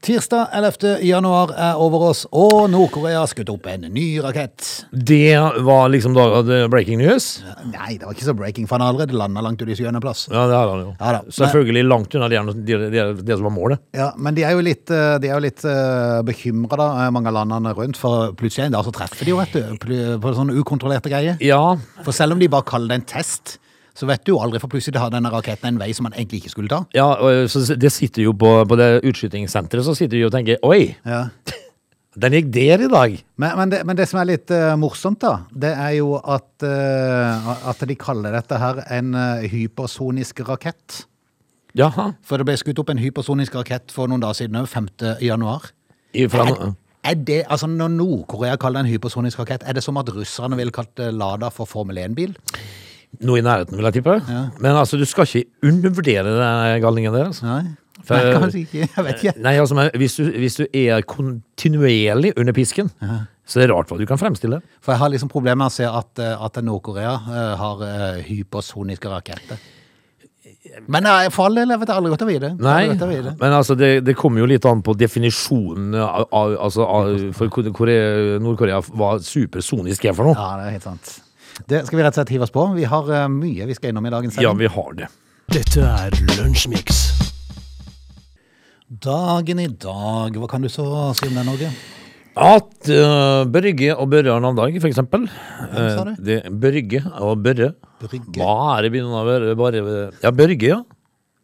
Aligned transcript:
Tirsdag 0.00 0.46
11. 0.56 0.98
januar 1.04 1.50
er 1.60 1.76
over 1.76 2.06
oss, 2.08 2.22
og 2.32 2.70
Nord-Korea 2.72 3.18
har 3.20 3.28
skutt 3.28 3.50
opp 3.52 3.66
en 3.68 3.82
ny 3.92 4.06
rakett. 4.24 4.64
Det 4.96 5.36
var 5.60 5.90
liksom 5.92 6.14
da 6.16 6.24
breaking 6.72 7.02
news? 7.02 7.26
Nei, 7.68 7.98
det 8.00 8.08
var 8.08 8.16
ikke 8.16 8.24
så 8.30 8.34
breaking, 8.38 8.64
for 8.64 8.78
han 8.78 8.86
har 8.86 8.94
allerede 8.94 9.18
landa 9.20 9.42
langt 9.44 9.60
ute 9.60 9.74
i 9.74 9.76
sjuende 9.76 10.00
plass. 10.00 10.24
Ja, 10.32 10.46
det 10.48 10.56
har 10.56 10.72
han 10.72 10.86
jo. 10.86 10.94
Ja 10.94 11.12
da. 11.18 11.20
Selvfølgelig 11.42 11.84
langt 11.84 12.16
unna 12.16 12.30
det, 12.32 12.40
det, 12.64 12.80
det, 12.96 13.06
det 13.28 13.36
som 13.36 13.50
var 13.50 13.56
målet. 13.58 13.84
Ja, 13.92 14.08
Men 14.16 14.40
de 14.40 14.48
er 14.48 14.56
jo 14.56 14.64
litt, 14.64 14.88
eh, 14.88 15.18
de 15.20 15.28
er 15.28 15.36
jo 15.36 15.44
litt 15.44 15.68
uh, 15.68 16.24
bekymra, 16.24 16.88
eh, 17.04 17.12
mange 17.12 17.28
av 17.28 17.36
landene 17.42 17.76
rundt. 17.76 18.00
For 18.00 18.32
plutselig 18.40 18.70
en 18.70 18.78
dag 18.78 18.88
så 18.88 18.96
treffer 18.96 19.28
de 19.28 19.34
jo, 19.34 19.42
vet 19.42 19.52
du, 19.52 20.16
på 20.16 20.32
sånne 20.38 20.56
ukontrollerte 20.56 21.12
greier. 21.12 21.36
Ja, 21.44 21.76
For 22.06 22.16
selv 22.16 22.38
om 22.38 22.40
de 22.40 22.48
bare 22.48 22.64
kaller 22.72 22.94
det 22.94 23.02
en 23.02 23.10
test, 23.18 23.58
så 23.96 24.06
vet 24.08 24.22
du 24.26 24.34
jo 24.34 24.40
aldri, 24.42 24.60
for 24.62 24.72
plutselig 24.72 25.00
har 25.00 25.12
denne 25.12 25.32
raketten 25.32 25.72
en 25.72 25.80
vei 25.80 25.90
som 25.96 26.06
man 26.08 26.14
egentlig 26.16 26.42
ikke 26.42 26.54
skulle 26.54 26.72
ta. 26.72 26.84
ja 26.96 27.08
og 27.16 27.50
så 27.50 27.64
det 27.76 27.92
sitter 27.92 28.24
jo 28.28 28.32
på, 28.36 28.52
på 28.68 28.78
det 28.80 28.92
utskytingssenteret, 29.08 29.84
så 29.86 29.96
sitter 29.98 30.18
de 30.18 30.28
og 30.28 30.32
tenker 30.36 30.62
Oi, 30.66 30.94
Ja. 31.06 31.26
den 32.20 32.34
gikk 32.34 32.48
der 32.52 32.82
i 32.84 32.88
dag. 32.90 33.12
Men, 33.38 33.52
men, 33.56 33.70
det, 33.70 33.84
men 33.86 33.96
det 33.96 34.08
som 34.10 34.18
er 34.20 34.32
litt 34.32 34.50
uh, 34.50 34.74
morsomt, 34.80 35.20
da, 35.22 35.46
det 35.54 35.70
er 35.70 35.94
jo 36.00 36.16
at, 36.18 36.50
uh, 36.66 37.68
at 37.70 37.84
de 37.86 37.96
kaller 37.96 38.34
dette 38.34 38.58
her 38.58 38.82
en 38.98 39.14
uh, 39.14 39.46
hypersonisk 39.46 40.42
rakett. 40.48 41.04
Jaha. 41.78 42.10
For 42.26 42.40
det 42.40 42.48
ble 42.48 42.56
skutt 42.58 42.80
opp 42.82 42.90
en 42.90 43.00
hypersonisk 43.00 43.54
rakett 43.54 43.94
for 43.94 44.10
noen 44.10 44.22
dager 44.22 44.42
siden 44.42 44.58
òg, 44.58 44.66
5. 44.72 44.90
januar. 45.22 45.70
Ifra, 46.18 46.48
Er, 46.50 46.72
er 47.06 47.14
det, 47.14 47.44
altså 47.46 47.68
Når 47.70 47.92
Nord-Korea 47.94 48.56
kaller 48.58 48.82
det 48.82 48.88
en 48.88 48.94
hypersonisk 48.96 49.38
rakett, 49.38 49.62
er 49.62 49.78
det 49.78 49.84
som 49.86 49.96
at 50.00 50.10
russerne 50.10 50.58
ville 50.58 50.74
kalt 50.74 50.98
eh, 50.98 51.12
Lada 51.14 51.48
for 51.54 51.70
Formel 51.70 51.98
1-bil? 52.02 52.34
Noe 53.26 53.40
i 53.40 53.44
nærheten, 53.44 53.76
vil 53.76 53.88
jeg 53.90 53.98
tippe. 54.00 54.16
Men 54.60 54.76
altså, 54.76 54.98
du 55.00 55.04
skal 55.08 55.26
ikke 55.28 55.48
undervurdere 55.70 56.24
den 56.30 56.82
galningen 56.84 57.14
der. 57.16 57.30
Altså. 57.32 57.46
Nei. 57.46 57.62
For- 58.06 58.16
Nei, 58.16 58.36
kanskje 58.40 58.60
ikke. 58.64 58.86
Jeg 58.96 59.04
vet 59.04 59.24
ikke. 59.24 59.34
Nei, 59.44 59.56
altså, 59.60 59.76
men 59.76 59.90
hvis 60.00 60.14
du, 60.16 60.22
hvis 60.40 60.56
du 60.56 60.64
er 60.72 61.02
kontinuerlig 61.08 62.32
under 62.40 62.56
pisken, 62.56 62.88
så 63.50 63.60
er 63.60 63.66
det 63.66 63.74
rart 63.74 63.90
hva 63.90 63.98
du 63.98 64.06
kan 64.08 64.20
fremstille. 64.20 64.60
For 64.80 64.94
jeg 64.94 65.02
har 65.02 65.10
liksom 65.12 65.28
problemer 65.32 65.58
med 65.64 65.72
å 65.72 65.74
se 65.74 65.84
at, 65.88 66.22
eh, 66.22 66.44
at 66.46 66.60
Nord-Korea 66.64 67.12
eh, 67.18 67.52
har 67.60 67.84
eh, 67.86 68.22
hypersoniske 68.28 69.10
raketter. 69.10 69.58
Men 70.92 71.06
for 71.32 71.48
all 71.48 71.56
del, 71.56 71.72
jeg 71.72 71.80
vet 71.82 71.90
aldri 71.92 72.10
godt 72.12 72.22
å 72.24 72.28
vite. 72.28 72.50
Nei, 72.62 72.90
vite. 72.92 73.32
men 73.40 73.54
altså 73.56 73.74
det, 73.78 73.88
det 74.06 74.14
kommer 74.18 74.42
jo 74.42 74.48
litt 74.50 74.64
an 74.68 74.82
på 74.86 74.94
definisjonen 74.98 75.96
av, 75.98 76.26
av, 76.36 76.54
altså, 76.68 76.84
av, 76.86 77.10
for 77.36 77.50
Nord-Korea 78.44 78.80
hva 78.92 79.14
supersonisk 79.24 80.04
er 80.08 80.16
for 80.16 80.30
noe. 80.30 80.36
Ja, 80.38 80.60
det 80.60 80.68
er 80.70 80.76
helt 80.78 80.86
sant. 80.86 81.12
Det 81.70 81.82
skal 81.86 81.98
vi 82.00 82.04
rett 82.04 82.14
og 82.14 82.20
slett 82.20 82.32
hive 82.34 82.46
oss 82.46 82.54
på. 82.54 82.64
Vi 82.76 82.86
har 82.88 83.10
eh, 83.14 83.26
mye 83.32 83.66
vi 83.68 83.74
skal 83.76 83.92
innom 83.92 84.06
i 84.08 84.12
dagens 84.14 84.38
Ja, 84.42 84.52
vi 84.56 84.68
har 84.70 84.92
det. 84.98 85.08
Dette 85.50 85.82
er 85.82 86.14
Lunsjmix. 86.38 87.00
Dagen 88.90 89.60
i 89.62 89.68
dag, 89.70 90.34
hva 90.38 90.48
kan 90.50 90.62
du 90.64 90.68
så 90.70 90.84
si 91.18 91.28
om 91.28 91.36
den, 91.38 91.46
Norge? 91.46 91.70
At 92.40 92.88
uh, 92.90 93.42
Børge 93.50 93.90
og 93.94 94.08
Børre 94.10 94.32
har 94.32 94.42
navnedag, 94.42 94.78
for 94.82 94.88
eksempel. 94.90 95.26
Hvem 95.28 95.88
sa 95.90 96.02
Eh, 96.02 96.10
det? 96.10 96.16
det 96.26 96.52
Børge 96.62 97.02
og 97.20 97.42
Børre. 97.44 97.72
Brygge. 98.00 98.38
Hva 98.38 98.78
er 98.78 98.86
det 98.86 98.90
begynner 98.94 99.20
å 99.20 99.26
være? 99.28 99.54
Bare, 99.60 99.82
ja, 100.24 100.30
Børge, 100.32 100.70
ja. 100.70 100.78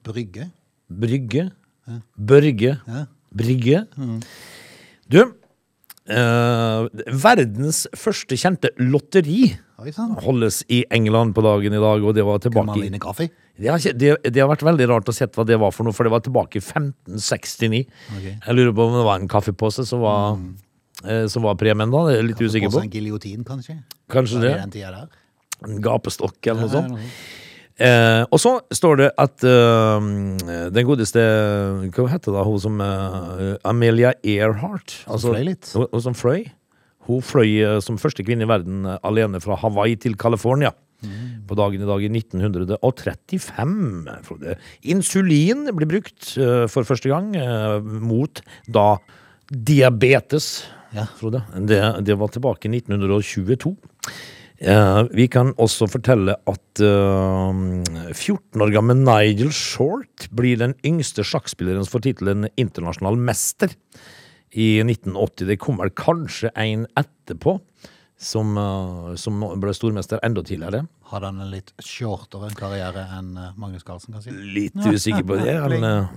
Brygge? 0.07 0.47
Brygge. 0.89 1.49
Børge. 2.17 2.73
Ja. 2.87 3.03
Brygge. 3.37 3.83
Du, 5.11 5.21
uh, 6.11 6.87
verdens 7.27 7.85
første 7.95 8.39
kjente 8.41 8.71
lotteri. 8.81 9.53
Holdes 10.25 10.63
i 10.73 10.85
England 10.91 11.35
på 11.37 11.45
dagen 11.45 11.75
i 11.77 11.81
dag, 11.81 12.05
og 12.05 12.15
det 12.17 12.25
var 12.25 12.41
tilbake 12.41 12.79
i 12.81 12.91
det 13.57 13.71
har, 13.73 13.81
det, 13.81 14.11
det 14.21 14.41
har 14.43 14.51
vært 14.51 14.65
veldig 14.67 14.87
rart 14.91 15.09
å 15.09 15.15
se 15.17 15.25
hva 15.33 15.45
det 15.49 15.57
var 15.61 15.73
for 15.73 15.89
noe, 15.89 15.97
for 15.97 16.05
det 16.05 16.13
var 16.13 16.21
tilbake 16.25 16.61
i 16.61 16.63
1569. 16.63 17.87
Okay. 18.19 18.35
Jeg 18.35 18.57
lurer 18.57 18.75
på 18.77 18.85
om 18.85 18.97
det 18.99 19.07
var 19.07 19.23
en 19.23 19.31
kaffepose 19.33 19.87
som 19.89 20.03
var, 20.05 20.37
eh, 21.05 21.25
som 21.33 21.47
var 21.47 21.57
premien 21.61 21.93
da, 21.93 22.03
det 22.05 22.17
er 22.17 22.21
jeg 22.21 22.29
litt 22.33 22.43
usikker 22.45 22.75
på. 22.75 22.83
en 22.85 22.93
giljotin, 22.93 23.47
kanskje? 23.49 23.79
Kanskje 24.13 24.43
det. 24.45 24.53
En 25.65 25.81
gapestokk 25.85 26.37
eller 26.53 26.67
noe 26.67 26.75
sånt. 26.75 27.09
Eh, 27.77 28.23
og 28.33 28.41
så 28.41 28.55
står 28.73 29.01
det 29.03 29.09
at 29.21 29.43
uh, 29.45 30.01
den 30.73 30.87
godeste 30.89 31.21
Hva 31.93 32.07
heter 32.09 32.33
det, 32.33 32.45
hun 32.49 32.61
som 32.61 32.79
uh, 32.81 33.57
Amelia 33.69 34.15
Earhart. 34.25 35.03
Altså, 35.05 35.35
fløy 35.35 35.51
litt. 35.51 35.73
Hun, 35.77 35.85
hun 35.93 36.05
som 36.05 36.17
fløy. 36.17 36.47
Hun 37.07 37.23
fløy 37.25 37.53
eh, 37.63 37.81
som 37.85 37.99
første 38.01 38.25
kvinne 38.27 38.47
i 38.47 38.51
verden 38.51 38.87
eh, 38.87 38.99
alene 39.07 39.41
fra 39.43 39.59
Hawaii 39.61 39.97
til 40.01 40.17
California. 40.21 40.73
Mm. 41.05 41.45
På 41.47 41.55
dagen 41.59 41.83
i 41.85 41.89
dag 41.89 42.01
i 42.03 42.09
1935. 42.09 43.75
Frode. 44.27 44.57
Insulin 44.89 45.67
blir 45.77 45.91
brukt 45.91 46.33
eh, 46.41 46.65
for 46.73 46.89
første 46.89 47.13
gang 47.13 47.35
mot 47.83 48.41
da 48.67 48.97
diabetes. 49.51 50.65
Ja. 50.97 51.05
Frode. 51.19 51.45
Det, 51.69 51.83
det 52.07 52.17
var 52.19 52.29
tilbake 52.33 52.71
i 52.71 52.79
1922. 52.79 53.77
Eh, 54.57 55.03
vi 55.13 55.27
kan 55.29 55.51
også 55.61 55.85
fortelle 55.91 56.33
at 56.49 56.81
eh, 56.81 57.59
14 58.15 58.63
år 58.65 58.73
gammel 58.73 59.03
Nigel 59.05 59.53
Short 59.53 60.31
blir 60.33 60.57
den 60.63 60.73
yngste 60.87 61.27
sjakkspilleren 61.27 61.85
som 61.85 61.99
får 61.99 62.07
tittelen 62.07 62.49
internasjonal 62.57 63.21
mester 63.21 63.75
i 64.57 64.69
1980. 64.83 65.47
Det 65.51 65.59
kom 65.61 65.81
vel 65.83 65.93
kanskje 65.97 66.51
en 66.57 66.87
etterpå 66.97 67.59
som, 68.17 68.57
eh, 68.57 69.15
som 69.21 69.45
ble 69.61 69.75
stormester 69.77 70.23
enda 70.25 70.43
tidligere. 70.47 70.87
Hadde 71.13 71.31
han 71.31 71.45
en 71.45 71.53
litt 71.53 71.73
shortere 71.85 72.51
karriere 72.57 73.05
enn 73.19 73.37
eh, 73.37 73.53
Magnus 73.61 73.85
Carlsen, 73.87 74.17
kan 74.17 74.25
si? 74.25 74.33
Litt 74.33 74.77
usikker 74.81 75.27
på 75.29 75.39
det. 75.43 75.55
Han, 75.61 75.77
eh, 75.85 76.09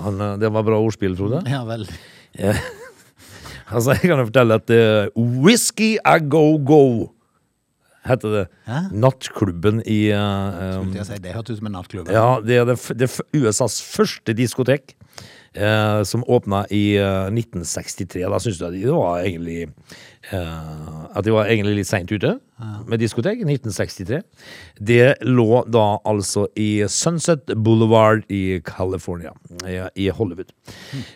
han, 0.00 0.24
det 0.40 0.52
var 0.54 0.66
bra 0.66 0.80
ordspill, 0.80 1.16
Frode. 1.18 1.44
Ja, 1.48 1.64
veldig. 1.68 2.00
Altså, 3.68 3.92
jeg 3.98 4.08
kan 4.08 4.22
jo 4.22 4.24
fortelle 4.30 4.56
at 4.56 4.70
uh, 4.72 5.24
Whisky 5.44 5.98
a 6.00 6.14
go-go 6.24 7.10
heter 8.08 8.32
det. 8.32 8.44
Hæ? 8.64 8.78
Nattklubben 8.96 9.82
i 9.84 9.98
eh, 10.08 10.60
Skulle 10.78 11.00
jeg 11.02 11.08
si, 11.10 11.18
det 11.24 11.34
hørtes 11.34 11.58
ut 11.58 11.60
som 11.60 11.68
en 11.68 11.76
nattklubb. 11.76 12.12
Ja, 12.12 12.38
det 12.44 12.56
er, 12.56 12.70
det, 12.70 12.78
det 12.96 13.10
USAs 13.36 13.80
første 13.84 14.32
diskotek. 14.38 14.94
Eh, 15.54 16.02
som 16.02 16.24
åpna 16.26 16.64
i 16.70 16.96
eh, 16.96 17.28
1963. 17.32 18.24
Da 18.28 18.40
syns 18.42 18.60
jeg 18.62 18.82
det 18.82 18.94
var 18.94 19.22
egentlig 19.22 19.68
eh, 20.32 21.16
At 21.16 21.26
de 21.26 21.34
var 21.34 21.48
egentlig 21.50 21.80
litt 21.80 21.88
seint 21.88 22.10
ute 22.12 22.36
med 22.88 23.00
diskotek. 23.00 23.40
1963. 23.44 24.20
Det 24.90 25.14
lå 25.26 25.62
da 25.70 25.86
altså 26.08 26.46
i 26.58 26.84
Sunset 26.90 27.52
Boulevard 27.56 28.24
i 28.32 28.60
California, 28.66 29.32
i, 29.94 30.08
Hollywood. 30.10 30.28
Hollywood. 30.28 30.52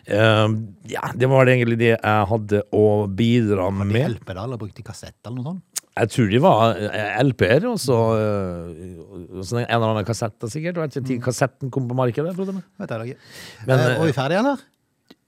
Uh, 0.09 0.55
ja, 0.91 1.11
det 1.15 1.29
var 1.31 1.51
egentlig 1.51 1.79
det 1.81 1.93
jeg 1.93 2.31
hadde 2.33 2.63
å 2.75 2.87
bidra 3.09 3.69
med. 3.71 3.91
Var 3.91 3.99
det 3.99 4.05
hjelper 4.07 4.39
da, 4.39 4.47
eller 4.47 4.61
brukte 4.61 4.87
kassett 4.87 5.19
eller 5.27 5.39
noe 5.39 5.53
sånt? 5.53 5.83
Jeg 5.93 6.09
tror 6.09 6.29
de 6.33 6.39
var 6.41 6.79
eh, 6.81 7.19
LP-er, 7.21 7.67
og 7.69 7.77
så 7.83 7.97
en 8.17 9.67
eller 9.67 9.91
annen 9.91 10.07
kassett, 10.09 10.39
sikkert. 10.49 10.79
Jeg 10.79 10.87
vet 10.87 10.97
ikke 11.03 11.19
når 11.19 11.27
kassetten 11.27 11.73
kom 11.75 11.91
på 11.91 11.99
markedet. 11.99 12.33
Vet 12.33 12.95
jeg 12.97 13.13
ikke. 13.13 13.27
Men, 13.69 13.77
uh, 13.83 13.99
og 13.99 14.09
vi 14.09 14.17
ferdige, 14.17 14.41
eller? 14.41 14.65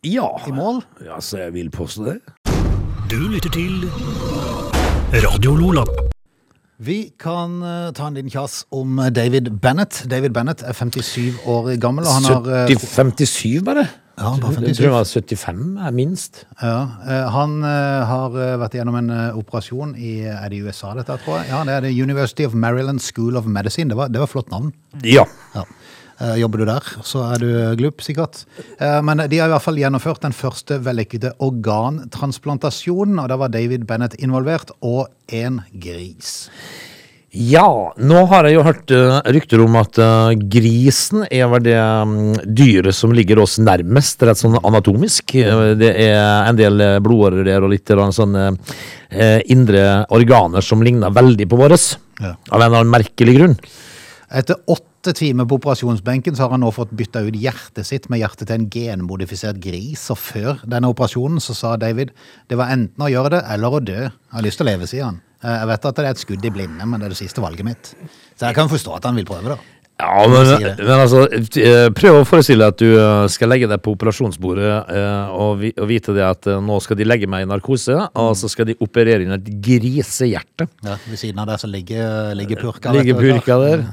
Ja. 0.05 0.31
I 0.49 0.56
mål? 0.56 0.81
Ja, 1.05 1.21
så 1.21 1.44
jeg 1.44 1.55
vil 1.59 1.71
påstå 1.73 2.09
det. 2.09 2.19
Du 3.14 3.28
lytter 3.30 3.52
til 3.54 3.84
Radio 5.22 5.52
Lola. 5.54 5.84
Vi 6.82 6.97
kan 7.22 7.60
eh, 7.62 7.92
ta 7.94 8.08
en 8.08 8.16
liten 8.19 8.32
kjass 8.32 8.64
om 8.75 8.97
eh, 8.98 9.12
David 9.14 9.52
Bennett. 9.62 10.00
David 10.10 10.34
Bennett 10.34 10.64
er 10.66 10.75
57 10.75 11.44
år 11.47 11.69
gammel, 11.78 12.08
og 12.10 12.16
han 12.16 12.26
har 12.26 12.48
eh, 12.64 12.72
70, 12.75 12.88
57, 13.30 13.60
bare? 13.69 13.84
Ja, 14.19 14.32
bare 14.42 14.64
Jeg 14.66 14.75
57. 14.75 14.80
tror 14.80 14.88
det 14.88 14.97
var 14.97 15.06
75 15.06 15.62
er 15.86 15.94
minst. 15.94 16.42
Ja, 16.58 16.75
eh, 17.06 17.28
han 17.36 17.54
eh, 17.62 18.02
har 18.10 18.34
eh, 18.48 18.56
vært 18.64 18.75
gjennom 18.80 18.98
en 18.98 19.14
eh, 19.14 19.38
operasjon 19.38 19.94
i 19.94 20.16
Er 20.34 20.50
det 20.50 20.64
USA, 20.66 20.91
dette, 20.98 21.14
tror 21.22 21.38
jeg? 21.38 21.52
Ja, 21.54 21.62
det 21.70 21.78
er 21.78 21.86
det 21.86 21.94
University 21.94 22.50
of 22.50 22.58
Maryland 22.66 22.98
School 23.06 23.38
of 23.38 23.46
Medicine. 23.46 23.94
Det 23.94 24.00
var, 24.02 24.10
det 24.10 24.25
var 24.26 24.34
flott 24.34 24.50
navn. 24.50 24.75
Ja. 25.06 25.22
Ja. 25.55 25.62
Eh, 26.22 26.37
Jobber 26.38 26.62
du 26.62 26.69
der, 26.69 26.87
så 27.02 27.25
er 27.32 27.43
du 27.43 27.50
glup, 27.81 28.02
sikkert. 28.05 28.44
Eh, 28.78 29.00
Men 29.02 29.25
de 29.28 29.40
har 29.40 29.50
i 29.50 29.55
hvert 29.55 29.64
fall 29.66 29.81
gjennomført 29.81 30.22
den 30.22 30.37
første 30.37 30.78
vellykkede 30.84 31.34
organtransplantasjonen, 31.43 33.19
og 33.19 33.31
da 33.32 33.38
var 33.40 33.50
David 33.55 33.87
Bennett 33.88 34.14
involvert, 34.22 34.70
og 34.81 35.08
en 35.34 35.62
gris. 35.72 36.46
Ja, 37.34 37.66
nå 37.99 38.20
har 38.31 38.46
jeg 38.46 38.55
jo 38.55 38.62
hørt 38.62 38.93
eh, 38.94 39.16
rykter 39.34 39.64
om 39.64 39.75
at 39.81 39.99
grisen 40.52 41.25
er 41.34 41.50
vel 41.50 41.64
det 41.66 41.75
mm, 41.82 42.37
dyret 42.46 42.94
som 42.94 43.10
ligger 43.10 43.43
oss 43.43 43.58
nærmest, 43.58 44.22
rett 44.22 44.38
sånn 44.38 44.60
anatomisk. 44.62 45.34
Det 45.34 45.90
er 46.06 46.46
en 46.46 46.60
del 46.60 46.78
blodårer 47.02 47.43
der 47.50 47.67
og 47.67 47.75
litt 47.75 47.90
sånn 47.90 48.14
sånne 48.14 48.46
indre 49.50 49.82
organer 50.14 50.62
som 50.62 50.82
ligner 50.87 51.10
veldig 51.14 51.50
på 51.50 51.58
våres. 51.58 51.96
Ja. 52.22 52.37
Av 52.55 52.60
en 52.62 52.69
eller 52.69 52.84
annen 52.84 52.94
merkelig 52.94 53.34
grunn. 53.40 53.58
Etter 54.31 54.62
åtte 54.70 54.94
timer 55.12 55.45
på 55.45 55.59
operasjonsbenken 55.61 56.37
så 56.37 56.47
har 56.47 56.55
han 56.55 56.62
nå 56.65 56.71
fått 56.73 56.95
bytta 56.97 57.21
ut 57.27 57.37
hjertet 57.37 57.85
sitt 57.85 58.09
med 58.09 58.23
hjertet 58.23 58.49
til 58.49 58.56
en 58.56 58.71
genmodifisert 58.73 59.61
gris. 59.61 60.06
Og 60.15 60.19
før 60.19 60.62
denne 60.65 60.89
operasjonen 60.89 61.43
så 61.45 61.53
sa 61.59 61.77
David 61.77 62.15
det 62.49 62.56
var 62.56 62.73
enten 62.73 63.05
å 63.05 63.11
gjøre 63.12 63.35
det 63.37 63.43
eller 63.53 63.77
å 63.77 63.83
dø. 63.85 64.01
Jeg 64.09 64.37
har 64.39 64.47
lyst 64.47 64.62
til 64.62 64.67
å 64.67 64.71
leve, 64.71 64.89
sier 64.89 65.05
han. 65.11 65.21
Eh, 65.43 65.59
Jeg 65.61 65.69
vet 65.75 65.85
at 65.91 65.97
det 66.01 66.05
er 66.06 66.11
et 66.15 66.23
skudd 66.25 66.45
i 66.49 66.55
blinde, 66.55 66.87
men 66.89 67.01
det 67.01 67.11
er 67.11 67.15
det 67.17 67.21
siste 67.21 67.45
valget 67.45 67.69
mitt. 67.69 67.93
Så 68.39 68.47
jeg 68.49 68.56
kan 68.56 68.71
forstå 68.73 68.97
at 68.97 69.05
han 69.11 69.21
vil 69.21 69.29
prøve, 69.29 69.53
da. 69.53 69.59
Ja, 69.94 70.25
men, 70.26 70.49
si 70.49 70.70
men 70.82 70.93
altså, 70.96 71.20
eh, 71.62 71.87
prøv 71.94 72.17
å 72.19 72.25
forestille 72.26 72.67
deg 72.67 72.73
at 72.73 72.81
du 72.82 72.96
eh, 72.99 73.26
skal 73.31 73.52
legge 73.52 73.69
deg 73.70 73.79
på 73.85 73.93
operasjonsbordet 73.94 74.73
eh, 74.91 75.37
og, 75.38 75.62
vite 75.87 76.14
det 76.17 76.25
at 76.26 76.49
nå 76.67 76.81
skal 76.82 76.99
de 76.99 77.06
legge 77.06 77.29
meg 77.31 77.44
i 77.44 77.49
narkose, 77.49 77.94
og 78.19 78.32
så 78.38 78.50
skal 78.50 78.73
de 78.73 78.76
operere 78.82 79.23
inn 79.23 79.37
et 79.37 79.52
grisehjerte. 79.62 80.67
Ja, 80.82 80.99
ved 81.06 81.20
siden 81.20 81.38
av 81.44 81.52
der 81.52 81.62
så 81.62 81.70
ligger, 81.70 82.35
ligger 82.35 82.64
purka. 82.64 82.96
Ligger 82.96 83.20
purka 83.20 83.61
der, 83.62 83.87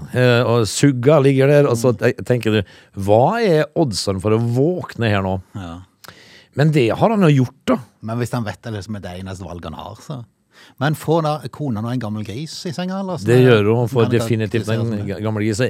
og 0.49 0.65
sugga 0.71 1.21
ligger 1.21 1.53
der, 1.53 1.69
og 1.69 1.77
så 1.77 1.93
tenker 2.25 2.57
du 2.57 2.75
Hva 3.05 3.37
er 3.45 3.69
oddsene 3.77 4.23
for 4.23 4.33
å 4.33 4.41
våkne 4.41 5.13
her 5.13 5.21
nå? 5.25 5.37
Ja. 5.53 5.77
Men 6.57 6.73
det 6.73 6.89
har 6.97 7.13
han 7.13 7.29
jo 7.29 7.43
gjort, 7.43 7.61
da. 7.69 7.77
Men 8.09 8.19
hvis 8.19 8.33
han 8.33 8.43
vet 8.47 8.59
det 8.65 8.73
liksom 8.73 8.97
er 8.97 9.05
det 9.05 9.19
eneste 9.21 9.45
valget 9.45 9.69
han 9.69 9.79
har, 9.79 10.01
så 10.01 10.23
Men 10.79 10.95
får 10.97 11.21
da 11.23 11.33
kona 11.53 11.81
nå 11.83 11.91
en 11.93 11.99
gammel 12.01 12.23
gris 12.25 12.53
i 12.65 12.71
senga, 12.75 12.99
eller? 13.01 13.17
Det 13.25 13.37
gjør 13.43 13.67
hun. 13.69 13.77
Hun 13.83 13.91
får 13.91 14.09
definitivt 14.11 14.69
en 14.69 14.91
gammel 15.23 15.45
gris. 15.45 15.61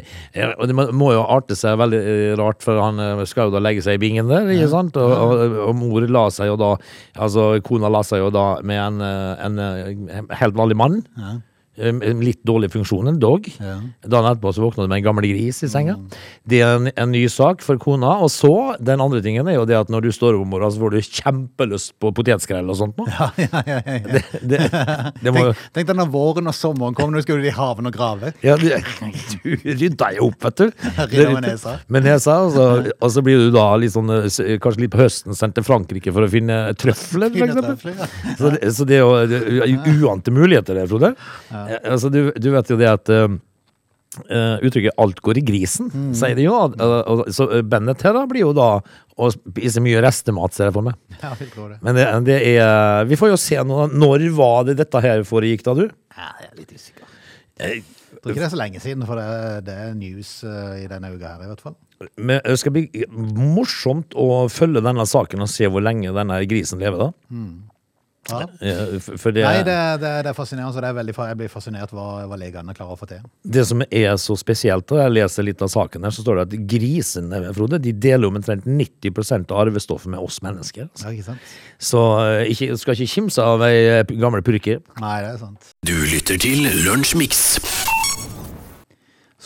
Og 0.58 0.68
det 0.68 0.76
må- 0.76 1.12
jo 1.12 1.24
arte 1.28 1.56
seg 1.60 1.78
veldig 1.82 2.00
eh, 2.02 2.36
rart, 2.40 2.62
for 2.64 2.80
han 2.82 3.00
eh, 3.00 3.24
skal 3.26 3.50
jo 3.50 3.56
da 3.58 3.60
legge 3.60 3.84
seg 3.84 3.96
i 4.00 4.02
bingen 4.04 4.28
der, 4.32 4.48
ikke 4.48 4.70
sant? 4.72 4.96
Og, 4.98 5.12
og, 5.12 5.56
og 5.68 5.76
mor 5.76 6.08
la 6.08 6.28
seg 6.30 6.48
jo 6.48 6.56
da 6.62 6.76
Altså, 7.20 7.62
kona 7.64 7.90
la 7.92 8.02
seg 8.08 8.20
jo 8.24 8.30
da 8.34 8.46
med 8.64 8.80
en, 8.80 9.02
eh, 9.02 9.46
en 9.46 10.30
helt 10.40 10.56
vanlig 10.56 10.78
mann. 10.80 11.02
Ja. 11.18 11.34
Litt 11.77 12.41
dårlig 12.45 12.68
funksjon, 12.73 13.07
en 13.07 13.18
dog. 13.18 13.45
Ja. 13.57 13.77
Dagen 14.03 14.27
etterpå 14.27 14.51
så 14.53 14.62
våkna 14.65 14.83
du 14.83 14.89
med 14.91 15.00
en 15.00 15.06
gammel 15.06 15.23
gris 15.31 15.62
i 15.63 15.69
senga. 15.71 15.95
Det 16.44 16.59
er 16.62 16.75
en, 16.75 16.89
en 17.00 17.12
ny 17.13 17.21
sak 17.31 17.63
for 17.63 17.79
kona. 17.81 18.18
Og 18.25 18.29
så, 18.33 18.51
den 18.83 19.00
andre 19.01 19.21
tingen 19.23 19.47
er 19.47 19.56
jo 19.56 19.63
det 19.69 19.77
at 19.79 19.89
når 19.94 20.03
du 20.03 20.09
står 20.13 20.35
opp 20.35 20.44
om 20.44 20.51
morgenen, 20.51 20.73
så 20.75 20.81
får 20.83 20.91
du 20.91 21.00
kjempelyst 21.21 21.94
på 22.03 22.12
potetskrell 22.18 22.68
og 22.69 22.75
sånt 22.81 23.00
nå. 23.00 23.07
Ja, 23.07 23.29
ja, 23.39 23.62
ja, 23.69 23.77
ja, 23.88 23.95
ja. 23.95 24.01
Det, 24.12 24.23
det, 24.51 24.59
det 25.23 25.33
må 25.33 25.45
Tenk, 25.47 25.62
tenk 25.79 25.88
deg 25.94 25.97
når 26.01 26.12
våren 26.13 26.51
og 26.51 26.57
sommeren 26.59 26.97
kom, 26.97 27.13
nå 27.15 27.23
skulle 27.23 27.41
du 27.41 27.47
i 27.50 27.56
haven 27.56 27.88
og 27.89 27.95
grave. 27.95 28.33
Ja, 28.44 28.57
du, 28.59 28.68
du 28.68 29.56
rydda 29.71 30.12
jo 30.19 30.27
opp, 30.27 30.44
vet 30.50 30.59
du. 30.65 30.68
Rydda 31.15 31.31
med 31.38 31.47
nesa. 31.47 31.77
Med 31.88 32.06
nesa, 32.09 32.35
og 32.45 32.51
så, 32.57 32.68
og 33.00 33.15
så 33.15 33.23
blir 33.25 33.45
du 33.47 33.50
da 33.56 33.65
litt 33.79 33.95
sånn, 33.95 34.12
eh, 34.19 34.57
kanskje 34.62 34.83
litt 34.85 34.94
på 34.94 35.01
høsten 35.06 35.39
sendt 35.39 35.56
til 35.57 35.65
Frankrike 35.68 36.12
for 36.13 36.27
å 36.27 36.29
finne 36.35 36.59
trøfler, 36.77 37.31
for 37.31 37.47
eksempel. 37.47 37.95
ja. 37.95 38.12
Så, 38.38 38.53
det- 38.57 38.73
så 38.75 38.85
det 38.91 39.00
er 39.00 39.71
jo 39.71 40.06
uante 40.12 40.35
muligheter 40.35 40.77
der, 40.77 40.91
Frode. 40.91 41.13
Eh, 41.69 41.92
Altså, 41.92 42.10
du, 42.12 42.31
du 42.31 42.50
vet 42.52 42.68
jo 42.69 42.78
det 42.78 42.88
at 42.90 43.10
eh, 43.10 43.28
uttrykket 44.62 44.92
'alt 45.00 45.22
går 45.24 45.38
i 45.38 45.42
grisen', 45.48 45.92
Mm. 45.92 46.13
sier 46.16 46.36
de 46.36 46.44
jo. 46.44 46.54
og- 46.54 47.28
Så 47.31 47.48
bandet 47.63 48.02
her 48.02 48.13
da 48.13 48.25
blir 48.28 48.42
jo 48.42 48.54
da 48.54 48.81
å 49.18 49.31
spise 49.31 49.80
mye 49.81 50.02
restemat, 50.02 50.54
ser 50.54 50.66
jeg 50.66 50.74
for 50.74 50.81
meg. 50.81 50.96
Ja, 51.22 51.34
jeg 51.40 51.52
tror 51.52 51.69
det. 51.69 51.78
Men 51.84 51.96
det, 51.96 52.25
det 52.25 52.42
er 52.58 53.06
Vi 53.06 53.16
får 53.16 53.30
jo 53.30 53.38
se 53.38 53.56
nå. 53.56 53.88
Når 53.94 54.30
var 54.36 54.63
det 54.66 54.78
dette 54.78 55.02
her 55.02 55.24
foregikk, 55.24 55.63
da, 55.63 55.74
du? 55.74 55.90
Ja, 56.18 56.31
jeg 56.42 56.50
er 56.52 56.58
litt 56.58 56.74
usikker. 56.74 57.04
Jeg 57.60 57.84
tror 58.24 58.31
ikke 58.34 58.42
det 58.42 58.52
er 58.52 58.57
så 58.57 58.57
lenge 58.57 58.80
siden, 58.81 59.06
for 59.06 59.16
det, 59.16 59.66
det 59.66 59.74
er 59.78 59.94
news 59.94 60.44
i 60.44 60.88
denne 60.88 61.14
uka 61.16 61.28
her, 61.38 61.44
i 61.44 61.48
hvert 61.48 61.62
fall. 61.62 61.75
Men 62.18 62.42
det 62.44 62.57
skal 62.60 62.72
bli 62.74 62.90
morsomt 63.38 64.10
å 64.18 64.50
følge 64.50 64.81
denne 64.81 65.06
saken 65.06 65.42
og 65.42 65.48
se 65.50 65.66
hvor 65.69 65.81
lenge 65.86 66.12
denne 66.14 66.40
grisen 66.50 66.80
lever, 66.81 66.98
da. 66.98 67.12
Ja. 68.29 68.45
For 69.18 69.33
det, 69.33 69.44
Nei, 69.44 69.63
det, 69.65 69.75
det, 70.01 70.12
det 70.25 70.29
er 70.29 70.35
fascinerende. 70.38 70.73
Så 70.75 70.83
det 70.83 70.91
er 70.91 70.97
veldig, 70.97 71.15
jeg 71.31 71.38
blir 71.39 71.51
fascinert 71.51 71.94
hva, 71.95 72.06
hva 72.29 72.38
legene 72.39 72.75
klarer 72.77 72.94
å 72.94 73.00
få 73.00 73.09
til. 73.09 73.23
det 73.41 73.65
som 73.68 73.81
er 73.88 74.15
så 74.21 74.38
spesielt, 74.39 74.94
og 74.94 75.01
jeg 75.01 75.15
leser 75.15 75.47
litt 75.47 75.63
av 75.65 75.71
saken 75.73 76.06
her, 76.06 76.13
så 76.15 76.25
står 76.25 76.41
det 76.41 76.45
at 76.47 76.68
grisene 76.75 77.41
Frode, 77.57 77.81
de 77.81 77.94
deler 77.97 78.29
omtrent 78.29 78.68
90% 78.69 79.51
av 79.51 79.63
arvestoffet 79.65 80.13
med 80.13 80.21
oss 80.21 80.41
mennesker. 80.45 80.88
Ja, 81.01 81.13
ikke 81.13 81.31
sant? 81.31 81.56
Så 81.81 82.03
eh, 82.21 82.51
ikke, 82.53 82.77
skal 82.79 83.00
ikke 83.00 83.13
kimse 83.15 83.47
av 83.56 83.65
ei 83.68 83.77
eh, 83.97 84.03
gammel 84.21 84.45
purke. 84.45 84.79
Nei, 85.01 85.15
det 85.25 85.33
er 85.33 85.41
sant. 85.41 85.73
Du 85.88 85.95
lytter 86.13 86.39
til 86.41 86.69
Lunsjmix. 86.85 87.50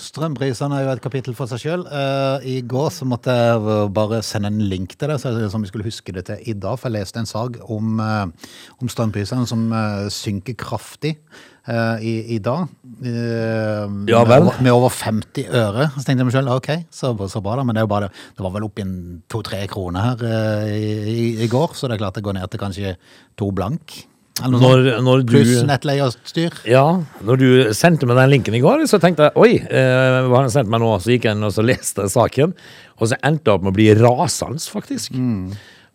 Strømprisene 0.06 0.78
er 0.78 0.86
jo 0.86 0.94
et 0.94 1.04
kapittel 1.04 1.36
for 1.38 1.50
seg 1.50 1.64
sjøl. 1.64 1.88
I 2.46 2.60
går 2.68 2.92
så 2.94 3.08
måtte 3.10 3.34
jeg 3.34 3.90
bare 3.96 4.22
sende 4.26 4.52
en 4.52 4.62
link 4.70 4.94
til 5.00 5.10
det, 5.10 5.18
så 5.24 5.34
som 5.50 5.66
vi 5.66 5.72
skulle 5.72 5.88
huske 5.88 6.14
det 6.16 6.28
til 6.30 6.46
i 6.46 6.54
dag. 6.54 6.78
For 6.78 6.92
jeg 6.92 7.00
leste 7.00 7.24
en 7.24 7.30
sak 7.30 7.58
om, 7.66 8.00
uh, 8.00 8.30
om 8.78 8.92
strømprisene 8.92 9.48
som 9.50 9.66
uh, 9.74 10.06
synker 10.14 10.58
kraftig 10.60 11.16
eh, 11.68 12.06
i, 12.06 12.14
i 12.36 12.40
dag. 12.40 12.68
Eh, 13.02 13.86
Ja 14.12 14.24
med 14.26 14.52
Med 14.62 14.72
over 14.72 14.90
50 14.90 15.50
øre. 15.50 15.90
Så 15.96 16.06
tenkte 16.06 16.24
jeg 16.24 16.30
meg 16.30 16.36
sjøl 16.36 16.52
ok, 16.54 16.72
så, 16.92 17.14
så 17.30 17.42
bra, 17.42 17.58
da. 17.60 17.64
Men 17.66 17.76
det, 17.76 17.84
er 17.84 17.88
jo 17.88 17.94
bare, 17.94 18.10
det 18.10 18.46
var 18.46 18.56
vel 18.56 18.68
oppi 18.68 18.86
to-tre 19.32 19.66
kroner 19.72 20.10
her 20.10 20.26
eh, 20.30 20.76
i, 20.76 20.92
i, 21.14 21.30
i 21.46 21.52
går, 21.52 21.76
så 21.76 21.88
det 21.88 21.98
er 21.98 22.06
klart 22.06 22.20
det 22.20 22.26
går 22.26 22.38
ned 22.40 22.52
til 22.52 22.62
kanskje 22.62 22.96
to 23.40 23.52
blank. 23.56 23.98
Når, 24.36 24.90
når 25.00 25.22
du 25.24 25.30
Pluss 25.32 25.62
nettleierstyr. 25.64 26.58
Ja, 26.68 26.84
når 27.24 27.40
du 27.40 27.48
sendte 27.78 28.08
meg 28.10 28.18
den 28.20 28.34
linken 28.34 28.58
i 28.58 28.60
går, 28.60 28.84
så 28.92 29.00
tenkte 29.00 29.30
jeg 29.30 29.40
oi, 29.40 29.54
eh, 29.64 30.18
hva 30.28 30.42
har 30.42 30.44
han 30.50 30.52
sendt 30.52 30.72
meg 30.74 30.84
nå? 30.84 30.90
Så 31.00 31.14
gikk 31.14 31.30
jeg 31.30 31.38
inn 31.38 31.48
og 31.48 31.54
så 31.56 31.64
leste 31.64 32.10
saken, 32.12 32.52
og 33.00 33.12
så 33.12 33.16
endte 33.24 33.48
jeg 33.48 33.56
opp 33.56 33.64
med 33.64 33.72
å 33.72 33.78
bli 33.78 33.88
rasende, 33.96 34.60
faktisk. 34.76 35.16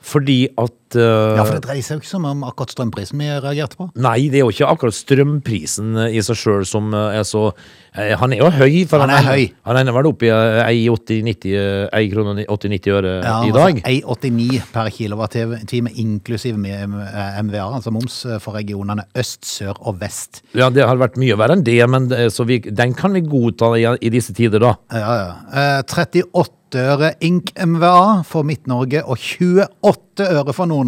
Fordi 0.01 0.39
at 0.57 0.73
eh. 0.99 1.37
Ja, 1.37 1.45
for 1.45 1.57
det 1.57 1.65
dreier 1.67 1.85
seg 1.85 1.99
jo 1.99 2.03
ikke 2.03 2.11
så 2.11 2.21
mye 2.23 2.35
om 2.37 2.47
akkurat 2.49 2.73
strømprisen 2.75 3.21
vi 3.21 3.29
reagerte 3.31 3.79
på. 3.79 3.89
Nei, 4.01 4.29
det 4.33 4.41
er 4.41 4.45
jo 4.47 4.55
ikke 4.55 4.71
akkurat 4.73 4.97
strømprisen 4.97 5.95
eh, 6.07 6.17
i 6.19 6.25
seg 6.25 6.39
sjøl 6.41 6.67
som 6.69 6.91
eh, 6.97 7.21
er 7.21 7.27
så 7.29 7.51
Han 7.91 8.33
er 8.33 8.39
jo 8.39 8.49
høy. 8.55 8.85
For 8.87 9.03
Han 9.03 9.11
er 9.11 9.25
høy. 9.27 9.45
Han 9.67 9.81
ender 9.81 9.97
vel 9.97 10.09
opp 10.13 10.23
i 10.23 10.31
eh, 10.31 10.61
ei 10.65 10.85
80-90 10.91 11.57
eh, 11.91 12.47
80-90 12.47 12.95
øre 12.97 13.15
Ja, 13.19 13.37
i 13.47 13.55
dag. 13.55 13.83
Altså 13.83 14.31
1,89 14.31 14.71
per 14.75 14.91
kilowattime 14.95 15.95
inklusiv 16.01 16.59
med 16.61 16.89
MVA, 16.91 17.67
altså 17.67 17.93
moms 17.95 18.21
for 18.43 18.57
regionene 18.57 19.05
øst, 19.19 19.43
sør 19.49 19.79
og 19.81 20.01
vest. 20.01 20.43
Ja, 20.57 20.71
det 20.71 20.87
har 20.87 21.01
vært 21.01 21.19
mye 21.21 21.39
verre 21.39 21.59
enn 21.59 21.67
det, 21.67 21.81
men 21.91 22.09
så 22.31 22.47
vi, 22.49 22.61
den 22.63 22.95
kan 22.99 23.15
vi 23.17 23.25
godta 23.27 23.75
i, 23.79 23.87
i 24.01 24.13
disse 24.13 24.35
tider, 24.37 24.63
da. 24.63 24.75
Ja, 24.95 25.13
ja. 25.21 25.31
Eh, 25.51 25.83
38 25.83 26.79
øre 26.79 27.15
ink 27.27 27.51
MVA 27.59 28.23
for 28.27 28.47
Midt-Norge 28.47 29.03
og 29.03 29.19
28 29.19 30.29
øre 30.31 30.55
for 30.55 30.71
Nord-Norge. 30.71 30.80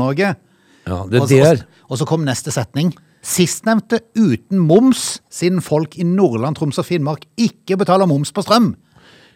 Ja, 0.88 1.04
det 1.10 1.20
Og 1.22 1.28
der 1.30 1.64
Og 1.88 1.98
så 2.00 2.06
kom 2.08 2.24
neste 2.26 2.52
setning. 2.54 2.92
Sistnevnte 3.22 4.00
uten 4.18 4.58
moms, 4.58 5.20
siden 5.30 5.60
folk 5.62 5.94
i 6.00 6.06
Nordland, 6.06 6.56
Troms 6.58 6.80
og 6.82 6.88
Finnmark 6.88 7.26
ikke 7.38 7.76
betaler 7.78 8.08
moms 8.10 8.32
på 8.34 8.42
strøm. 8.42 8.72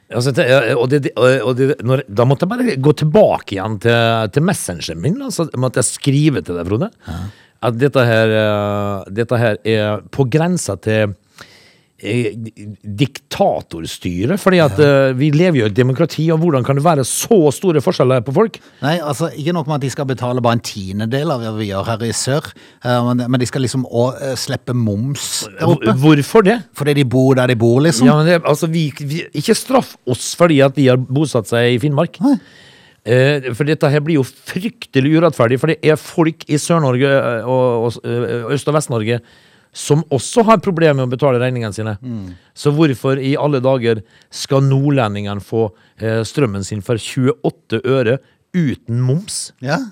Altså, 0.06 0.30
og 0.78 0.88
det, 0.90 1.10
og 1.18 1.56
det, 1.58 1.72
når, 1.82 2.04
da 2.06 2.26
måtte 2.26 2.46
jeg 2.46 2.50
bare 2.52 2.76
gå 2.82 2.92
tilbake 2.98 3.56
igjen 3.56 3.78
til, 3.82 4.30
til 4.34 4.44
messengeren 4.46 5.02
min. 5.02 5.18
Altså, 5.28 5.48
måtte 5.58 5.82
jeg 5.82 5.90
skrive 5.90 6.42
til 6.46 6.58
deg, 6.58 6.66
Frode. 6.68 6.90
At 7.66 7.78
dette 7.80 8.04
her, 8.06 8.34
eh, 8.40 9.14
dette 9.16 9.40
her 9.40 9.58
er 9.66 10.04
på 10.14 10.26
grensa 10.30 10.76
til 10.82 11.14
diktatorstyre. 11.96 14.36
Fordi 14.40 14.58
at 14.60 14.78
eh, 14.82 15.14
vi 15.16 15.30
lever 15.32 15.60
jo 15.60 15.64
i 15.64 15.68
et 15.70 15.76
demokrati, 15.76 16.26
og 16.32 16.38
hvordan 16.42 16.64
kan 16.66 16.76
det 16.76 16.84
være 16.84 17.04
så 17.08 17.50
store 17.54 17.80
forskjeller 17.84 18.20
på 18.26 18.34
folk? 18.36 18.58
Nei, 18.82 18.98
altså 19.00 19.30
ikke 19.32 19.54
nok 19.56 19.66
med 19.70 19.78
at 19.78 19.84
de 19.86 19.92
skal 19.94 20.08
betale 20.08 20.42
bare 20.44 20.56
en 20.58 20.66
tiendedel 20.66 21.32
av 21.32 21.40
det 21.44 21.52
vi 21.56 21.70
gjør 21.70 21.84
her 21.88 22.00
i 22.04 22.12
sør, 22.16 22.44
eh, 22.84 23.12
men, 23.16 23.40
de 23.40 23.48
skal 23.48 23.62
liksom 23.64 23.86
òg 23.88 24.20
slippe 24.40 24.72
moms 24.76 25.46
der 25.48 25.72
oppe. 25.72 25.96
Hvorfor 26.02 26.40
det? 26.44 26.58
Fordi 26.76 26.92
de 27.00 27.06
bor 27.16 27.32
der 27.38 27.46
de 27.52 27.56
bor, 27.56 27.80
liksom. 27.84 28.06
Ja, 28.10 28.14
men 28.20 28.26
det, 28.28 28.36
altså, 28.44 28.66
vi, 28.68 28.84
vi, 29.00 29.24
ikke 29.32 29.56
straff 29.56 29.96
oss 30.06 30.34
fordi 30.36 30.60
at 30.64 30.76
de 30.76 30.88
har 30.90 30.98
bosatt 31.00 31.48
seg 31.48 31.74
i 31.74 31.80
Finnmark. 31.80 32.20
Nei. 32.20 32.36
for 33.54 33.62
dette 33.62 33.86
her 33.86 34.02
blir 34.02 34.18
jo 34.18 34.24
fryktelig 34.26 35.12
urettferdig, 35.14 35.60
for 35.62 35.70
det 35.70 35.78
er 35.80 35.96
folk 36.00 36.42
i 36.50 36.58
Sør-Norge 36.58 37.06
eh, 37.06 37.46
og, 37.46 37.86
og 37.86 37.92
eh, 38.04 38.50
Øst- 38.52 38.68
og 38.68 38.74
Vest-Norge 38.74 39.20
som 39.76 40.00
også 40.14 40.44
har 40.48 40.62
problemer 40.64 41.02
med 41.02 41.10
å 41.10 41.12
betale 41.12 41.40
regningene 41.42 41.76
sine. 41.76 41.96
Så 42.56 42.72
hvorfor 42.72 43.20
i 43.20 43.34
alle 43.36 43.60
dager 43.64 44.00
skal 44.32 44.64
nordlendingene 44.64 45.44
få 45.44 45.66
eh, 46.00 46.22
strømmen 46.24 46.64
sin 46.64 46.80
for 46.84 46.96
28 47.00 47.82
øre 47.84 48.16
uten 48.56 49.02
moms? 49.04 49.50
Ja. 49.64 49.82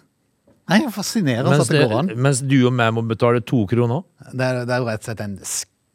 Nei, 0.72 0.80
er 0.80 0.92
fascinerende 0.94 1.58
at 1.60 1.68
det 1.68 1.82
går 1.84 1.98
an. 1.98 2.10
mens 2.24 2.40
du 2.40 2.56
og 2.64 2.72
meg 2.72 2.94
må 2.96 3.04
betale 3.04 3.42
to 3.44 3.66
kroner? 3.68 4.06
Det 4.32 4.46
er, 4.46 4.62
det 4.64 4.72
er 4.72 4.80
jo 4.80 4.88
rett 4.88 5.02
og 5.02 5.10
slett 5.10 5.20
en 5.26 5.36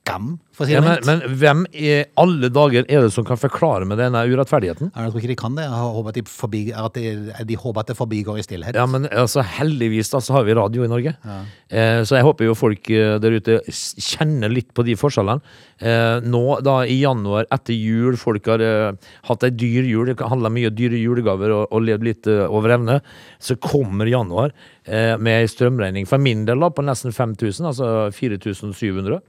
skam, 0.09 0.39
for 0.57 0.65
å 0.65 0.67
si 0.67 0.73
Ja, 0.73 0.81
det 0.81 0.89
men, 0.89 0.97
mildt. 0.97 1.07
men 1.29 1.37
hvem 1.39 1.59
i 1.77 1.91
alle 2.19 2.49
dager 2.51 2.83
er 2.89 3.05
det 3.05 3.11
som 3.13 3.23
kan 3.27 3.37
forklare 3.39 3.85
med 3.87 3.99
denne 4.01 4.25
urettferdigheten? 4.27 4.89
Jeg 4.91 5.11
tror 5.13 5.21
ikke 5.21 5.31
de 5.31 5.37
kan 5.39 5.55
det. 5.55 5.67
Jeg 5.69 5.93
håper 5.95 6.09
at 6.11 6.17
de, 6.19 6.23
forbi, 6.27 6.61
at 6.75 6.97
de, 6.97 7.13
de 7.47 7.57
håper 7.61 7.79
at 7.85 7.91
det 7.93 7.97
forbigår 7.99 8.41
i 8.41 8.43
stillhet. 8.43 8.75
Ja, 8.75 8.87
men 8.89 9.05
altså, 9.13 9.43
heldigvis 9.45 10.09
da, 10.11 10.19
så 10.25 10.35
har 10.35 10.47
vi 10.49 10.57
radio 10.57 10.83
i 10.83 10.89
Norge. 10.91 11.13
Eh, 11.69 12.01
så 12.09 12.17
jeg 12.17 12.25
håper 12.27 12.49
jo 12.49 12.57
folk 12.57 12.89
eh, 12.91 13.15
der 13.23 13.37
ute 13.37 13.59
kjenner 13.69 14.51
litt 14.51 14.73
på 14.75 14.83
de 14.87 14.97
forskjellene. 14.99 15.39
Eh, 15.79 16.17
nå 16.27 16.43
da 16.65 16.81
i 16.89 16.97
januar 17.05 17.47
etter 17.55 17.77
jul, 17.77 18.17
folk 18.19 18.49
har 18.51 18.59
eh, 18.65 19.13
hatt 19.29 19.45
ei 19.47 19.53
dyr 19.55 19.87
jul, 19.87 20.09
det 20.11 20.17
handler 20.19 20.51
mye 20.57 20.73
om 20.73 20.75
dyre 20.75 20.99
julegaver 20.99 21.53
og, 21.55 21.69
og 21.71 21.85
levd 21.87 22.03
litt 22.09 22.27
over 22.49 22.75
evne, 22.75 22.99
så 23.39 23.55
kommer 23.61 24.09
januar 24.09 24.51
med 24.89 25.29
ei 25.43 25.47
strømregning 25.47 26.07
for 26.09 26.17
min 26.17 26.47
del 26.47 26.63
da, 26.63 26.71
på 26.73 26.81
nesten 26.81 27.13
5000, 27.13 27.67
altså 27.69 27.89
4700. 28.15 29.19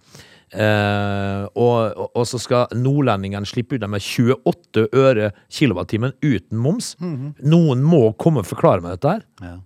Eh, 0.50 1.42
og, 1.54 2.00
og, 2.10 2.22
så 2.26 2.40
skal 2.42 2.72
nordlendingene 2.74 3.46
slippe 3.46 3.78
unna 3.78 3.86
med 3.92 4.02
28 4.02 4.88
øre 4.98 5.30
kilowattimen 5.52 6.16
uten 6.24 6.58
moms. 6.58 6.96
Noen 7.00 7.84
må 7.86 8.08
komme 8.18 8.42
og 8.42 8.50
forklare 8.50 8.84
meg 8.84 8.98
dette 8.98 9.18
her. 9.18 9.26
Ja. 9.44 9.56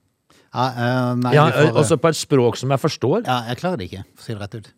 Ja, 0.54 0.64
uh, 0.70 1.12
nei, 1.18 1.32
Ja, 1.34 1.48
også 1.74 1.96
på 1.98 2.12
et 2.12 2.18
språk 2.18 2.56
som 2.60 2.70
jeg 2.70 2.78
forstår. 2.78 3.24
ja, 3.26 3.40
jeg 3.50 3.58
klarer 3.58 3.80
det 3.80 3.88
ikke, 3.88 4.04
for 4.14 4.22
å 4.22 4.26
si 4.28 4.34
det 4.36 4.42
rett 4.44 4.58
ut. 4.60 4.68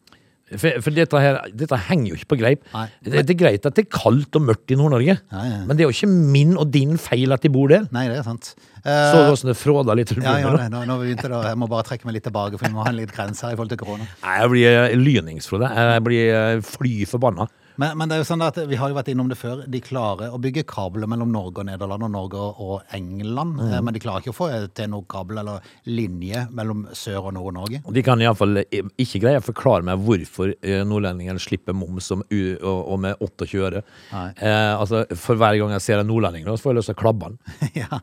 For, 0.46 0.78
for 0.78 0.94
dette, 0.94 1.20
her, 1.20 1.40
dette 1.58 1.78
henger 1.88 2.12
jo 2.12 2.16
ikke 2.20 2.28
på 2.30 2.38
greip. 2.38 2.62
Nei. 2.70 2.84
Det, 3.02 3.24
det 3.26 3.34
er 3.34 3.38
greit 3.40 3.66
at 3.66 3.74
det 3.74 3.82
er 3.88 3.90
kaldt 3.90 4.38
og 4.38 4.44
mørkt 4.46 4.70
i 4.70 4.78
Nord-Norge, 4.78 5.16
men 5.34 5.72
det 5.74 5.82
er 5.82 5.90
jo 5.90 5.96
ikke 5.96 6.08
min 6.12 6.54
og 6.54 6.70
din 6.70 6.94
feil 7.02 7.34
at 7.34 7.42
de 7.42 7.50
bor 7.52 7.66
der. 7.72 7.88
Nei, 7.94 8.06
det 8.12 8.20
er 8.20 8.28
sant. 8.28 8.52
Så 8.86 9.18
Eh, 9.18 9.26
du 9.26 9.32
åssen 9.32 9.48
det 9.50 9.56
fråda 9.58 9.94
litt 9.98 10.12
ja, 10.14 10.36
ja, 10.38 10.50
nei, 10.54 10.68
nå, 10.70 10.84
nå 10.86 10.96
begynte 11.00 11.26
det, 11.26 11.40
jeg 11.48 11.58
må 11.58 11.66
bare 11.70 11.82
trekke 11.88 12.06
meg 12.06 12.14
litt 12.20 12.26
tilbake, 12.28 12.54
for 12.54 12.68
vi 12.68 12.74
må 12.76 12.84
ha 12.84 12.92
en 12.92 13.00
litt 13.00 13.10
grense 13.14 13.42
her 13.42 13.56
i 13.56 13.58
forhold 13.58 13.72
til 13.74 13.80
korona. 13.80 14.06
Nei, 14.22 14.34
jeg 14.38 14.52
blir 14.52 14.66
eh, 14.70 14.94
lynings, 15.00 15.48
Frode. 15.50 15.70
Jeg 15.74 16.04
blir 16.06 16.28
eh, 16.30 16.60
fly 16.62 16.92
forbanna. 17.10 17.48
Men, 17.78 17.96
men 17.98 18.08
det 18.08 18.16
er 18.16 18.22
jo 18.22 18.26
sånn 18.28 18.42
at 18.46 18.56
vi 18.70 18.76
har 18.80 18.88
jo 18.92 18.96
vært 18.96 19.08
innom 19.12 19.28
det 19.28 19.36
før. 19.40 19.64
De 19.70 19.80
klarer 19.84 20.32
å 20.32 20.38
bygge 20.40 20.62
kabler 20.68 21.08
mellom 21.10 21.30
Norge 21.34 21.60
og 21.62 21.66
Nederland 21.68 22.06
og 22.06 22.12
Norge 22.14 22.44
og 22.62 22.94
England, 22.96 23.56
Mm. 23.56 23.72
eh, 23.72 23.80
men 23.84 23.94
de 23.94 24.00
klarer 24.00 24.22
ikke 24.24 24.32
å 24.32 24.36
få 24.36 24.48
til 24.74 24.88
noe 24.90 25.04
kabel 25.08 25.38
eller 25.42 25.60
linje 25.86 26.46
mellom 26.56 26.86
Sør- 26.96 27.26
og 27.28 27.34
Nord-Norge. 27.36 27.82
De 27.92 28.02
kan 28.02 28.18
iallfall 28.20 28.62
ikke 28.98 29.20
greie 29.22 29.40
å 29.40 29.44
forklare 29.44 29.84
meg 29.86 30.00
hvorfor 30.02 30.54
eh, 30.62 30.82
nordlendingene 30.88 31.40
slipper 31.42 31.76
moms 31.76 32.10
om, 32.16 32.24
u, 32.30 32.40
og, 32.62 32.80
og 32.94 33.00
med 33.04 33.16
28 33.20 33.60
øre. 33.68 33.82
Eh, 34.12 34.72
altså, 34.76 35.04
for 35.16 35.36
hver 35.36 35.58
gang 35.60 35.70
jeg 35.76 35.84
ser 35.86 36.00
en 36.02 36.08
nordlending, 36.10 36.44
så 36.48 36.56
får 36.64 36.72
jeg 36.74 36.80
lyst 36.80 36.92
til 36.92 36.98
å 36.98 37.02
klabbe 37.04 37.30
han. 37.30 37.38
ja, 37.82 38.00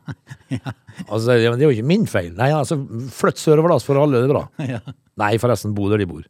ja, 0.54 0.74
Altså, 1.08 1.34
det 1.34 1.50
er 1.50 1.66
jo 1.66 1.74
ikke 1.74 1.86
min 1.90 2.06
feil. 2.06 2.32
Nei, 2.38 2.50
altså, 2.54 2.78
Flytt 3.14 3.40
sørover, 3.42 3.74
da, 3.74 3.78
så 3.82 3.90
får 3.92 4.02
alle 4.04 4.22
det 4.24 4.30
bra. 4.30 4.44
ja. 4.74 4.80
Nei, 5.20 5.34
forresten, 5.42 5.74
bo 5.74 5.88
der 5.92 5.98
de 6.04 6.06
bor. 6.10 6.22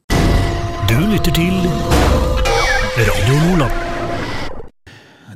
Du 0.89 0.97
lytter 1.09 1.33
til 1.37 2.34
Radio 2.97 3.35
Nordland. 3.59 3.94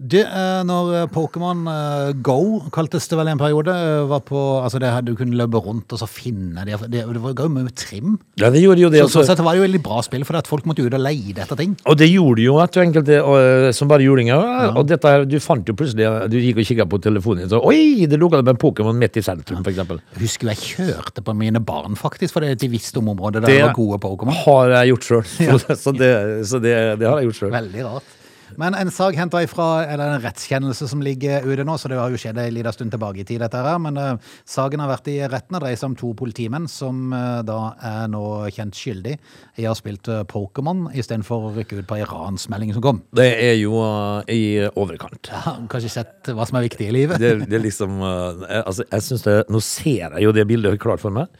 Det, 0.08 0.22
er 0.24 0.62
når 0.68 0.90
eh, 1.02 1.06
Pokémon 1.12 1.66
eh, 1.68 2.10
Go, 2.24 2.38
kaltes 2.74 3.08
det 3.10 3.18
vel 3.18 3.28
en 3.32 3.40
periode, 3.40 3.72
eh, 3.74 4.04
var 4.08 4.22
på 4.26 4.40
Altså 4.62 4.80
det 4.80 4.90
her 4.92 5.04
du 5.04 5.12
kunne 5.18 5.36
løpe 5.36 5.60
rundt 5.64 5.92
og 5.92 6.00
så 6.00 6.08
finne 6.08 6.64
det, 6.66 6.78
det, 6.88 7.02
det 7.04 7.22
var 7.22 7.34
jo 7.36 7.48
mye 7.52 7.72
trim. 7.76 8.16
Ja, 8.40 8.50
det 8.54 8.62
gjorde 8.62 8.82
jo 8.84 8.90
det. 8.92 9.02
Så, 9.04 9.20
også. 9.20 9.26
så 9.32 9.36
det 9.38 9.46
var 9.46 9.58
jo 9.58 9.64
veldig 9.66 9.80
bra 9.84 10.00
spill, 10.04 10.24
for 10.28 10.38
at 10.40 10.48
folk 10.50 10.66
måtte 10.68 10.84
ut 10.86 10.94
og 10.96 11.02
leide 11.02 11.42
etter 11.44 11.58
ting. 11.58 11.74
Og 11.88 11.98
det 12.00 12.08
gjorde 12.10 12.44
jo 12.44 12.58
at 12.62 12.74
du 12.74 12.80
enkelte 12.82 13.20
og, 13.20 13.70
som 13.76 13.90
bare 13.90 14.06
julinger. 14.06 14.42
Og 14.78 14.88
dette 14.88 15.12
her, 15.12 15.26
du 15.28 15.38
fant 15.42 15.66
jo 15.68 15.74
plutselig 15.78 16.08
Du 16.32 16.38
gikk 16.40 16.60
og 16.62 16.68
kikka 16.68 16.88
på 16.90 17.00
telefonen 17.04 17.44
din, 17.44 17.52
så 17.52 17.60
Oi, 17.68 18.06
det 18.08 18.20
lukka 18.20 18.40
med 18.42 18.54
en 18.54 18.60
Pokémon 18.60 18.96
midt 18.98 19.18
i 19.20 19.24
sentrum. 19.24 19.64
Jeg 19.66 20.00
husker 20.22 20.52
jeg 20.52 20.62
kjørte 20.64 21.24
på 21.24 21.34
mine 21.36 21.60
barn, 21.64 21.98
faktisk, 21.98 22.36
fordi 22.38 22.54
de 22.58 22.70
visste 22.72 23.02
om 23.02 23.12
området 23.14 23.42
der 23.44 23.52
Det- 23.52 23.62
var 23.66 23.74
gode 23.76 24.00
Pokémon. 24.02 24.36
Har 24.44 24.76
jeg 24.78 24.94
gjort 24.94 25.10
sjøl. 25.10 25.24
Så, 25.84 25.92
det, 25.92 26.12
så 26.48 26.58
det, 26.62 26.74
det 27.00 27.06
har 27.08 27.20
jeg 27.20 27.28
gjort 27.28 27.42
sjøl. 27.42 27.52
Veldig 27.52 27.84
rart. 27.86 28.17
Men 28.56 28.74
en 28.74 28.90
sak 28.90 29.16
henta 29.18 29.42
ifra 29.44 29.84
eller 29.84 30.14
en 30.14 30.22
rettskjennelse 30.22 30.88
som 30.90 31.02
ligger 31.04 31.44
ute 31.46 31.64
nå, 31.66 31.76
så 31.78 31.90
det 31.90 31.98
har 31.98 32.12
jo 32.12 32.20
skjedd 32.20 32.38
en 32.40 32.54
liten 32.54 32.74
stund 32.74 32.94
tilbake 32.94 33.22
i 33.22 33.26
tid, 33.28 33.42
dette 33.42 33.60
her. 33.62 33.80
Men 33.82 33.98
uh, 34.00 34.32
saken 34.48 34.82
har 34.82 34.90
vært 34.92 35.10
i 35.12 35.18
retten 35.28 35.58
og 35.58 35.64
dreier 35.64 35.78
seg 35.78 35.90
om 35.90 35.98
to 35.98 36.12
politimenn 36.18 36.68
som 36.70 37.12
uh, 37.14 37.40
da 37.46 37.58
er 37.84 38.08
nå 38.12 38.22
kjent 38.54 38.78
skyldig 38.78 39.16
i 39.58 39.66
å 39.66 39.72
ha 39.72 39.78
spilt 39.78 40.08
uh, 40.12 40.22
Pokémon 40.28 40.86
istedenfor 40.94 41.48
å 41.48 41.52
rykke 41.58 41.82
ut 41.82 41.88
på 41.90 41.98
ei 41.98 42.06
ransmelding 42.08 42.74
som 42.76 42.84
kom. 42.84 43.02
Det 43.16 43.28
er 43.28 43.56
jo 43.60 43.82
uh, 43.82 44.22
i 44.32 44.68
overkant. 44.70 45.30
Ja, 45.32 45.58
kanskje 45.70 45.92
sett 45.98 46.32
hva 46.32 46.46
som 46.48 46.60
er 46.60 46.68
viktig 46.68 46.88
i 46.88 46.94
livet. 46.94 47.20
Det, 47.22 47.34
det 47.48 47.58
er 47.58 47.64
liksom 47.64 48.00
altså, 48.02 48.84
jeg 48.86 49.04
synes 49.04 49.24
det, 49.26 49.36
Nå 49.52 49.60
ser 49.64 50.14
jeg 50.14 50.24
jo 50.24 50.32
det 50.34 50.44
bildet 50.48 50.78
klart 50.80 51.02
for 51.02 51.14
meg. 51.14 51.30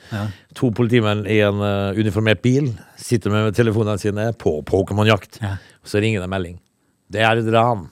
To 0.59 0.71
politimenn 0.75 1.25
i 1.31 1.38
en 1.45 1.61
uniformert 1.99 2.41
bil 2.45 2.73
sitter 2.99 3.33
med 3.33 3.57
telefonene 3.57 4.00
sine 4.00 4.31
på 4.38 4.59
Pokémon-jakt. 4.67 5.41
Ja. 5.43 5.57
Så 5.87 6.03
ringer 6.03 6.23
det 6.23 6.29
en 6.29 6.35
melding. 6.35 6.57
Det 7.12 7.25
er 7.25 7.41
et 7.41 7.50
ran. 7.55 7.87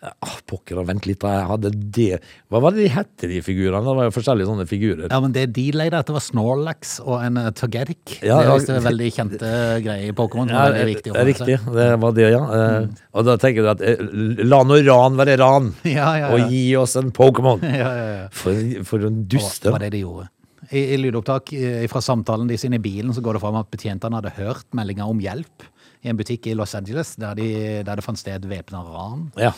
Ah, 0.00 0.38
pokker, 0.48 0.78
vent 0.88 1.04
litt. 1.04 1.20
Jeg 1.28 1.44
hadde 1.44 1.70
det 1.76 2.06
Hva 2.48 2.62
var 2.64 2.72
det 2.72 2.86
de 2.86 2.92
hette, 2.94 3.28
de 3.28 3.42
figurene? 3.44 3.82
Det 3.84 3.96
var 3.98 4.06
jo 4.06 4.12
forskjellige 4.14 4.48
sånne 4.48 4.64
figurer. 4.68 5.10
Ja, 5.12 5.18
men 5.20 5.34
det 5.34 5.42
de 5.52 5.66
leide 5.76 5.98
etter 6.00 6.16
var 6.16 6.24
Snorlax 6.24 6.94
og 7.04 7.18
en 7.20 7.36
uh, 7.36 7.50
Togetic. 7.52 8.14
Ja, 8.24 8.38
det 8.40 8.70
er 8.72 8.78
en 8.78 8.86
veldig 8.86 9.10
kjente 9.12 9.50
greier 9.84 10.08
i 10.08 10.14
Pokémon. 10.16 10.48
Ja, 10.48 10.70
er 10.72 10.88
viktig 10.88 11.12
det 11.12 11.12
er 11.12 11.18
med 11.20 11.28
riktig. 11.34 11.58
Det 11.76 11.88
var 12.00 12.14
det, 12.16 12.30
ja. 12.32 12.40
Eh, 12.56 12.86
Og 13.12 13.28
da 13.28 13.34
tenker 13.42 13.66
du 13.66 13.68
at 13.74 13.84
uh, 13.84 14.40
la 14.48 14.62
nå 14.64 14.78
ran 14.88 15.20
være 15.20 15.36
ran, 15.42 15.68
Ja, 15.84 16.14
ja, 16.16 16.22
ja. 16.22 16.30
og 16.32 16.48
gi 16.56 16.64
oss 16.80 16.96
en 16.96 17.12
Pokémon. 17.12 17.60
Ja, 17.80 17.92
ja, 17.92 18.06
ja. 18.22 18.26
For, 18.32 18.56
for 18.88 19.04
en 19.04 19.20
Det 19.26 19.36
duste. 19.36 19.68
var 19.68 19.84
det 19.84 19.92
de 19.98 20.00
gjorde. 20.06 20.30
I, 20.70 20.86
i 20.94 20.96
lydopptak 21.02 21.52
eh, 21.58 21.84
fra 21.92 22.00
samtalen 22.04 22.48
de 22.48 22.56
sine 22.60 22.80
i 22.80 22.82
bilen 22.84 23.12
så 23.12 23.20
går 23.24 23.36
det 23.36 23.44
fram 23.44 23.60
at 23.60 23.68
betjentene 23.72 24.16
hadde 24.16 24.32
hørt 24.38 24.64
meldinger 24.76 25.12
om 25.12 25.20
hjelp 25.20 25.68
i 26.02 26.10
en 26.10 26.18
butikk 26.18 26.48
i 26.48 26.56
Los 26.56 26.74
Angeles 26.74 27.14
der, 27.20 27.36
de, 27.38 27.50
der 27.86 28.00
det 28.00 28.04
fant 28.04 28.18
sted 28.18 28.48
væpna 28.48 28.82
ran. 28.86 29.28
Ja. 29.40 29.52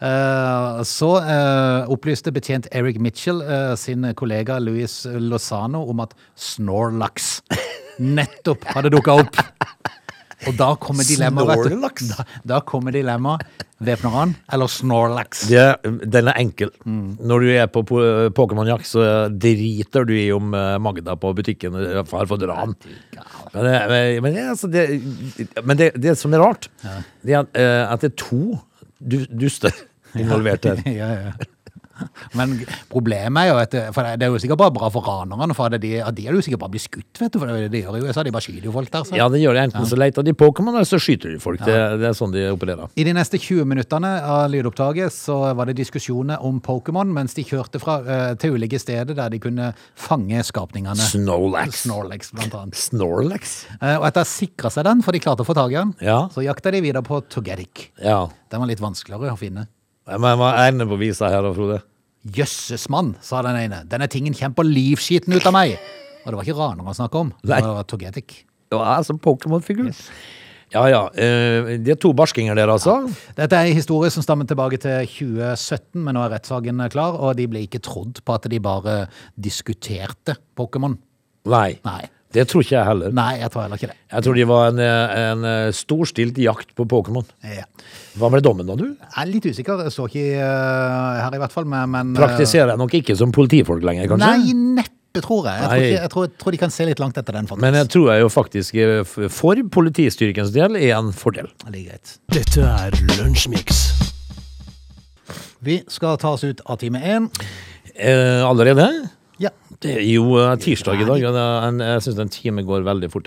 Uh, 0.00 0.80
så 0.86 1.10
uh, 1.18 1.90
opplyste 1.92 2.32
betjent 2.32 2.70
Eric 2.72 2.96
Mitchell 3.02 3.42
uh, 3.42 3.74
sin 3.76 4.06
kollega 4.16 4.56
Louis 4.62 5.02
Lozano 5.04 5.82
om 5.90 6.00
at 6.00 6.14
Snorlax 6.38 7.42
nettopp 8.16 8.64
hadde 8.72 8.94
dukka 8.94 9.18
opp. 9.20 9.42
Og 10.48 10.54
da 10.56 10.70
kommer 10.80 11.04
dilemmaet. 11.04 11.66
Snorlax? 11.66 12.06
Da, 12.14 12.24
da 12.48 12.60
kommer 12.64 12.94
dilemmaet. 12.94 13.44
Væpner 13.80 14.12
han 14.12 14.32
eller 14.52 14.68
Snorlax? 14.68 15.46
Det, 15.48 15.62
den 16.12 16.28
er 16.28 16.36
enkel. 16.40 16.70
Når 16.84 17.44
du 17.44 17.48
er 17.54 17.68
på 17.72 17.82
po- 17.88 18.28
Pokémon-jakt, 18.36 18.84
så 18.88 19.04
driter 19.32 20.04
du 20.08 20.12
i 20.16 20.26
om 20.36 20.52
eh, 20.56 20.74
Magda 20.84 21.14
på 21.20 21.30
butikken 21.38 21.76
eh, 21.80 22.00
har 22.04 22.28
fått 22.28 22.44
ran. 22.48 22.74
Men, 23.54 23.64
det, 23.64 23.76
men, 23.88 24.22
men, 24.26 24.34
det, 24.36 24.44
altså, 24.52 24.68
det, 24.68 24.84
men 25.64 25.80
det, 25.80 25.90
det 25.96 26.16
som 26.20 26.36
er 26.36 26.44
rart, 26.44 26.68
det 27.24 27.36
er 27.36 27.40
at, 27.40 27.56
eh, 27.56 27.94
det 28.04 28.12
er 28.12 28.16
to 28.20 28.42
du, 29.00 29.22
duster 29.32 29.72
involvert 30.20 30.68
her. 30.68 30.84
ja, 31.00 31.08
ja. 31.16 31.32
Men 32.38 32.56
problemet 32.90 33.42
er 33.44 33.50
jo 33.50 33.58
at 33.60 33.76
for 33.94 34.06
det 34.16 34.26
er 34.26 34.32
jo 34.34 34.40
sikkert 34.42 34.60
bare 34.62 34.74
bra 34.76 34.88
for 34.92 35.04
ranerne, 35.06 35.54
for 35.56 35.72
de, 35.74 35.78
de 35.80 36.26
er 36.26 36.36
jo 36.36 36.42
sikkert 36.44 36.62
bare 36.64 36.74
blitt 36.74 36.86
skutt, 36.86 37.20
vet 37.20 37.32
du. 37.34 37.38
For 37.42 37.50
det 37.50 37.70
de 37.72 37.82
gjør 37.82 37.98
jo 38.00 38.08
USA, 38.10 38.24
de 38.26 38.32
bare 38.34 38.44
skyter 38.46 38.68
jo 38.68 38.74
folk 38.74 38.90
der. 38.92 39.04
Så. 39.08 39.16
Ja, 39.18 39.28
det 39.32 39.40
gjør 39.42 39.56
det. 39.58 39.64
Enten 39.70 39.88
så 39.90 39.98
leter 40.00 40.26
de 40.26 40.34
Pokémon, 40.36 40.74
eller 40.74 40.88
så 40.88 41.00
skyter 41.02 41.34
de 41.34 41.40
folk. 41.42 41.62
Det, 41.66 41.76
det 42.00 42.08
er 42.10 42.16
sånn 42.16 42.32
de 42.34 42.46
opererer. 42.52 42.90
I 43.00 43.06
de 43.08 43.14
neste 43.16 43.38
20 43.40 43.68
minuttene 43.70 44.12
av 44.24 44.48
lydopptaket 44.52 45.12
så 45.14 45.38
var 45.58 45.70
det 45.70 45.76
diskusjoner 45.80 46.42
om 46.46 46.60
Pokémon 46.64 47.10
mens 47.14 47.34
de 47.36 47.44
kjørte 47.46 47.80
fra, 47.82 47.98
eh, 48.04 48.26
til 48.40 48.56
ulike 48.56 48.78
steder 48.80 49.14
der 49.18 49.32
de 49.34 49.40
kunne 49.42 49.72
fange 49.98 50.42
skapningene. 50.46 51.00
Snorlax. 51.10 51.84
Snorlax, 51.86 52.32
blant 52.36 52.54
annet. 52.58 52.78
Snorlax? 52.80 53.54
Eh, 53.80 53.96
og 53.98 54.06
etter 54.08 54.22
å 54.22 54.26
ha 54.26 54.30
sikra 54.30 54.70
seg 54.72 54.86
den, 54.88 55.02
for 55.06 55.16
de 55.16 55.20
klarte 55.22 55.44
å 55.44 55.48
få 55.48 55.56
tak 55.58 55.70
i 55.74 55.78
den, 55.80 55.94
Ja. 56.04 56.22
så 56.32 56.44
jakta 56.44 56.72
de 56.72 56.80
videre 56.84 57.02
på 57.06 57.20
Togetic. 57.28 57.90
Ja. 58.02 58.26
Den 58.50 58.60
var 58.62 58.66
litt 58.70 58.80
vanskeligere 58.82 59.32
å 59.34 59.38
finne. 59.38 59.66
Men 60.10 60.38
hva 60.40 60.50
er 60.58 60.72
enden 60.72 60.88
på 60.90 60.98
visa 60.98 61.28
her, 61.30 61.42
da, 61.44 61.52
Frode? 61.54 61.82
Jøsses 62.20 62.84
mann, 62.92 63.14
sa 63.24 63.40
den 63.46 63.56
ene. 63.56 63.80
Denne 63.88 64.08
tingen 64.12 64.36
kjemper 64.36 64.66
livskiten 64.66 65.32
ut 65.32 65.46
av 65.48 65.54
meg. 65.56 65.78
Og 66.20 66.28
det 66.28 66.36
var 66.36 66.44
ikke 66.44 66.58
raner 66.58 66.84
han 66.84 66.98
snakka 66.98 67.24
om. 67.24 67.32
Det 67.40 67.62
var 67.64 67.88
Togetic. 67.88 68.42
Ja, 68.70 68.82
altså 68.98 69.16
Pokémon-figur. 69.16 69.88
Ja 70.70 70.84
ja. 70.86 71.00
De 71.10 71.90
er 71.90 71.98
to 71.98 72.12
barskinger 72.14 72.54
dere 72.54 72.76
altså. 72.76 73.00
Dette 73.34 73.56
er 73.56 73.70
en 73.70 73.74
historie 73.74 74.12
som 74.14 74.22
stammer 74.22 74.46
tilbake 74.46 74.78
til 74.78 75.08
2017, 75.08 75.96
men 75.98 76.14
nå 76.14 76.22
er 76.22 76.36
rettssaken 76.36 76.84
klar, 76.92 77.16
og 77.18 77.34
de 77.40 77.48
ble 77.50 77.64
ikke 77.66 77.80
trodd 77.82 78.20
på 78.22 78.36
at 78.36 78.46
de 78.52 78.60
bare 78.62 79.00
diskuterte 79.34 80.36
Pokémon. 80.54 80.94
Nei. 81.50 81.80
Nei. 81.88 82.04
Det 82.30 82.44
tror 82.46 82.62
ikke 82.62 82.76
jeg 82.76 82.86
heller. 82.86 83.14
Nei, 83.16 83.32
jeg 83.40 83.50
tror 83.50 83.64
heller 83.64 83.80
ikke 83.80 83.90
det. 83.90 83.98
Jeg 84.12 84.26
tror 84.26 84.36
de 84.38 84.44
var 84.46 84.68
en, 84.70 84.84
en 84.84 85.48
storstilt 85.74 86.38
jakt 86.38 86.76
på 86.78 86.86
Pokémon. 86.90 87.26
Ja. 87.42 87.66
Hva 88.18 88.30
ble 88.32 88.40
dommen, 88.42 88.66
da, 88.66 88.76
du? 88.78 88.88
Jeg 88.90 89.18
er 89.22 89.28
litt 89.30 89.46
usikker, 89.46 89.82
jeg 89.86 89.94
så 89.94 90.06
ikke 90.10 90.24
uh, 90.38 91.20
her 91.20 91.36
i 91.36 91.42
hvert 91.42 91.54
fall, 91.54 91.66
men, 91.70 91.90
men 91.92 92.14
eh, 92.14 92.18
Praktiserer 92.18 92.72
jeg 92.72 92.80
nok 92.80 92.96
ikke 93.00 93.16
som 93.18 93.34
politifolk 93.34 93.84
lenger, 93.86 94.08
kanskje? 94.10 94.30
Nei, 94.30 94.54
neppe, 94.80 95.22
tror 95.22 95.46
jeg. 95.46 95.60
Jeg 95.60 95.68
tror, 95.68 95.84
ikke, 95.84 96.00
jeg, 96.00 96.12
tror, 96.14 96.26
jeg 96.26 96.42
tror 96.42 96.56
de 96.56 96.60
kan 96.64 96.74
se 96.74 96.88
litt 96.88 97.02
langt 97.02 97.20
etter 97.20 97.38
den, 97.38 97.50
faktisk. 97.50 97.64
Men 97.66 97.78
jeg 97.78 97.90
tror 97.94 98.08
jeg 98.10 98.24
jo 98.24 98.32
faktisk 98.34 98.80
eh, 98.82 99.14
for 99.40 99.62
politistyrkens 99.78 100.54
del 100.54 100.78
er 100.80 100.96
en 100.98 101.12
fordel. 101.14 101.50
Det 101.68 101.84
er 101.84 101.86
greit. 101.92 102.16
Dette 102.34 102.66
er 102.66 102.98
Lunsjmix. 103.16 103.84
Vi 105.62 105.82
skal 105.92 106.18
ta 106.18 106.34
oss 106.34 106.46
ut 106.46 106.62
av 106.66 106.80
time 106.82 107.02
én. 107.04 107.30
Eh, 107.94 108.42
allerede? 108.46 108.90
Det 109.80 109.94
er 109.96 110.02
jo 110.04 110.34
tirsdag 110.60 111.00
i 111.00 111.06
dag, 111.08 111.22
Ja, 111.22 111.30
en, 111.68 111.78
jeg 111.80 112.02
syns 112.04 112.18
en 112.20 112.28
time 112.28 112.62
går 112.68 112.82
veldig 112.84 113.08
fort. 113.12 113.24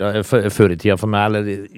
Før 0.54 0.70
i 0.70 0.76
tida 0.78 0.94
for 1.00 1.10
meg, 1.10 1.26
eller 1.26 1.68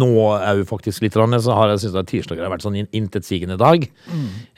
nå 0.00 0.08
jo 0.56 0.64
faktisk 0.64 1.02
litt, 1.04 1.12
så 1.44 1.52
har 1.58 1.68
jeg 1.74 1.82
syntes 1.82 1.98
at 2.00 2.08
tirsdager 2.08 2.46
har 2.46 2.52
vært 2.54 2.64
sånn 2.64 2.78
in- 2.80 2.88
intetsigende 2.96 3.58
dag. 3.60 3.84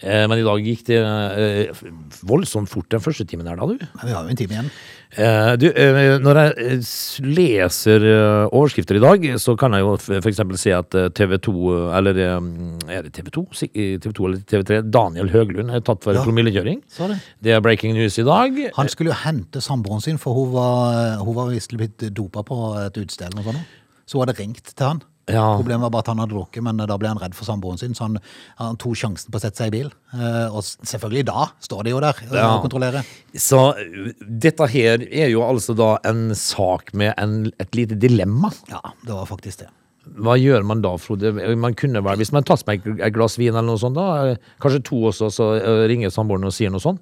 Eh, 0.03 0.27
men 0.31 0.39
i 0.39 0.47
dag 0.47 0.63
gikk 0.63 0.85
det 0.87 1.01
eh, 1.03 1.83
voldsomt 2.23 2.71
fort 2.71 2.89
den 2.95 3.03
første 3.03 3.27
timen 3.27 3.49
her, 3.51 3.57
da, 3.59 3.67
du. 3.67 3.79
Ja, 3.83 4.07
Vi 4.07 4.13
har 4.15 4.23
jo 4.23 4.31
en 4.31 4.37
time 4.37 4.55
igjen. 4.61 4.71
Eh, 5.13 5.51
du, 5.61 5.67
eh, 5.77 6.15
når 6.25 6.39
jeg 6.41 6.53
eh, 6.73 6.93
leser 7.37 8.05
eh, 8.09 8.47
overskrifter 8.49 8.97
i 8.97 9.03
dag, 9.03 9.27
så 9.43 9.53
kan 9.61 9.75
jeg 9.77 9.85
jo 9.85 9.91
f.eks. 10.01 10.41
se 10.63 10.73
at 10.73 10.97
TV 11.19 11.35
2, 11.45 11.53
eh, 11.75 11.97
eller 11.99 12.21
er 12.23 13.05
det 13.05 13.13
TV 13.19 13.29
2? 13.35 13.43
Eh, 13.69 13.99
TV 14.01 14.15
2 14.17 14.29
eller 14.31 14.41
TV 14.49 14.65
3? 14.71 14.79
Daniel 14.95 15.29
Høglund 15.35 15.75
er 15.77 15.85
tatt 15.85 16.01
for 16.07 16.17
Ja. 16.17 16.25
promillekjøring. 16.25 16.81
Det. 16.97 17.21
Det 17.45 17.53
er 17.53 17.61
breaking 17.61 17.93
news 17.99 18.17
i 18.19 18.25
dag. 18.25 18.57
Han 18.79 18.89
skulle 18.89 19.13
jo 19.13 19.21
hente 19.27 19.61
samboeren 19.61 20.01
sin, 20.01 20.17
for 20.17 20.33
hun 20.33 20.53
var, 20.57 21.19
hun 21.21 21.35
var 21.37 21.53
visst 21.53 21.77
blitt 21.77 22.09
dopa 22.17 22.41
på 22.43 22.63
et 22.87 22.97
utested 22.97 23.29
eller 23.29 23.43
noe 23.43 23.53
sånt. 23.53 23.79
Så 24.09 24.17
hun 24.17 24.25
hadde 24.27 24.39
ringt 24.41 24.65
til 24.75 24.87
han. 24.87 25.03
Ja. 25.31 25.45
Problemet 25.55 25.85
var 25.87 25.93
bare 25.95 26.03
at 26.03 26.09
han 26.11 26.19
hadde 26.23 26.35
drukket, 26.35 26.65
men 26.67 26.81
da 26.83 26.97
ble 26.99 27.11
han 27.13 27.21
redd 27.23 27.37
for 27.39 27.47
samboeren 27.47 27.79
sin, 27.79 27.93
så 27.95 28.09
han, 28.09 28.17
han 28.59 28.79
tok 28.83 28.97
sjansen 28.99 29.31
på 29.31 29.39
å 29.39 29.43
sette 29.45 29.61
seg 29.63 29.71
i 29.71 29.75
bil. 29.77 29.93
Eh, 30.17 30.49
og 30.51 30.65
selvfølgelig 30.67 31.27
da 31.29 31.45
står 31.63 31.85
de 31.87 31.93
jo 31.95 32.01
der 32.03 32.23
eh, 32.27 32.33
Ja. 32.41 32.49
og 32.57 32.65
kontrollerer. 32.67 33.07
Så 33.39 33.61
uh, 33.79 34.09
dette 34.27 34.67
her 34.73 35.05
er 35.07 35.31
jo 35.31 35.45
altså 35.47 35.77
da 35.79 35.93
en 36.11 36.33
sak 36.35 36.91
med 36.99 37.15
en, 37.23 37.53
et 37.63 37.79
lite 37.79 37.95
dilemma. 38.03 38.51
Ja, 38.73 38.83
det 39.07 39.15
var 39.15 39.31
faktisk 39.31 39.63
det. 39.63 39.71
Hva 40.19 40.35
gjør 40.35 40.65
man 40.67 40.81
da, 40.83 40.97
Frode? 40.99 41.31
Man 41.55 41.77
kunne 41.79 42.01
vel, 42.03 42.19
Hvis 42.19 42.33
man 42.35 42.43
tar 42.43 42.59
seg 42.59 42.83
et 42.99 43.15
glass 43.15 43.37
vin 43.39 43.53
eller 43.55 43.69
noe 43.69 43.79
sånt, 43.79 43.95
da, 43.95 44.33
eh, 44.33 44.51
kanskje 44.59 44.83
to 44.89 44.99
også, 45.13 45.29
så 45.31 45.53
eh, 45.61 45.85
ringer 45.93 46.11
samboeren 46.11 46.49
og 46.51 46.57
sier 46.57 46.75
noe 46.75 46.83
sånt. 46.83 46.99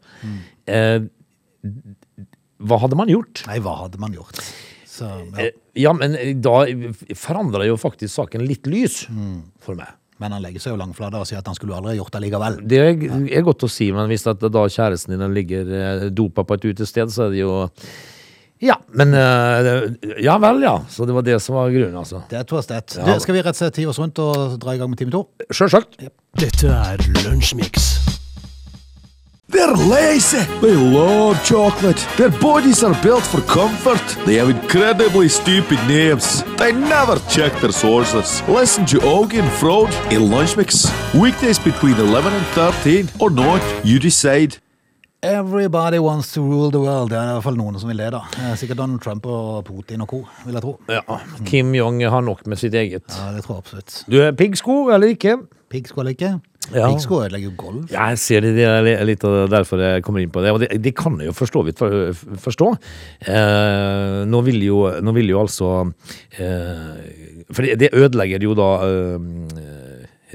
Eh, 0.69 0.99
hva 2.61 2.77
hadde 2.83 2.99
man 3.01 3.09
gjort? 3.09 3.47
Nei, 3.49 3.57
hva 3.65 3.79
hadde 3.87 4.01
man 4.03 4.13
gjort? 4.13 4.43
Så, 5.01 5.09
ja. 5.09 5.47
Eh, 5.47 5.57
ja, 5.81 5.95
men 5.97 6.17
da 6.45 6.61
forandra 7.17 7.65
jo 7.69 7.79
faktisk 7.81 8.13
saken 8.19 8.45
litt 8.45 8.69
lys 8.69 9.03
for 9.65 9.79
meg. 9.79 9.97
Men 10.21 10.35
han 10.37 10.45
legger 10.45 10.61
seg 10.61 10.75
jo 10.75 10.81
langflate 10.83 11.17
og 11.17 11.29
sier 11.29 11.41
at 11.41 11.49
han 11.49 11.57
skulle 11.57 11.79
aldri 11.79 11.97
gjort 11.97 12.13
det 12.13 12.21
likevel. 12.27 12.59
Det 12.69 12.81
er, 12.85 13.05
er 13.41 13.45
godt 13.47 13.65
å 13.65 13.71
si, 13.73 13.89
men 13.97 14.11
hvis 14.11 14.27
at 14.29 14.45
da 14.53 14.65
kjæresten 14.69 15.17
din 15.17 15.37
ligger 15.37 15.75
eh, 15.79 16.07
dopa 16.13 16.45
på 16.45 16.59
et 16.59 16.67
utested, 16.75 17.13
så 17.15 17.29
er 17.29 17.37
det 17.37 17.41
jo 17.41 17.55
Ja, 18.61 18.77
men 18.93 19.17
eh, 19.17 19.89
Ja 20.21 20.37
vel, 20.43 20.61
ja. 20.67 20.77
Så 20.93 21.09
det 21.09 21.17
var 21.17 21.25
det 21.25 21.41
som 21.41 21.57
var 21.57 21.73
grunnen, 21.73 21.97
altså. 21.97 22.21
Det 22.29 22.43
er. 22.43 22.85
Ja. 23.01 23.09
Det 23.09 23.19
skal 23.25 23.39
vi 23.39 23.47
rett 23.47 23.57
og 23.57 23.63
slett 23.63 23.81
hive 23.81 23.95
oss 23.95 24.03
rundt 24.03 24.21
og 24.21 24.61
dra 24.61 24.77
i 24.77 24.83
gang 24.83 24.93
med 24.93 25.01
time 25.01 25.17
to? 25.17 25.25
Sjølsagt. 25.49 25.97
Dette 26.37 26.69
er 26.69 27.11
Lunsjmix. 27.25 28.10
They're 29.51 29.75
lazy. 29.75 30.45
They 30.61 30.75
love 30.77 31.43
chocolate. 31.45 31.99
Their 32.17 32.31
bodies 32.41 32.85
are 32.85 32.95
built 33.03 33.25
for 33.25 33.41
comfort. 33.43 34.03
They 34.25 34.37
have 34.37 34.49
incredibly 34.49 35.29
stupid 35.29 35.79
names. 35.89 36.45
They 36.59 36.73
never 36.73 37.17
check 37.29 37.53
their 37.61 37.73
sources. 37.73 38.43
Listen 38.49 38.87
to 38.87 38.99
Augie 38.99 39.41
and 39.43 39.51
Frode 39.61 39.93
in 40.13 40.31
Lunch 40.31 40.57
Mix. 40.57 40.87
Weekdays 41.15 41.59
between 41.59 41.95
11 41.97 42.33
and 42.33 42.47
13 42.55 43.09
or 43.19 43.31
not, 43.31 43.61
you 43.85 43.99
decide. 43.99 44.59
Everybody 45.23 45.99
wants 45.99 46.33
to 46.35 46.41
rule 46.43 46.71
the 46.71 46.81
world. 46.81 47.11
Det 47.11 47.19
er 47.19 47.23
i 47.29 47.33
hvert 47.35 47.45
fall 47.45 47.57
noen 47.59 47.75
som 47.81 47.91
vil 47.91 47.99
det, 48.01 48.13
da. 48.15 48.21
Eh, 48.41 48.55
Sikkert 48.57 48.79
Donald 48.79 49.03
Trump 49.05 49.27
og 49.27 49.65
Putin 49.67 50.01
og 50.01 50.09
co., 50.09 50.21
vil 50.47 50.55
jeg 50.57 50.63
tro. 50.63 50.77
Ja. 50.89 51.01
Kim 51.45 51.75
Jong 51.75 51.99
har 52.09 52.23
nok 52.25 52.47
med 52.47 52.57
sitt 52.57 52.73
eget. 52.75 53.05
Ja, 53.19 53.33
det 53.35 53.43
tror 53.45 53.59
jeg 53.59 53.65
absolutt. 53.67 53.99
Du 54.09 54.17
er 54.23 54.31
piggsko 54.33 54.79
eller 54.95 55.13
ikke? 55.13 55.37
Piggsko 55.71 56.01
eller 56.01 56.15
ikke? 56.17 56.31
Ja. 56.69 56.85
Riksgård 56.87 57.25
ødelegger 57.25 57.49
jo 57.49 57.55
golf. 57.59 57.91
Ja, 57.91 58.05
jeg 58.13 58.19
ser 58.21 58.41
det, 58.45 58.51
det 58.55 58.65
er 58.69 59.07
litt 59.09 59.25
derfor 59.51 59.81
jeg 59.83 60.03
kommer 60.07 60.21
inn 60.23 60.31
på 60.33 60.43
det. 60.45 60.51
Og 60.55 60.61
det, 60.63 60.69
det 60.85 60.93
kan 60.99 61.15
jeg 61.19 61.27
jo 61.31 61.35
forstå 61.35 61.63
vidt 61.67 61.79
for, 61.81 61.91
forstå. 62.45 62.69
Eh, 63.27 64.19
nå, 64.31 64.39
vil 64.47 64.61
jo, 64.69 64.79
nå 65.03 65.11
vil 65.17 65.29
jo 65.33 65.39
altså 65.41 65.67
eh, 66.37 66.99
For 67.51 67.61
det, 67.67 67.75
det 67.81 67.91
ødelegger 67.97 68.41
jo 68.45 68.53
da 68.59 68.71
eh, 68.87 69.19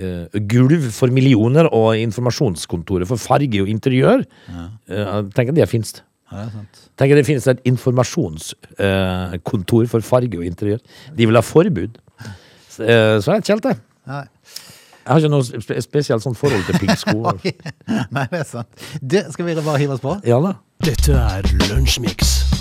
eh, 0.01 0.25
gulv 0.49 0.81
for 0.97 1.07
millioner 1.13 1.65
og 1.69 1.89
informasjonskontoret 2.01 3.07
for 3.13 3.17
farge 3.21 3.57
og 3.63 3.67
interiør. 3.71 4.19
Eh, 4.49 5.21
tenk 5.37 5.47
at 5.53 5.59
det 5.61 5.69
finnes. 5.71 5.91
Ja, 6.33 6.37
er. 6.49 6.65
Tenk 6.99 7.09
at 7.13 7.19
det 7.21 7.29
finnes 7.29 7.47
et 7.53 7.61
informasjonskontor 7.69 9.83
eh, 9.85 9.91
for 9.93 10.01
farge 10.03 10.35
og 10.41 10.45
interiør. 10.49 10.81
De 11.15 11.23
vil 11.29 11.37
ha 11.37 11.43
forbud. 11.45 11.93
Så, 12.65 12.81
så 12.83 12.89
er 12.89 13.37
det 13.37 13.45
ikke 13.45 13.53
kjelt, 13.53 13.67
det. 13.69 13.77
Nei. 14.09 14.25
Jeg 15.05 15.13
har 15.13 15.21
ikke 15.21 15.29
noe 15.29 15.61
spe 15.61 15.77
spesielt 15.85 16.23
sånn 16.25 16.37
forhold 16.37 16.65
til 16.65 16.79
piggsko. 16.81 17.35
Nei, 18.15 18.25
det 18.31 18.41
er 18.41 18.47
sant. 18.49 18.85
Det 19.01 19.27
skal 19.35 19.45
vi 19.51 19.57
bare 19.61 19.77
hive 19.83 19.99
oss 19.99 20.01
på. 20.01 20.17
ja 20.25 20.41
da. 20.41 20.55
Dette 20.81 21.13
er 21.13 21.45
Lunsjmix. 21.69 22.54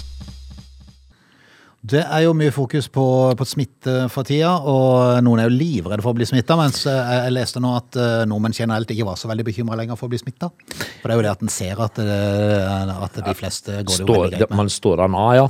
Det 1.84 2.00
er 2.00 2.22
jo 2.24 2.32
mye 2.36 2.52
fokus 2.54 2.86
på, 2.88 3.04
på 3.36 3.46
smitte 3.48 4.06
for 4.12 4.24
tida, 4.24 4.54
og 4.56 5.20
noen 5.24 5.42
er 5.42 5.50
jo 5.50 5.56
livredde 5.58 6.04
for 6.04 6.14
å 6.14 6.16
bli 6.16 6.24
smitta, 6.28 6.56
mens 6.56 6.86
eh, 6.88 7.12
jeg, 7.18 7.34
leste 7.36 7.60
nå 7.60 7.74
at 7.76 7.98
eh, 8.00 8.22
nordmenn 8.30 8.56
generelt 8.56 8.88
ikke 8.94 9.04
var 9.04 9.18
så 9.20 9.28
veldig 9.28 9.44
bekymra 9.50 9.76
lenger 9.76 9.98
for 10.00 10.08
å 10.08 10.14
bli 10.14 10.22
smitta. 10.22 10.48
For 11.02 11.10
det 11.10 11.12
er 11.12 11.20
jo 11.20 11.26
det 11.26 11.32
at 11.34 11.44
en 11.44 11.52
ser 11.52 11.82
at, 11.84 12.00
det, 12.00 12.16
at 12.94 13.20
de 13.20 13.36
fleste 13.36 13.82
går 13.84 14.00
det 14.00 14.00
jo 14.00 14.16
veldig 14.16 14.38
greit 14.38 14.46
med. 14.48 14.58
man 14.62 14.72
står 14.72 15.04
an 15.04 15.18
av, 15.20 15.34
ja. 15.36 15.44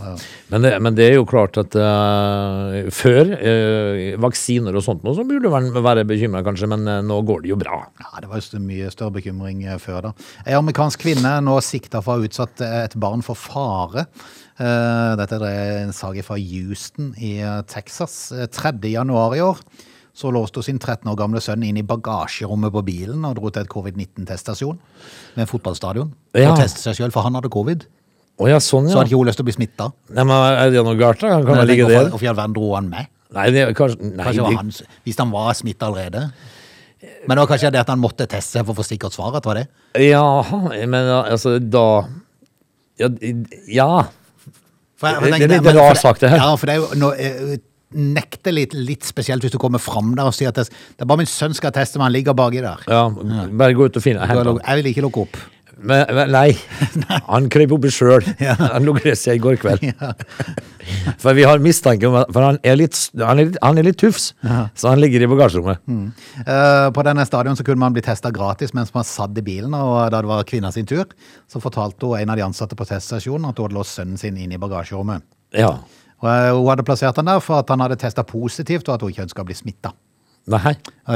Men, 0.51 0.67
det, 0.67 0.75
men 0.83 0.99
det 0.99 1.07
er 1.07 1.17
jo 1.21 1.29
klart 1.29 1.61
at 1.63 1.79
uh, 1.79 2.91
før 2.95 3.31
uh, 3.39 4.03
vaksiner 4.27 4.75
og 4.75 4.87
sånt, 4.87 5.07
nå, 5.07 5.15
så 5.15 5.27
burde 5.29 5.53
man 5.55 5.71
være 5.87 6.07
bekymra 6.09 6.43
kanskje, 6.47 6.71
men 6.75 6.89
uh, 6.91 6.99
nå 7.07 7.21
går 7.31 7.47
det 7.47 7.55
jo 7.55 7.61
bra. 7.63 7.79
Ja, 8.03 8.11
Det 8.21 8.31
var 8.33 8.43
jo 8.43 8.65
mye 8.65 8.91
større 8.93 9.15
bekymring 9.19 9.65
eh, 9.69 9.79
før 9.83 10.09
da. 10.09 10.15
En 10.45 10.61
amerikansk 10.63 11.05
kvinne 11.05 11.37
nå 11.45 11.59
sikta 11.65 12.03
for 12.05 12.15
å 12.15 12.23
ha 12.23 12.29
utsatt 12.29 12.63
eh, 12.65 12.81
et 12.85 12.97
barn 13.01 13.25
for 13.25 13.39
fare. 13.39 14.07
Eh, 14.55 15.15
Dette 15.19 15.41
er 15.43 15.81
en 15.83 15.93
sak 15.95 16.21
fra 16.23 16.37
Houston 16.39 17.11
i 17.19 17.37
eh, 17.43 17.63
Texas. 17.67 18.31
Eh, 18.33 18.47
3. 18.47 18.77
januar 18.93 19.35
i 19.35 19.43
år 19.43 19.59
så 20.15 20.31
låste 20.31 20.61
hun 20.61 20.67
sin 20.69 20.79
13 20.79 21.09
år 21.11 21.17
gamle 21.19 21.41
sønn 21.43 21.65
inn 21.67 21.81
i 21.81 21.83
bagasjerommet 21.83 22.71
på 22.71 22.85
bilen 22.87 23.25
og 23.27 23.35
dro 23.35 23.51
til 23.51 23.65
et 23.65 23.71
covid-19-testasjon 23.73 24.77
med 25.35 25.43
en 25.43 25.51
fotballstadion. 25.51 26.13
Ja. 26.39 26.53
Og 26.53 26.61
testet 26.63 26.85
seg 26.87 27.01
selv, 27.01 27.17
for 27.17 27.27
han 27.27 27.35
hadde 27.35 27.51
covid. 27.51 27.83
Oh, 28.39 28.47
ja, 28.51 28.61
sånn, 28.63 28.87
Så 28.91 29.01
hadde 29.01 29.11
ikke 29.11 29.19
hun 29.19 29.27
lyst 29.27 29.39
til 29.41 29.47
å 29.47 29.49
bli 29.51 29.57
smitta. 29.57 29.89
Nei, 30.15 30.23
men 30.27 30.35
er 30.55 30.71
det 30.71 30.87
noe 30.87 30.99
galt, 30.99 31.19
da? 31.23 31.35
Kan 31.43 31.59
man 31.59 31.67
ligge 31.67 31.89
der? 31.91 32.09
Hvorfor 32.13 32.27
i 32.27 32.31
all 32.31 32.39
verden 32.39 32.55
dro 32.55 32.71
han 32.77 32.91
med? 32.91 33.11
Nei, 33.35 33.49
det 33.51 33.67
kanskje 33.75 33.99
Nei, 34.13 34.23
Kanskje 34.23 34.39
det 34.39 34.47
var 34.47 34.59
han, 34.61 34.73
hvis 35.09 35.19
han 35.19 35.31
var 35.35 35.55
smitta 35.59 35.89
allerede? 35.91 36.25
Men 37.27 37.35
det 37.35 37.41
var 37.43 37.51
kanskje 37.51 37.73
det 37.75 37.81
at 37.83 37.91
han 37.91 38.03
måtte 38.03 38.27
teste 38.31 38.61
seg 38.61 38.67
for 38.69 38.75
å 38.75 38.79
få 38.79 38.87
sikkert 38.87 39.15
svar? 39.17 39.35
At 39.35 39.43
det 39.43 39.51
var 39.51 39.61
det? 39.65 39.67
ja, 40.07 40.23
men 40.87 41.11
altså, 41.11 41.57
da 41.59 41.87
Ja. 43.03 43.11
ja. 43.67 43.91
For 44.97 45.09
for 45.09 45.21
Det- 45.27 45.33
tenker- 45.35 45.49
det 45.49 45.57
er 45.59 45.63
litt 45.73 45.75
rar 45.77 45.95
sak, 45.95 46.19
det 46.21 46.31
her. 46.31 46.37
Ja, 46.39 46.57
for 46.57 46.67
det 46.67 46.75
er 46.75 46.81
jo 46.81 46.87
nå, 47.01 47.13
eh, 47.19 47.57
nekter 47.95 48.53
litt, 48.53 48.73
litt 48.75 49.03
spesielt 49.07 49.43
hvis 49.43 49.53
du 49.53 49.59
kommer 49.59 49.79
fram 49.79 50.15
der 50.17 50.25
og 50.27 50.35
sier 50.35 50.49
at 50.49 50.55
det, 50.55 50.69
det 50.69 51.03
er 51.03 51.07
bare 51.07 51.19
min 51.19 51.27
sønn 51.31 51.55
skal 51.55 51.71
teste, 51.71 51.97
men 51.99 52.07
han 52.09 52.13
ligger 52.13 52.35
baki 52.35 52.61
der. 52.61 52.79
ja. 52.89 53.09
Bare 53.11 53.75
gå 53.75 53.85
ut 53.87 53.97
og 53.97 54.03
finne. 54.03 54.27
Jeg 54.27 54.83
vil 54.83 54.93
ikke 54.93 55.03
lukke 55.03 55.21
opp. 55.29 55.37
Men, 55.85 56.05
men 56.17 56.31
nei, 56.33 56.49
han 57.33 57.49
krøp 57.53 57.75
oppi 57.77 57.91
sjøl. 57.93 58.25
Han 58.75 58.87
lå 58.87 58.95
i 59.03 59.13
seg 59.19 59.39
i 59.39 59.43
går 59.43 59.59
kveld. 59.61 59.85
For 61.23 61.37
vi 61.37 61.45
har 61.49 61.63
mistanke 61.65 62.09
om 62.09 62.17
at 62.21 62.31
For 62.33 62.45
han 62.45 62.59
er 62.67 62.77
litt, 62.77 62.97
han 63.17 63.41
er 63.41 63.49
litt, 63.49 63.59
han 63.63 63.81
er 63.81 63.87
litt 63.87 63.99
tufs, 64.01 64.31
så 64.45 64.91
han 64.93 65.01
ligger 65.01 65.25
i 65.25 65.29
bagasjerommet. 65.31 65.81
Eh, 66.45 66.89
På 66.97 67.05
denne 67.07 67.25
stadion 67.29 67.57
så 67.57 67.65
kunne 67.65 67.81
man 67.81 67.97
bli 67.97 68.05
testa 68.05 68.33
gratis 68.35 68.75
mens 68.77 68.93
man 68.97 69.07
satt 69.09 69.37
i 69.41 69.45
bilen, 69.45 69.73
og 69.77 70.13
da 70.13 70.21
det 70.21 70.31
var 70.31 70.45
kvinna 70.49 70.73
sin 70.75 70.89
tur, 70.89 71.07
så 71.51 71.63
fortalte 71.63 72.11
hun 72.11 72.21
en 72.21 72.35
av 72.35 72.41
de 72.41 72.47
ansatte 72.47 72.77
på 72.77 72.89
teststasjonen 72.89 73.49
at 73.49 73.61
hun 73.61 73.69
hadde 73.69 73.79
låst 73.79 73.97
sønnen 73.97 74.21
sin 74.21 74.37
inn 74.41 74.53
i 74.53 74.61
bagasjerommet. 74.61 75.25
Ja. 75.57 75.73
Og 76.25 76.29
uh, 76.31 76.51
Hun 76.57 76.71
hadde 76.73 76.87
plassert 76.87 77.21
han 77.21 77.29
der 77.29 77.41
for 77.45 77.61
at 77.61 77.73
han 77.73 77.85
hadde 77.85 78.01
testa 78.01 78.25
positivt, 78.27 78.89
og 78.89 78.97
at 78.97 79.05
hun 79.05 79.15
ikke 79.15 79.27
ønska 79.29 79.45
å 79.45 79.49
bli 79.49 79.57
smitta. 79.57 79.93
Nei. 80.51 80.75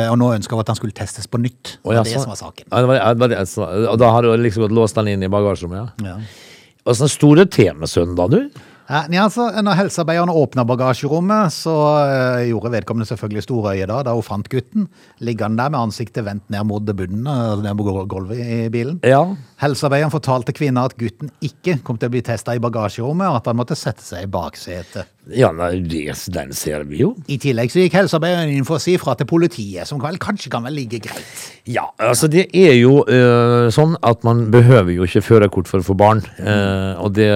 Og 0.09 0.15
nå 0.21 0.31
ønska 0.39 0.57
hun 0.57 0.63
at 0.63 0.71
han 0.73 0.79
skulle 0.79 0.97
testes 0.97 1.29
på 1.29 1.41
nytt. 1.43 1.75
Og 1.83 1.93
Det 1.93 1.99
var 2.01 2.07
det 2.09 2.15
som 2.15 2.33
var 2.33 2.39
saken. 2.41 2.69
Ja, 2.71 2.81
det 2.81 2.89
var, 2.89 3.01
det 3.15 3.21
var 3.21 3.33
det, 3.35 3.89
og 3.91 3.99
da 4.01 4.13
har 4.15 4.25
du 4.25 4.31
liksom 4.41 4.65
gått 4.65 4.77
låst 4.79 4.97
den 4.97 5.11
inn 5.13 5.27
i 5.27 5.29
bagasjerommet, 5.33 5.99
ja. 6.01 6.15
Ja. 6.15 6.69
Åssen 6.89 7.11
sto 7.13 7.35
det 7.37 7.51
til 7.53 7.75
med 7.77 7.91
sønnen 7.93 8.17
da, 8.17 8.25
du? 8.33 8.63
Ja, 8.89 9.03
altså, 9.27 9.51
når 9.61 9.77
helsearbeiderne 9.83 10.33
åpna 10.33 10.65
bagasjerommet, 10.65 11.53
så 11.53 11.75
uh, 11.77 12.41
gjorde 12.49 12.73
vedkommende 12.73 13.09
selvfølgelig 13.11 13.45
storøye 13.45 13.89
da, 13.91 13.99
da 14.07 14.15
hun 14.17 14.25
fant 14.25 14.49
gutten. 14.49 14.87
Liggende 15.21 15.61
der 15.61 15.75
med 15.75 15.83
ansiktet 15.91 16.25
vendt 16.25 16.47
ned 16.49 16.65
mot 16.71 16.89
bunnen, 16.89 17.29
altså 17.29 17.67
ned 17.67 17.77
på 17.77 17.85
gul- 17.85 18.09
gulvet 18.09 18.41
i 18.41 18.63
bilen. 18.73 18.97
Ja. 19.05 19.21
Helsearbeideren 19.61 20.15
fortalte 20.15 20.55
kvinna 20.57 20.87
at 20.89 20.97
gutten 20.97 21.29
ikke 21.45 21.77
kom 21.85 22.01
til 22.01 22.09
å 22.09 22.15
bli 22.17 22.25
testa 22.25 22.57
i 22.57 22.63
bagasjerommet, 22.65 23.29
og 23.29 23.43
at 23.43 23.53
han 23.53 23.61
måtte 23.61 23.77
sette 23.77 24.07
seg 24.07 24.25
i 24.25 24.33
baksetet. 24.33 25.13
Ja, 25.37 25.51
nei, 25.53 25.83
det, 25.85 26.15
den 26.33 26.55
ser 26.57 26.87
vi 26.89 27.03
jo. 27.03 27.11
I 27.29 27.37
tillegg 27.43 27.69
så 27.69 27.83
gikk 27.83 27.99
helsearbeideren 27.99 28.55
inn 28.55 28.65
for 28.65 28.79
å 28.79 28.81
si 28.81 28.95
fra 28.97 29.13
til 29.19 29.29
politiet, 29.29 29.85
som 29.85 30.01
vel 30.01 30.17
kanskje 30.23 30.49
kan 30.55 30.65
vel 30.65 30.79
ligge 30.79 31.03
greit. 31.05 31.45
Ja, 31.69 31.85
altså 32.01 32.31
det 32.33 32.47
er 32.57 32.73
jo 32.79 33.03
uh, 33.05 33.69
sånn 33.75 33.99
at 34.01 34.25
man 34.25 34.47
behøver 34.55 34.95
jo 34.95 35.05
ikke 35.05 35.27
førerkort 35.27 35.69
for 35.69 35.85
å 35.85 35.89
få 35.91 35.99
barn. 36.01 36.25
uh, 36.41 36.97
og 37.05 37.13
det 37.19 37.29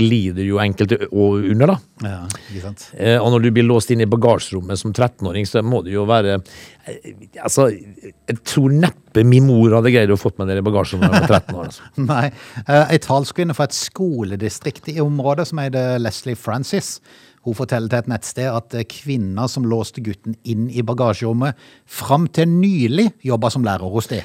lider 0.00 0.46
jo 0.48 0.56
enkelte 0.56 0.69
og 1.10 1.46
under, 1.50 1.72
da. 1.72 1.76
Ja? 2.04 2.72
Eh, 2.96 3.16
og 3.20 3.30
når 3.34 3.44
du 3.44 3.50
blir 3.54 3.66
låst 3.66 3.92
inn 3.92 4.02
i 4.04 4.08
bagasjerommet 4.10 4.80
som 4.80 4.92
13-åring, 4.92 5.48
så 5.48 5.62
må 5.66 5.82
det 5.86 5.94
jo 5.94 6.06
være 6.08 6.38
eh, 6.38 7.08
Altså, 7.44 7.68
jeg 7.70 8.38
tror 8.48 8.72
neppe 8.72 9.24
min 9.26 9.46
mor 9.46 9.76
hadde 9.76 9.92
greid 9.94 10.12
å 10.12 10.18
fått 10.20 10.38
meg 10.40 10.50
ned 10.50 10.62
i 10.62 10.66
bagasjerommet 10.66 11.12
da 11.12 11.20
jeg 11.20 11.28
var 11.28 11.40
13 11.40 11.58
år. 11.58 11.70
Altså. 11.70 11.88
Nei. 12.12 12.26
Eh, 12.66 12.94
Ei 12.94 13.00
talskvinne 13.04 13.56
fra 13.56 13.68
et 13.68 13.76
skoledistrikt 13.76 14.92
i 14.92 15.00
området 15.04 15.48
som 15.50 15.62
heter 15.62 16.00
Leslie 16.02 16.38
Francis, 16.38 16.98
hun 17.46 17.56
forteller 17.56 17.88
til 17.88 18.02
et 18.02 18.10
nettsted 18.12 18.50
at 18.52 18.76
eh, 18.76 18.86
kvinner 18.88 19.48
som 19.48 19.68
låste 19.68 20.02
gutten 20.04 20.36
inn 20.44 20.68
i 20.68 20.84
bagasjerommet, 20.84 21.56
fram 21.88 22.28
til 22.28 22.50
nylig 22.52 23.10
jobba 23.24 23.52
som 23.52 23.64
lærer 23.64 23.92
hos 23.92 24.10
det. 24.12 24.24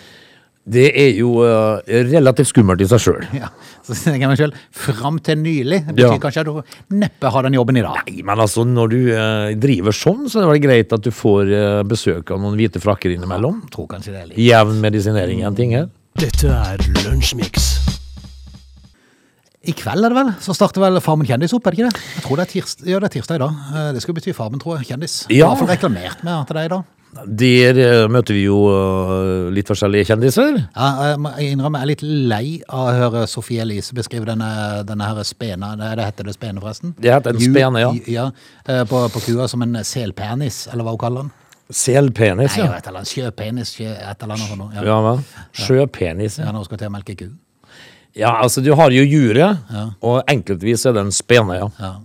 Det 0.65 0.88
er 0.97 1.12
jo 1.13 1.43
uh, 1.45 1.78
relativt 1.86 2.49
skummelt 2.49 2.82
i 2.82 2.88
seg 2.89 3.01
sjøl. 3.04 3.25
Ja, 3.38 3.51
så 3.86 3.93
tenker 3.93 4.23
jeg 4.23 4.30
meg 4.32 4.39
selv, 4.39 4.62
fram 4.73 5.19
til 5.21 5.38
nylig, 5.38 5.84
det 5.86 5.93
betyr 5.93 6.15
Ja. 6.15 6.21
kanskje 6.23 6.41
at 6.41 6.49
du 6.49 6.95
neppe 6.97 7.30
har 7.36 7.45
den 7.45 7.54
jobben 7.54 7.78
i 7.78 7.84
dag. 7.86 7.99
Nei, 8.10 8.23
men 8.25 8.41
altså, 8.41 8.65
når 8.65 8.89
du 8.95 8.97
uh, 9.13 9.51
driver 9.62 9.93
sånn, 9.93 10.23
så 10.25 10.39
er 10.41 10.47
det 10.47 10.54
vel 10.56 10.63
greit 10.65 10.95
at 10.97 11.06
du 11.06 11.12
får 11.13 11.51
uh, 11.54 11.84
besøk 11.86 12.34
av 12.34 12.41
noen 12.41 12.58
hvite 12.58 12.82
frakker 12.82 13.13
innimellom. 13.13 13.62
Tror 13.75 13.91
kanskje 13.93 14.15
det 14.15 14.23
er 14.23 14.32
litt. 14.32 14.41
Jevn 14.41 14.82
medisinering 14.82 15.43
er 15.45 15.51
en 15.51 15.60
ting 15.62 15.75
her. 15.78 15.86
Dette 16.17 16.49
er 16.49 16.82
Lunsjmix. 17.04 17.69
I 19.65 19.73
kveld 19.73 20.06
er 20.06 20.13
det 20.13 20.17
vel, 20.17 20.28
så 20.45 20.54
starter 20.54 20.82
vel 20.84 20.99
Farmen 21.01 21.25
kjendis 21.25 21.54
opp, 21.58 21.65
er 21.65 21.73
det 21.73 21.80
ikke 21.80 21.88
det? 21.93 22.01
Jeg 22.17 22.25
tror 22.25 22.38
det 22.38 22.43
er 22.43 22.51
tirsdag, 22.51 22.89
ja, 22.89 22.99
det 23.01 23.08
er 23.08 23.13
tirsdag 23.15 23.39
i 23.39 23.41
dag. 23.41 23.63
Det 23.95 24.01
skulle 24.04 24.19
bety 24.19 24.34
Farmen, 24.38 24.62
tror 24.62 24.78
jeg, 24.78 24.91
kjendis. 24.91 25.15
Ja. 25.34 25.47
Fall 25.58 25.69
reklamert 25.71 26.21
med 26.25 26.45
til 26.49 26.58
det 26.58 26.65
er 26.65 26.69
i 26.69 26.73
dag. 26.75 26.84
Der 27.23 27.78
eh, 27.80 28.06
møter 28.12 28.36
vi 28.36 28.41
jo 28.43 28.58
eh, 28.67 29.45
litt 29.56 29.69
forskjellige 29.71 30.10
kjendiser. 30.10 30.58
Ja, 30.75 31.13
jeg 31.39 31.54
innrømmer 31.54 31.80
jeg 31.80 31.86
er 31.86 31.89
litt 31.93 32.04
lei 32.04 32.47
av 32.67 32.89
å 32.89 32.95
høre 32.97 33.21
Sofie 33.32 33.63
Elise 33.63 33.95
beskrive 33.95 34.28
denne, 34.28 34.49
denne 34.88 35.08
her 35.08 35.21
spena, 35.23 35.71
det, 35.80 35.93
heter 36.04 36.28
det 36.28 36.36
spene 36.36 36.60
forresten? 36.60 36.91
Det 36.99 37.13
heter 37.13 37.38
en 37.38 37.45
spene, 37.45 37.86
ja. 37.86 37.93
ja 38.12 38.25
eh, 38.67 38.84
på, 38.89 38.99
på 39.13 39.23
kua 39.30 39.47
som 39.51 39.63
en 39.63 39.80
selpenis, 39.88 40.65
eller 40.73 40.84
hva 40.84 40.95
hun 40.97 41.01
kaller 41.06 41.23
den? 41.25 41.32
Selpenis, 41.71 42.58
ja. 42.60 42.67
Nei, 42.67 42.82
et 42.82 42.89
eller 42.91 43.01
annet, 43.01 43.13
sjøpenis, 43.13 43.71
sjø, 43.80 43.88
et 43.95 44.25
eller 44.28 44.36
annet 44.36 44.51
sånt. 44.51 44.75
Ja. 44.75 44.84
Ja. 44.86 45.45
Sjøpenis. 45.65 46.36
Ja, 46.38 46.49
Ja. 46.49 46.51
når 46.51 46.65
hun 46.65 46.67
skal 46.67 46.82
til 46.84 46.91
å 46.91 46.95
melke 46.97 47.15
ku. 47.23 47.30
ja, 48.15 48.36
altså 48.43 48.62
du 48.63 48.73
har 48.75 48.91
jo 48.91 49.08
juryet, 49.08 49.63
og 50.04 50.19
enkeltvis 50.32 50.86
er 50.86 50.99
det 50.99 51.08
en 51.08 51.15
spene, 51.15 51.62
ja. 51.63 51.71
Ja. 51.80 51.95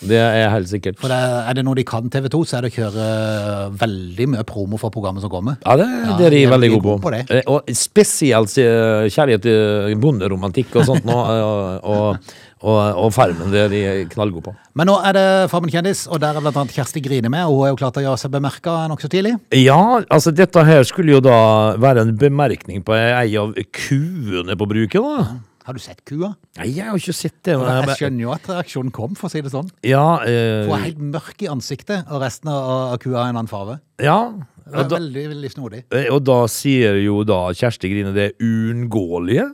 Det 0.00 0.18
er 0.18 0.50
helt 0.52 0.68
sikkert. 0.70 0.98
For 1.02 1.10
det, 1.10 1.18
er 1.18 1.56
det 1.58 1.64
noe 1.66 1.78
de 1.78 1.84
kan 1.86 2.06
TV 2.12 2.28
2, 2.30 2.40
så 2.46 2.58
er 2.58 2.66
det 2.66 2.70
å 2.70 2.76
kjøre 2.76 3.04
eh, 3.04 3.62
veldig 3.80 4.26
mye 4.34 4.44
promo 4.46 4.78
for 4.80 4.94
programmet 4.94 5.24
som 5.24 5.32
kommer. 5.32 5.56
Ja, 5.64 5.74
det, 5.80 5.88
det 6.20 6.28
er 6.28 6.36
de 6.36 6.42
ja, 6.44 6.52
veldig 6.52 6.70
gode 6.76 6.84
på. 6.86 6.98
på. 7.08 7.14
Eh, 7.18 7.42
Og 7.50 7.72
spesielt 7.76 8.54
eh, 8.62 9.08
kjærlighet 9.10 9.46
til 9.48 9.96
bonderomantikk 10.02 10.78
og 10.78 10.86
sånt 10.86 11.08
nå, 11.08 11.18
eh, 11.34 11.90
og, 11.90 12.30
og, 12.62 12.78
og 13.02 13.10
Farmen, 13.14 13.50
det 13.54 13.64
er 13.64 13.74
de 13.74 13.82
knallgode 14.14 14.46
på. 14.48 14.54
Men 14.78 14.90
nå 14.92 14.96
er 15.10 15.18
det 15.18 15.26
Farmen 15.50 15.74
kjendis, 15.74 16.06
og 16.06 16.22
der 16.22 16.38
er 16.38 16.46
annet 16.46 16.74
Kjersti 16.78 17.02
Grine 17.02 17.32
med. 17.32 17.48
og 17.48 17.58
Hun 17.58 17.66
er 17.66 17.74
jo 17.74 17.82
klart 17.82 17.98
å 17.98 18.06
gjøre 18.06 18.22
seg 18.22 18.34
bemerka 18.34 18.78
nokså 18.92 19.10
tidlig. 19.10 19.34
Ja, 19.58 19.80
altså 20.06 20.34
dette 20.34 20.62
her 20.68 20.86
skulle 20.86 21.16
jo 21.16 21.22
da 21.24 21.38
være 21.80 22.06
en 22.06 22.14
bemerkning 22.18 22.86
på 22.86 22.94
ei 22.94 23.34
av 23.40 23.54
kuene 23.74 24.58
på 24.58 24.70
bruket, 24.70 25.02
da. 25.02 25.38
Har 25.68 25.76
du 25.76 25.82
sett 25.84 25.98
kua? 26.08 26.30
Nei, 26.56 26.70
jeg 26.72 26.86
har 26.88 26.96
ikke 26.96 27.12
sett 27.12 27.42
det. 27.44 27.58
men 27.60 27.82
Jeg 27.90 27.98
skjønner 28.00 28.22
jo 28.24 28.30
at 28.32 28.46
reaksjonen 28.48 28.92
kom, 28.96 29.12
for 29.18 29.28
å 29.28 29.32
si 29.34 29.42
det 29.44 29.50
sånn. 29.52 29.68
Ja, 29.84 30.04
Hun 30.22 30.30
er 30.32 30.70
eh, 30.72 30.84
helt 30.86 31.02
mørk 31.12 31.44
i 31.44 31.50
ansiktet, 31.52 32.08
og 32.08 32.22
resten 32.24 32.48
av 32.52 32.94
kua 33.02 33.18
har 33.26 33.28
en 33.34 33.36
annen 33.42 33.50
farge. 33.52 33.76
ja. 34.00 34.20
Det 34.68 34.76
er 34.82 34.88
da, 34.90 34.98
veldig, 34.98 35.22
veldig 35.30 35.48
snodig. 35.48 35.78
eh, 35.96 36.08
og 36.12 36.18
da 36.28 36.42
sier 36.52 36.98
jo 37.00 37.22
da 37.24 37.38
Kjersti 37.56 37.88
Grine 37.88 38.10
det 38.12 38.26
uunngåelige. 38.44 39.46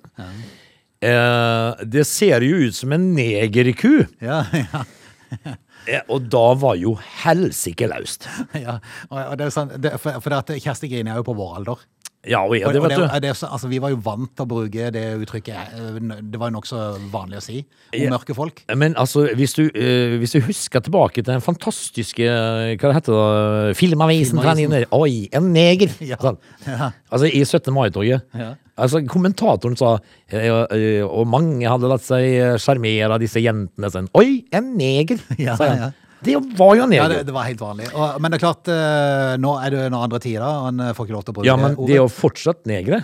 Eh, 1.04 1.84
det 1.86 2.02
ser 2.08 2.42
jo 2.42 2.64
ut 2.66 2.74
som 2.74 2.94
en 2.96 3.12
negerku. 3.14 4.06
Ja, 4.24 4.42
ja, 4.64 4.84
Eh, 5.84 6.00
og 6.08 6.30
da 6.32 6.54
var 6.56 6.78
jo 6.80 6.94
helsike 7.24 7.84
laust. 7.90 8.24
ja. 8.56 8.78
Og, 9.10 9.34
det 9.36 9.44
er 9.44 9.50
sånn, 9.52 9.72
det, 9.82 9.90
for, 10.00 10.16
for 10.24 10.54
Kjersti 10.56 10.88
Grine 10.88 11.12
er 11.12 11.18
jo 11.20 11.26
på 11.26 11.34
vår 11.36 11.58
alder. 11.58 11.82
Ja, 12.26 12.40
og 12.46 12.54
ja, 12.56 12.70
det 12.72 12.80
vet 12.82 12.94
du. 12.96 13.02
det 13.20 13.30
er 13.30 13.36
altså, 13.48 13.68
vi 13.68 13.78
var 13.82 13.92
jo 13.92 13.98
vant 14.04 14.30
til 14.32 14.44
å 14.46 14.48
bruke 14.48 14.90
det 14.94 15.04
uttrykket. 15.20 15.74
eh, 15.76 16.20
Det 16.22 16.40
var 16.40 16.50
jo 16.50 16.56
nokså 16.58 16.80
vanlig 17.12 17.38
å 17.40 17.44
si 17.44 17.58
om 17.94 18.10
mørke 18.14 18.34
folk. 18.36 18.62
Men 18.74 18.94
altså, 19.00 19.26
hvis 19.36 19.54
du, 19.58 19.64
eh, 19.74 20.16
hvis 20.22 20.32
du 20.36 20.40
husker 20.46 20.80
tilbake 20.84 21.20
til 21.22 21.30
den 21.32 21.44
fantastiske 21.44 22.24
eh, 22.24 22.74
Hva 22.80 22.90
det 22.90 22.96
heter 23.00 23.12
det? 23.18 23.76
Filmavisen 23.76 24.40
Filmavisen. 24.40 24.86
Oi, 24.92 25.28
en 25.32 25.52
neger! 25.52 25.92
Ja. 26.14 26.16
Sånn. 26.20 26.38
Ja. 26.66 26.90
Altså, 27.10 27.28
i 27.28 27.44
17. 27.44 27.72
mai-toget. 27.74 28.24
Ja. 28.34 28.54
Altså, 28.76 29.00
kommentatoren 29.06 29.76
sa 29.78 29.98
Og 30.34 31.26
mange 31.30 31.68
hadde 31.70 31.90
latt 31.90 32.02
seg 32.04 32.58
sjarmere 32.62 33.12
av 33.14 33.20
disse 33.22 33.42
jentene. 33.42 33.90
Sånn. 33.92 34.08
Oi, 34.18 34.44
en 34.54 34.72
neger! 34.78 35.20
Ja, 35.38 35.54
sa 35.58 35.68
han. 35.70 35.94
Det 36.24 36.36
var 36.58 36.78
jo 36.78 36.86
en 36.86 36.94
Ja, 36.96 37.08
det, 37.10 37.24
det 37.28 37.34
var 37.34 37.48
helt 37.48 37.60
vanlig. 37.62 37.90
Og, 37.92 38.20
men 38.22 38.32
det 38.32 38.38
er 38.38 38.44
klart, 38.46 38.70
eh, 38.72 39.34
nå 39.40 39.52
er 39.60 39.74
det 39.74 39.84
noen 39.88 40.06
andre 40.06 40.22
tider, 40.24 40.44
og 40.46 40.70
han 40.70 40.86
eh, 40.86 40.94
får 40.96 41.08
ikke 41.08 41.16
lov 41.16 41.26
til 41.26 41.34
å 41.34 41.38
bruke 41.38 41.48
Ja, 41.50 41.58
men 41.60 41.76
det 41.80 41.96
er 41.96 42.02
jo 42.02 42.08
fortsatt 42.12 42.64
negre. 42.70 43.02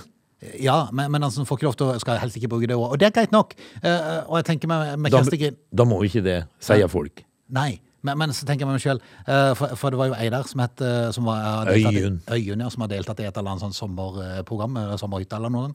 Ja, 0.57 0.79
men, 0.97 1.11
men 1.13 1.27
altså, 1.27 1.45
får 1.45 1.61
ikke 1.61 1.69
lov 1.69 1.77
til 1.77 1.91
å, 1.91 1.99
skal 2.01 2.21
helst 2.23 2.39
ikke 2.41 2.49
bruke 2.55 2.69
det 2.71 2.79
ordet. 2.79 2.95
Og 2.95 3.03
det 3.03 3.11
er 3.11 3.17
greit 3.19 3.35
nok. 3.35 3.53
Eh, 3.83 4.11
og 4.25 4.39
jeg 4.41 4.49
tenker 4.55 4.73
med, 4.73 4.95
med 4.97 5.13
Da, 5.13 5.53
da 5.83 5.89
må 5.89 6.01
ikke 6.09 6.25
det, 6.25 6.39
sier 6.65 6.89
folk. 6.93 7.25
Nei. 7.53 7.75
Men, 8.03 8.17
men 8.17 8.31
så 8.33 8.47
tenker 8.49 8.65
jeg 8.65 8.71
meg 8.73 8.81
selv, 8.81 9.03
eh, 9.29 9.51
for, 9.59 9.75
for 9.77 9.93
det 9.93 9.99
var 10.01 10.09
jo 10.09 10.15
ei 10.17 10.29
der 10.33 10.47
som 10.49 10.63
het 10.65 10.81
eh, 10.81 11.11
som 11.13 11.27
var, 11.29 11.69
i- 11.77 11.83
Øyunn. 11.85 12.15
Øyunn, 12.33 12.63
ja, 12.65 12.69
som 12.73 12.85
har 12.87 12.89
deltatt 12.93 13.21
i 13.21 13.27
et 13.29 13.37
eller 13.37 13.51
annet 13.53 13.65
sånt 13.67 13.77
sommerprogram, 13.77 14.79
sommerhytte 15.01 15.37
eller 15.37 15.53
noe. 15.53 15.73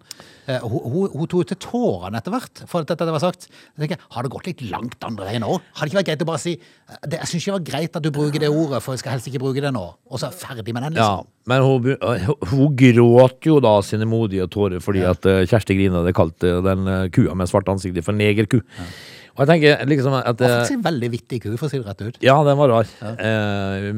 Eh, 0.49 0.59
hun, 0.65 0.79
hun, 0.93 1.09
hun 1.13 1.29
tok 1.29 1.45
til 1.51 1.59
tårene 1.67 2.17
etter 2.17 2.33
hvert, 2.33 2.63
for 2.71 2.81
at 2.81 2.89
dette 2.95 3.05
var 3.13 3.21
sagt. 3.21 3.45
Jeg 3.77 3.83
tenker, 3.85 4.01
Har 4.15 4.25
det 4.25 4.31
gått 4.33 4.49
litt 4.49 4.63
langt 4.71 4.97
andre 5.05 5.27
veien 5.29 5.45
òg? 5.45 5.61
Har 5.77 5.85
det 5.85 5.93
ikke 5.93 5.99
vært 6.01 6.09
greit 6.11 6.25
å 6.25 6.29
bare 6.31 6.41
si 6.41 6.55
eh, 6.57 6.97
det, 7.05 7.19
Jeg 7.21 7.29
syns 7.31 7.43
ikke 7.45 7.51
det 7.51 7.57
var 7.59 7.67
greit 7.71 7.99
at 8.01 8.07
du 8.07 8.11
bruker 8.15 8.41
det 8.45 8.49
ordet, 8.49 8.81
for 8.85 8.95
jeg 8.97 9.03
skal 9.05 9.15
helst 9.17 9.29
ikke 9.29 9.43
bruke 9.45 9.61
det 9.61 9.73
nå. 9.75 9.85
Og 10.09 10.17
så 10.21 10.27
er 10.29 10.33
jeg 10.35 10.41
ferdig 10.41 10.73
med 10.77 10.87
den, 10.87 10.97
liksom. 10.97 11.25
Ja, 11.25 11.31
men 11.45 11.61
hun, 11.61 11.91
hun 12.49 12.75
gråt 12.79 13.45
jo 13.45 13.59
da 13.61 13.75
sine 13.85 14.07
modige 14.09 14.47
tårer 14.49 14.81
fordi 14.81 15.03
at 15.05 15.25
eh, 15.29 15.43
Kjersti 15.45 15.77
Grine 15.77 16.01
hadde 16.01 16.15
kalt 16.17 16.41
eh, 16.47 16.57
den 16.65 16.87
eh, 16.89 17.03
kua 17.13 17.37
med 17.37 17.51
svart 17.51 17.69
ansikt 17.69 18.01
for 18.05 18.17
negerku. 18.17 18.63
Og 19.35 19.41
jeg 19.43 19.49
tenker 19.49 19.81
liksom 19.89 20.13
at 20.15 20.37
Det 20.39 20.47
var 20.47 20.61
faktisk 20.61 20.77
en 20.77 20.83
veldig 20.85 21.09
vittig 21.11 21.39
ku, 21.43 21.49
for 21.59 21.67
å 21.67 21.71
si 21.71 21.79
det 21.81 21.89
rett 21.89 22.03
ut. 22.05 22.19
Ja, 22.23 22.37
den 22.47 22.55
var 22.55 22.71
rar. 22.71 22.91
Eh, 23.03 23.89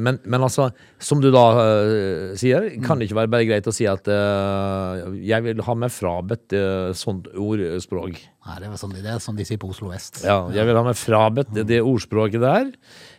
men, 0.00 0.20
men 0.24 0.46
altså, 0.46 0.70
som 0.96 1.20
du 1.20 1.28
da 1.34 1.44
uh, 1.52 2.32
sier, 2.40 2.70
kan 2.84 2.96
det 2.96 3.10
ikke 3.10 3.18
være 3.18 3.32
bare 3.34 3.48
greit 3.48 3.68
å 3.68 3.74
si 3.76 3.84
at 3.90 4.08
uh, 4.08 5.12
jeg 5.20 5.44
vil 5.44 5.60
ha 5.66 5.76
meg 5.76 5.92
frabedt 5.92 6.56
uh, 6.56 6.94
sånt 6.96 7.28
ordspråk. 7.36 8.22
Nei, 8.46 8.56
det, 8.62 8.68
er 8.68 8.78
sånn, 8.78 8.92
det 8.94 9.10
er 9.10 9.22
sånn 9.22 9.38
de 9.38 9.44
sier 9.48 9.58
på 9.58 9.68
Oslo 9.72 9.88
vest. 9.90 10.20
Ja, 10.22 10.36
jeg 10.54 10.68
vil 10.68 10.78
ha 10.78 10.84
meg 10.86 10.98
frabedt 10.98 11.50
det, 11.54 11.64
det 11.66 11.80
ordspråket 11.82 12.44
der, 12.44 12.68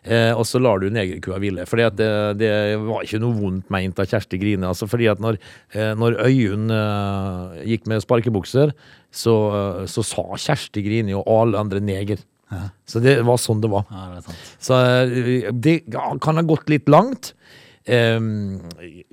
eh, 0.08 0.32
og 0.32 0.46
så 0.48 0.62
lar 0.64 0.80
du 0.80 0.88
negerkua 0.94 1.42
hvile. 1.44 1.66
Fordi 1.68 1.90
det, 2.00 2.12
det 2.40 2.52
var 2.86 3.04
ikke 3.04 3.20
noe 3.20 3.36
vondt 3.36 3.74
meint 3.74 4.00
av 4.00 4.08
Kjersti 4.08 4.40
Grine. 4.40 4.70
Altså 4.72 4.88
fordi 4.88 5.10
at 5.12 5.20
når, 5.24 5.40
eh, 5.76 5.92
når 6.00 6.16
Øyunn 6.30 6.72
eh, 6.72 7.60
gikk 7.74 7.92
med 7.92 8.06
sparkebukser, 8.06 8.72
så, 9.12 9.36
eh, 9.60 9.84
så 9.92 10.06
sa 10.08 10.26
Kjersti 10.48 10.86
Grine 10.88 11.20
og 11.20 11.28
alle 11.28 11.60
andre 11.60 11.84
neger. 11.84 12.24
Så 12.88 13.02
det 13.04 13.18
var 13.28 13.40
sånn 13.44 13.60
det 13.60 13.70
var. 13.72 13.84
Ja, 13.92 14.06
det 14.14 14.22
er 14.22 14.28
sant. 14.30 14.52
Så 14.64 14.78
eh, 14.80 15.50
det 15.52 15.78
kan 15.92 16.40
ha 16.40 16.46
gått 16.48 16.72
litt 16.72 16.88
langt. 16.92 17.34
Em, 17.88 18.58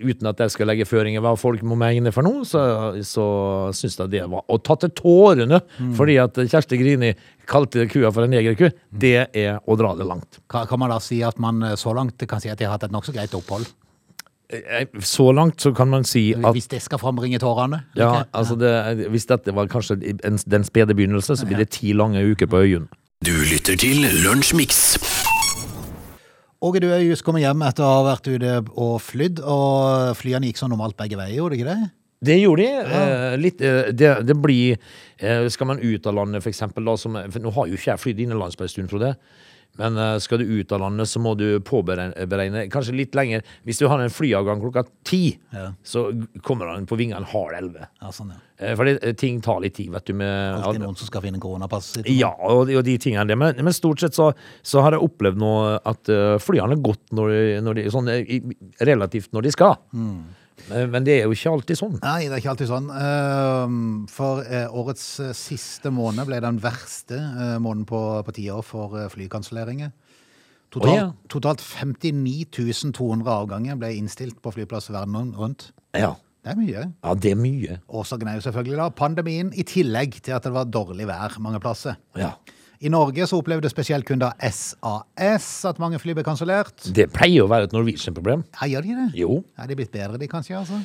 uten 0.03 0.27
at 0.27 0.41
jeg 0.43 0.51
skal 0.51 0.67
legge 0.67 0.83
føringer 0.89 1.23
hva 1.23 1.37
folk 1.39 1.61
må 1.63 1.77
mene 1.79 2.11
for 2.11 2.27
noe, 2.27 2.43
så, 2.43 2.63
så 3.07 3.27
syns 3.77 3.95
jeg 4.01 4.11
det 4.11 4.25
var 4.33 4.43
Å 4.51 4.57
ta 4.67 4.75
til 4.83 4.91
tårene 4.99 5.61
fordi 5.95 6.17
at 6.19 6.41
Kjersti 6.43 6.79
Grini 6.81 7.13
kalte 7.47 7.87
kua 7.93 8.11
for 8.11 8.27
en 8.27 8.35
negerku, 8.35 8.73
det 8.91 9.29
er 9.31 9.61
å 9.63 9.77
dra 9.79 9.93
det 9.95 10.07
langt. 10.09 10.41
Kan, 10.51 10.67
kan 10.67 10.81
man 10.83 10.91
da 10.91 10.99
si 10.99 11.21
at 11.23 11.39
man 11.39 11.63
eh, 11.63 11.77
så 11.79 11.95
langt 11.95 12.19
kan 12.27 12.43
si 12.43 12.51
at 12.51 12.59
de 12.59 12.67
har 12.67 12.75
hatt 12.75 12.89
et 12.89 12.95
nokså 12.95 13.15
greit 13.15 13.37
opphold? 13.39 13.69
Eh, 14.51 14.87
Så 15.07 15.31
langt 15.33 15.61
så 15.63 15.71
kan 15.77 15.89
man 15.95 16.03
si 16.05 16.33
at 16.35 16.51
Hvis 16.57 16.67
det 16.73 16.83
skal 16.83 16.99
frambringe 16.99 17.39
tårene? 17.43 17.85
ja, 17.95 18.25
altså 18.35 18.59
det, 18.59 19.07
hvis 19.15 19.27
dette 19.31 19.55
var 19.55 19.71
kanskje 19.71 20.01
den 20.03 20.67
spede 20.67 20.95
begynnelse, 20.99 21.37
så 21.39 21.47
blir 21.47 21.63
det 21.63 21.71
ti 21.79 21.93
lange 21.95 22.25
uker 22.27 22.51
på 22.51 22.65
Øyunn. 22.67 22.89
Du 23.25 23.33
lytter 23.33 23.79
til 23.79 24.03
Lunsjmix. 24.27 25.24
Åge, 26.63 26.81
du 26.81 26.89
er 26.93 27.03
just 27.05 27.25
kommet 27.27 27.43
hjem 27.43 27.63
etter 27.67 27.85
å 27.85 27.91
ha 27.99 28.05
vært 28.07 28.29
ute 28.31 28.55
og 28.73 28.97
flydd, 29.03 29.43
og 29.43 30.15
flyene 30.19 30.49
gikk 30.49 30.61
sånn 30.61 30.73
normalt 30.73 30.97
begge 30.99 31.19
veier, 31.19 31.37
gjorde 31.41 31.57
de 31.57 31.63
ikke 31.63 31.75
det? 31.75 31.91
Det 32.25 32.37
gjorde 32.41 32.65
de. 32.65 32.99
Eh, 32.99 33.35
litt, 33.41 33.61
eh, 33.61 33.91
det, 33.93 34.13
det 34.25 34.37
blir 34.41 34.79
eh, 35.19 35.45
Skal 35.53 35.69
man 35.69 35.83
ut 35.83 36.07
av 36.09 36.17
landet, 36.17 36.45
for 36.45 36.53
eksempel, 36.53 36.87
da, 36.87 36.97
som, 37.01 37.19
for 37.29 37.45
nå 37.45 37.53
har 37.57 37.69
jo 37.69 37.77
ikke 37.77 37.91
jeg 37.91 38.03
flydd 38.05 38.23
innenlands 38.25 38.57
på 38.57 38.65
en 38.65 38.73
stund, 38.73 38.93
Frode. 38.93 39.15
Men 39.81 39.97
eh, 39.99 40.17
skal 40.23 40.39
du 40.39 40.45
ut 40.61 40.71
av 40.73 40.81
landet, 40.85 41.09
så 41.11 41.19
må 41.23 41.33
du 41.39 41.59
påberegne 41.67 42.69
kanskje 42.71 42.95
litt 42.95 43.15
lenger. 43.19 43.43
Hvis 43.67 43.81
du 43.83 43.89
har 43.91 43.99
en 44.05 44.13
flyavgang 44.13 44.61
klokka 44.63 44.85
ti, 45.05 45.39
Ja. 45.55 45.73
så 45.83 46.07
kommer 46.47 46.71
han 46.75 46.87
på 46.87 46.99
vingene 47.01 47.27
halv 47.27 47.57
elleve. 47.59 47.89
Ja, 48.03 48.13
sånn, 48.15 48.31
ja. 48.35 48.75
Fordi 48.79 49.15
ting 49.19 49.41
tar 49.43 49.59
litt 49.65 49.75
tid, 49.75 49.91
vet 49.91 50.05
du. 50.07 50.13
Med, 50.15 50.61
Alltid 50.63 50.81
noen 50.85 50.97
som 50.97 51.09
skal 51.11 51.25
finne 51.25 51.41
koronapasset 51.43 52.07
ja, 52.15 52.31
og, 52.39 52.69
de- 52.69 52.77
og 52.79 52.85
de 52.87 52.95
tingene 53.03 53.27
der. 53.27 53.37
Men, 53.41 53.59
men 53.67 53.75
stort 53.75 53.99
sett 54.01 54.15
så, 54.15 54.31
så 54.63 54.81
har 54.87 54.95
jeg 54.95 55.03
opplevd 55.03 55.41
nå 55.43 55.51
at 55.85 56.13
flyene 56.45 56.71
har 56.77 56.85
gått 56.87 57.11
når 57.19 57.35
de, 57.35 57.43
når 57.67 57.81
de, 57.81 57.85
sånn, 57.91 58.09
eh, 58.15 58.39
relativt 58.87 59.33
når 59.35 59.49
de 59.49 59.55
skal. 59.57 59.75
Men, 59.93 60.23
men 60.71 61.05
det 61.05 61.19
er 61.19 61.27
jo 61.27 61.35
ikke 61.35 61.53
alltid 61.53 61.79
sånn. 61.79 61.97
Nei, 62.01 62.27
det 62.29 62.37
er 62.37 62.43
ikke 62.43 62.53
alltid 62.55 62.71
sånn. 62.71 62.87
Ehm, 62.95 63.79
For 64.11 64.45
eh, 64.47 64.67
årets 64.71 65.07
eh, 65.25 65.33
siste 65.37 65.93
måned 65.95 66.29
ble 66.29 66.41
den 66.45 66.61
verste 66.63 67.19
eh, 67.19 67.57
måneden 67.63 67.87
på, 67.91 68.01
på 68.25 68.35
ti 68.37 68.47
år 68.55 68.65
for 68.67 68.97
flykanselleringer. 69.13 69.93
Totalt, 70.75 70.91
oh, 70.91 70.99
ja. 70.99 71.09
totalt 71.31 71.63
59 71.63 72.95
200 72.97 73.31
avganger 73.31 73.77
ble 73.79 73.93
innstilt 73.95 74.41
på 74.43 74.55
flyplass 74.57 74.91
verden 74.91 75.35
rundt. 75.39 75.69
Ja. 75.95 76.15
Det 76.45 76.53
er 76.53 76.59
mye. 76.61 76.81
ja, 76.93 77.13
det 77.17 77.31
er 77.33 77.39
mye. 77.41 77.79
Årsaken 77.89 78.29
er 78.29 78.35
jo 78.37 78.43
selvfølgelig 78.45 78.77
da 78.77 78.89
pandemien, 78.93 79.53
i 79.57 79.65
tillegg 79.65 80.19
til 80.21 80.35
at 80.37 80.45
det 80.45 80.53
var 80.53 80.67
dårlig 80.69 81.07
vær 81.09 81.39
mange 81.41 81.61
plasser. 81.63 81.97
Ja. 82.21 82.35
I 82.83 82.91
Norge 82.93 83.27
så 83.31 83.39
opplevde 83.41 83.71
spesielt 83.71 84.05
kunder 84.09 84.35
SAS 84.43 85.49
at 85.71 85.79
mange 85.83 85.99
fly 86.03 86.15
ble 86.17 86.25
kansellert. 86.27 86.89
Det 86.95 87.07
pleier 87.15 87.45
å 87.45 87.51
være 87.51 87.69
et 87.69 87.75
Norwegian-problem. 87.77 88.43
Ja, 88.61 88.67
gjør 88.75 88.87
de 88.89 88.97
det? 88.99 89.09
Jo. 89.21 89.43
Er 89.59 89.71
de 89.71 89.77
blitt 89.79 89.93
bedre, 89.95 90.19
de 90.21 90.29
kanskje? 90.31 90.57
altså? 90.59 90.81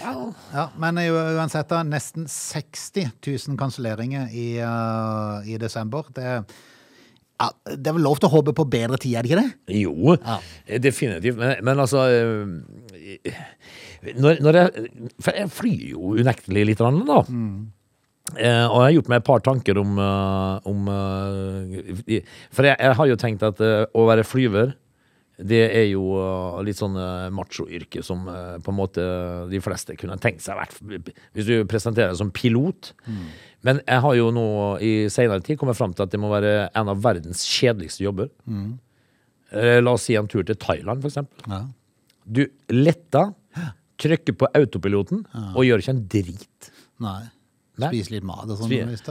Ja. 0.00 0.12
Ja, 0.54 0.66
Men 0.80 0.96
uansett, 1.02 1.68
da, 1.68 1.82
nesten 1.84 2.24
60 2.30 3.10
000 3.26 3.58
kanselleringer 3.60 4.30
i, 4.32 4.46
uh, 4.64 5.42
i 5.44 5.58
desember. 5.60 6.08
Det, 6.16 6.24
ja, 7.42 7.48
det 7.66 7.90
er 7.90 7.96
vel 7.98 8.06
lov 8.06 8.20
til 8.22 8.30
å 8.30 8.32
håpe 8.36 8.54
på 8.56 8.64
bedre 8.70 8.98
tid, 9.02 9.16
er 9.18 9.26
det 9.26 9.32
ikke 9.32 9.42
det? 9.42 9.76
Jo, 9.82 10.16
Ja. 10.22 10.38
definitivt. 10.78 11.36
Men, 11.40 11.56
men 11.66 11.82
altså 11.84 12.06
eh, 12.08 13.36
når, 14.16 14.40
når 14.42 14.58
jeg, 14.60 14.88
For 15.20 15.36
jeg 15.36 15.50
flyr 15.50 15.86
jo 15.92 16.14
unektelig 16.22 16.66
litt, 16.70 16.82
da. 16.82 16.90
da. 17.12 17.22
Eh, 18.36 18.66
og 18.68 18.76
jeg 18.78 18.84
har 18.84 18.92
gjort 18.94 19.08
meg 19.10 19.18
et 19.18 19.26
par 19.26 19.42
tanker 19.42 19.78
om, 19.80 19.96
uh, 19.98 20.60
om 20.70 20.86
uh, 20.86 21.72
For 22.54 22.68
jeg, 22.68 22.78
jeg 22.78 22.94
har 22.94 23.08
jo 23.10 23.16
tenkt 23.18 23.42
at 23.42 23.58
uh, 23.58 23.82
å 23.98 24.04
være 24.06 24.22
flyver 24.24 24.70
Det 25.42 25.58
er 25.66 25.88
jo 25.90 26.04
litt 26.62 26.78
sånn 26.78 26.94
machoyrke 27.34 28.04
som 28.06 28.28
på 28.62 28.70
en 28.70 28.78
måte 28.78 29.02
de 29.50 29.58
fleste 29.64 29.96
kunne 29.98 30.14
tenkt 30.22 30.44
seg 30.44 30.60
Hvis 31.34 31.48
du 31.48 31.66
presenterer 31.66 32.12
deg 32.12 32.20
som 32.20 32.30
pilot. 32.30 32.92
Men 33.66 33.80
jeg 33.82 34.04
har 34.04 34.14
jo 34.20 34.30
nå 34.30 34.46
i 34.84 34.92
senere 35.10 35.42
tid 35.42 35.58
kommet 35.58 35.80
fram 35.80 35.96
til 35.96 36.06
at 36.06 36.14
det 36.14 36.20
må 36.22 36.30
være 36.30 36.68
en 36.78 36.92
av 36.94 37.02
verdens 37.02 37.42
kjedeligste 37.48 38.06
jobber. 38.06 38.30
Eh, 39.50 39.80
La 39.82 39.96
oss 39.96 40.06
si 40.06 40.14
en 40.20 40.30
tur 40.30 40.46
til 40.46 40.60
Thailand, 40.62 41.02
eksempel. 41.08 41.42
Ja. 41.50 41.64
Du 42.22 42.44
letter, 42.70 43.34
trykker 44.02 44.38
på 44.38 44.48
autopiloten 44.54 45.24
og 45.56 45.64
gjør 45.66 45.82
ikke 45.82 45.96
en 45.96 46.06
drit. 46.12 46.72
Nei. 47.02 47.22
Nei. 47.80 47.88
Spise 47.88 48.10
litt 48.12 48.24
mat 48.28 48.44
og 48.52 48.58
sånn. 48.58 48.68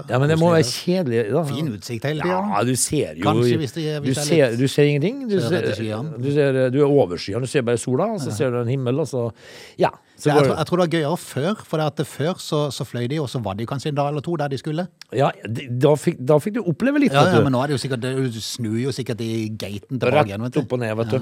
Ja, 0.10 0.20
men 0.22 0.30
det 0.30 0.36
må 0.38 0.52
være 0.54 0.68
kjedelig. 0.70 1.22
Da. 1.34 1.42
Fin 1.50 1.72
utsikt 1.74 2.04
hele 2.06 2.22
tida. 2.22 2.36
Ja, 2.54 2.64
du 2.64 2.76
ser 2.78 3.16
jo 3.18 3.24
Kanskje 3.26 3.58
hvis 3.58 3.74
det- 3.74 4.04
hvis 4.04 4.14
du, 4.14 4.22
er 4.22 4.26
ser, 4.26 4.56
du 4.58 4.68
ser 4.68 4.84
ingenting. 4.86 5.28
Du 5.28 5.40
Ser 5.42 5.62
du, 5.66 6.32
ser, 6.32 6.70
du 6.70 6.80
er 6.80 6.86
over 6.86 7.18
skyene, 7.18 7.42
du 7.42 7.48
ser 7.48 7.64
bare 7.64 7.78
sola, 7.82 8.06
og 8.14 8.20
så 8.22 8.32
ser 8.32 8.52
du 8.52 8.58
en 8.62 8.68
himmel, 8.68 9.00
og 9.00 9.08
så 9.08 9.32
Ja. 9.80 9.90
Så 10.22 10.30
jeg, 10.30 10.38
tror, 10.46 10.54
jeg 10.54 10.68
tror 10.70 10.78
det 10.78 10.86
var 10.86 10.94
gøyere 10.94 11.18
før, 11.18 11.62
for 11.66 12.06
før 12.12 12.42
så, 12.42 12.60
så 12.70 12.86
fløy 12.86 13.08
de, 13.10 13.18
og 13.24 13.30
så 13.32 13.42
var 13.42 13.56
de 13.58 13.66
kanskje 13.66 13.90
en 13.90 13.98
dag 13.98 14.12
eller 14.12 14.22
to 14.22 14.36
der 14.38 14.52
de 14.54 14.60
skulle. 14.62 14.86
ja 15.18 15.32
da, 15.50 15.96
fikk, 15.98 16.20
da 16.22 16.38
fikk 16.38 16.60
du 16.60 16.62
oppleve 16.62 17.02
litt, 17.02 17.16
Ja, 17.16 17.26
ja, 17.34 17.42
men 17.42 17.56
nå 17.56 17.64
er 17.64 17.72
det 17.72 17.78
jo 17.80 17.82
sikkert, 17.82 18.06
du 18.06 18.38
snur 18.44 18.78
jo 18.78 18.94
sikkert 18.94 19.24
i 19.26 19.50
gaten 19.50 19.98
tilbake 19.98 20.30
igjen, 20.30 20.46
vet 20.46 20.54
du. 20.54 20.62
opp 20.62 20.76
og 20.78 20.84
ned, 20.84 20.94
vet 21.02 21.16
du. 21.16 21.18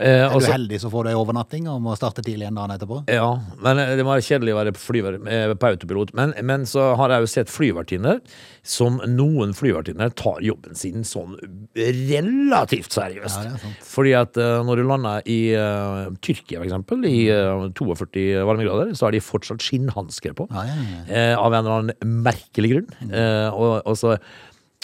Eh, 0.00 0.22
Er 0.24 0.30
og 0.32 0.40
du 0.40 0.46
så- 0.46 0.54
heldig, 0.54 0.80
så 0.80 0.90
får 0.90 1.04
du 1.04 1.10
ei 1.10 1.18
overnatting 1.20 1.68
og 1.68 1.82
må 1.84 1.96
starte 1.98 2.24
tidlig 2.24 2.48
en 2.48 2.56
dag 2.56 2.72
etterpå. 2.78 3.02
Ja, 3.12 3.28
men 3.60 3.78
eh, 3.78 3.94
det 3.96 4.06
må 4.06 4.14
være 4.14 4.24
kjedelig 4.24 4.54
å 4.54 4.60
være 4.62 4.74
flyver, 4.80 5.20
eh, 5.28 5.52
på 5.54 5.70
autopilot. 5.74 6.14
Men, 6.16 6.32
men 6.42 6.64
så 6.64 6.94
har 6.96 7.10
jeg 7.10 7.26
jo 7.26 7.30
sett 7.34 7.52
flyvertinner 7.52 8.20
som 8.62 9.00
noen 9.04 9.52
flyvertinner 9.52 10.14
tar 10.16 10.40
jobben 10.40 10.74
sin 10.74 11.04
sånn 11.04 11.36
relativt 11.76 12.96
seriøst. 12.96 13.44
Ja. 13.44 13.74
Fordi 13.84 14.14
at 14.16 14.40
eh, 14.40 14.62
når 14.64 14.80
du 14.80 14.86
lander 14.88 15.22
i 15.28 15.38
uh, 15.54 16.08
Tyrkia, 16.24 16.60
for 16.60 16.68
eksempel, 16.68 17.04
i 17.08 17.28
uh, 17.28 17.68
42 17.76 18.29
varmegrader, 18.46 18.92
så 18.98 19.06
har 19.08 19.16
de 19.16 19.20
fortsatt 19.24 19.62
skinnhansker 19.64 20.34
på. 20.38 20.46
Ja, 20.52 20.62
ja, 20.68 20.76
eh, 21.08 21.34
av 21.38 21.52
en 21.54 21.64
eller 21.64 21.78
annen 21.80 22.22
merkelig 22.26 22.72
grunn. 22.74 22.88
Eh, 23.10 23.48
og, 23.50 23.80
og, 23.84 23.96
så, 23.98 24.16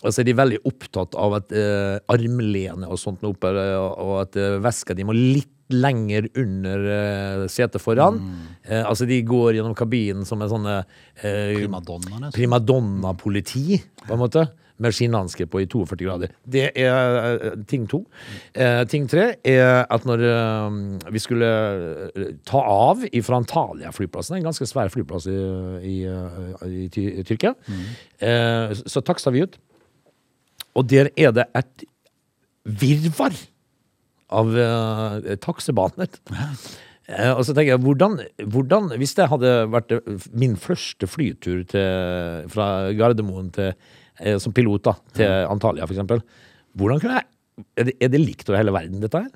og 0.02 0.09
så 0.12 0.22
er 0.22 0.28
de 0.30 0.37
veldig 0.38 0.61
opptatt 0.68 1.14
av 1.18 1.38
at 1.40 1.52
eh, 1.56 1.98
armlene 2.12 2.88
og 2.90 2.98
sånt 3.00 3.22
oppe, 3.26 3.52
eh, 3.52 3.76
og 3.78 4.16
at 4.24 4.40
eh, 4.40 4.59
veska 4.64 4.96
de 4.98 5.06
må 5.09 5.16
litt 5.16 5.52
lenger 5.74 6.28
under 6.38 6.85
eh, 6.94 7.46
setet 7.50 7.82
foran. 7.82 8.20
Eh, 8.62 8.85
altså 8.87 9.02
de 9.09 9.16
går 9.26 9.56
gjennom 9.56 9.74
kabinen 9.74 10.22
som 10.28 10.38
en 10.44 10.52
sånn 10.52 10.68
eh, 10.70 11.56
primadonna-politi, 12.37 13.80
på 14.06 14.14
en 14.14 14.22
måte. 14.22 14.46
Med 14.82 14.92
skinnhanske 14.92 15.46
på 15.48 15.62
i 15.62 15.66
42 15.72 16.04
grader. 16.04 16.32
Det 16.44 16.66
er 16.76 17.38
eh, 17.40 17.54
ting 17.68 17.86
to. 17.88 18.02
Eh, 18.52 18.82
ting 18.90 19.06
tre 19.08 19.30
er 19.40 19.86
at 19.88 20.04
når 20.04 20.24
eh, 20.28 20.76
vi 21.14 21.22
skulle 21.22 21.48
ta 22.44 22.60
av 22.60 23.06
fra 23.24 23.40
Antalya-flyplassen, 23.40 24.36
en 24.36 24.48
ganske 24.50 24.68
svær 24.68 24.92
flyplass 24.92 25.28
i, 25.32 25.36
i, 25.80 25.96
i, 26.04 26.84
i, 26.84 26.88
Ty- 26.92 27.22
Tyrkia, 27.24 27.54
eh, 28.20 28.76
så 28.84 29.00
taksta 29.00 29.32
vi 29.32 29.46
ut. 29.46 29.56
Og 30.76 30.84
der 30.92 31.08
er 31.16 31.32
det 31.32 31.48
et 31.56 31.86
virvar 32.66 33.32
av 34.36 34.50
uh, 34.52 35.36
taksebaner. 35.40 36.10
Og 37.36 37.42
så 37.46 37.54
tenker 37.54 37.76
jeg, 37.76 37.82
hvordan, 37.84 38.16
hvordan 38.50 38.88
Hvis 38.98 39.14
det 39.14 39.28
hadde 39.30 39.52
vært 39.70 39.92
min 40.34 40.56
første 40.58 41.06
flytur 41.06 41.60
til, 41.70 42.48
fra 42.50 42.90
Gardermoen 42.98 43.52
til, 43.54 43.70
som 44.42 44.52
pilot 44.57 44.83
da, 44.88 44.94
til 45.16 45.26
Antalya, 45.50 45.85
eksempel, 45.94 46.22
hvordan 46.76 47.00
kunne 47.02 47.18
jeg 47.20 47.33
er 47.81 47.85
det, 47.88 47.92
er 48.05 48.09
det 48.12 48.18
likt 48.20 48.50
over 48.50 48.59
hele 48.61 48.72
verden, 48.74 49.00
dette 49.00 49.16
her? 49.16 49.31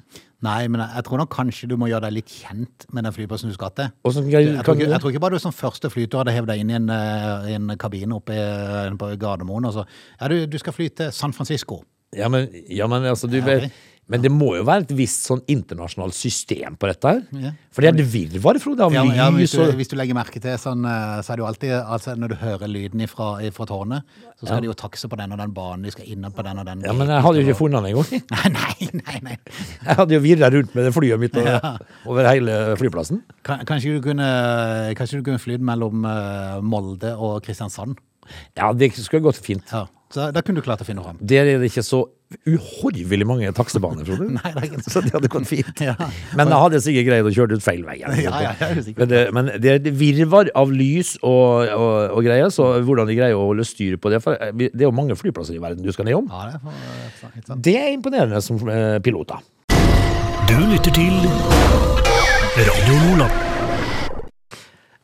Nei, 0.44 0.66
men 0.68 0.80
jeg, 0.82 0.90
jeg 0.98 1.04
tror 1.06 1.20
nok 1.22 1.30
kanskje 1.32 1.68
du 1.70 1.74
må 1.80 1.86
gjøre 1.88 2.02
deg 2.06 2.12
litt 2.18 2.28
kjent 2.32 2.84
med 2.92 3.04
den 3.04 3.12
flyplassen 3.16 3.48
du 3.48 3.54
skal 3.56 3.70
til. 3.76 3.88
Jeg 4.04 4.26
ikke, 4.28 4.42
jeg 4.88 5.00
tror 5.00 5.10
ikke 5.12 5.22
bare 5.24 5.36
du 5.38 5.40
som 5.40 5.52
første 5.56 5.88
flytur 5.92 6.20
hadde 6.20 6.34
hevet 6.36 6.48
deg 6.52 6.60
inn 6.60 6.72
i 6.72 6.76
en, 6.76 6.88
eh, 6.92 7.48
en 7.56 7.72
kabine 7.80 8.16
oppe 8.16 8.36
på 9.00 9.08
Gardermoen 9.20 9.68
og 9.68 9.72
så 9.78 9.86
Ja, 10.20 10.28
du, 10.32 10.36
du 10.52 10.58
skal 10.60 10.76
fly 10.76 10.88
til 11.00 11.12
San 11.16 11.32
Francisco. 11.36 11.82
ja, 12.16 12.28
men, 12.28 12.48
ja, 12.68 12.86
men, 12.90 13.04
altså, 13.08 13.28
du, 13.30 13.38
Ja, 13.40 13.44
vet- 13.46 13.64
ok. 13.70 13.72
Men 14.10 14.22
det 14.24 14.30
må 14.34 14.54
jo 14.58 14.64
være 14.66 14.84
et 14.88 14.92
visst 14.98 15.28
sånn 15.28 15.42
internasjonalt 15.50 16.16
system 16.16 16.74
på 16.80 16.88
dette 16.90 17.12
her. 17.12 17.20
Ja. 17.44 17.52
For 17.70 17.84
det 17.84 17.92
er 17.92 17.98
det 18.00 18.06
virvar, 18.10 18.58
Frode, 18.62 18.88
Ja, 18.94 19.04
ja, 19.14 19.28
hvis, 19.34 19.54
du, 19.54 19.62
hvis 19.78 19.90
du 19.92 19.94
legger 19.98 20.18
merke 20.18 20.42
til 20.42 20.56
sånn, 20.58 20.82
eh, 20.88 21.20
så 21.22 21.32
er 21.32 21.38
det 21.38 21.44
jo 21.44 21.48
alltid 21.48 21.74
altså 21.78 22.16
Når 22.18 22.32
du 22.32 22.36
hører 22.40 22.70
lyden 22.70 23.04
fra, 23.10 23.30
tårnet, 23.70 24.18
så 24.40 24.48
skal 24.48 24.64
de 24.64 24.70
jo 24.70 24.74
takse 24.74 25.08
på 25.10 25.18
den 25.20 25.36
og 25.36 25.38
den 25.38 25.54
banen, 25.54 25.86
de 25.86 25.94
skal 25.94 26.10
inn 26.10 26.26
på 26.26 26.46
den 26.46 26.62
og 26.62 26.66
den 26.66 26.82
Ja, 26.88 26.96
men 26.96 27.12
jeg 27.12 27.24
hadde 27.26 27.38
jo 27.40 27.46
ikke 27.46 27.58
funnet 27.60 27.86
den 27.86 27.92
engang. 27.92 28.26
Nei, 28.50 28.90
nei, 28.98 29.20
nei. 29.24 29.36
Jeg 29.86 29.96
hadde 29.98 30.16
jo 30.16 30.20
virra 30.24 30.50
rundt 30.52 30.74
med 30.74 30.86
det 30.86 30.92
flyet 30.94 31.20
mitt 31.22 31.38
over, 31.38 31.78
over 32.10 32.28
hele 32.28 32.58
flyplassen. 32.80 33.22
K 33.46 33.60
Kanskje 33.68 33.94
du 33.96 34.04
kunne, 34.04 34.26
kanskje 34.98 35.20
du 35.20 35.26
kunne 35.26 35.42
flydd 35.42 35.64
mellom 35.64 36.04
eh, 36.08 36.58
Molde 36.66 37.14
og 37.16 37.40
Kristiansand? 37.46 37.98
Ja, 38.58 38.72
det 38.74 38.92
skulle 38.96 39.24
gått 39.24 39.40
fint. 39.42 39.70
Ja, 39.70 39.86
så 40.10 40.30
Da 40.34 40.42
kunne 40.42 40.58
du 40.60 40.64
klart 40.66 40.80
å 40.82 40.86
finne 40.88 41.02
fram. 41.04 41.18
Der 41.22 41.46
er 41.46 41.60
det 41.62 41.68
ikke 41.70 41.84
så 41.86 42.00
uhorvelig 42.46 43.26
mange 43.26 43.48
taksebaner, 43.54 44.04
Frode. 44.06 44.28
Nei, 44.38 44.50
det 44.54 44.60
er 44.62 44.66
ikke 44.68 44.82
Så 44.90 45.02
det 45.02 45.12
hadde 45.14 45.30
gått 45.32 45.48
fint. 45.50 45.82
Ja. 45.90 45.94
Men 46.38 46.50
jeg 46.52 46.60
hadde 46.64 46.80
sikkert 46.84 47.06
greid 47.08 47.26
å 47.26 47.32
kjøre 47.34 47.58
ut 47.58 47.64
feil 47.64 47.82
vei. 47.86 47.96
Ja, 48.02 48.10
ja, 48.14 48.52
men, 48.96 49.08
det, 49.10 49.22
men 49.34 49.50
det 49.62 49.72
er 49.72 49.80
et 49.80 49.88
virvar 49.98 50.50
av 50.58 50.70
lys 50.74 51.16
og, 51.22 51.66
og, 51.74 51.96
og 52.18 52.26
greier, 52.26 52.50
så 52.54 52.68
hvordan 52.86 53.10
de 53.10 53.16
greier 53.18 53.38
å 53.38 53.48
holde 53.50 53.66
styr 53.66 53.96
på 54.02 54.12
det 54.12 54.20
For 54.24 54.38
det 54.54 54.70
er 54.76 54.86
jo 54.88 54.94
mange 54.94 55.16
flyplasser 55.18 55.56
i 55.58 55.62
verden 55.62 55.82
du 55.86 55.90
skal 55.94 56.06
ned 56.10 56.20
om. 56.20 56.30
Ja, 56.30 56.50
det 56.50 56.60
er 56.60 57.16
for- 57.20 57.62
Det 57.70 57.76
er 57.80 57.90
imponerende 57.94 58.42
som 58.44 58.58
piloter. 58.62 59.00
pilot, 59.06 59.34
da. 59.34 59.40
Du 60.50 60.56
lytter 60.70 60.90
til 60.94 61.14
Radio 62.60 63.00
Lola. 63.06 63.59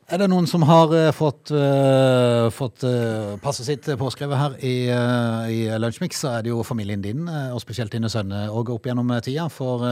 Er 0.07 0.21
det 0.23 0.29
noen 0.31 0.47
som 0.47 0.63
har 0.63 0.93
uh, 0.95 1.09
fått, 1.11 1.51
uh, 1.51 2.47
fått 2.55 2.85
uh, 2.87 3.35
passet 3.43 3.67
sitt 3.67 3.89
påskrevet 3.99 4.39
her 4.39 4.53
i, 4.63 4.75
uh, 4.87 5.49
i 5.51 5.65
Lunsjmix, 5.83 6.21
så 6.23 6.37
er 6.37 6.45
det 6.47 6.53
jo 6.53 6.63
familien 6.67 7.03
din, 7.03 7.25
og 7.27 7.59
spesielt 7.59 7.91
dine 7.91 8.11
sønner, 8.13 8.53
og 8.55 8.71
opp 8.77 8.87
gjennom 8.87 9.11
tida. 9.19 9.49
For 9.51 9.83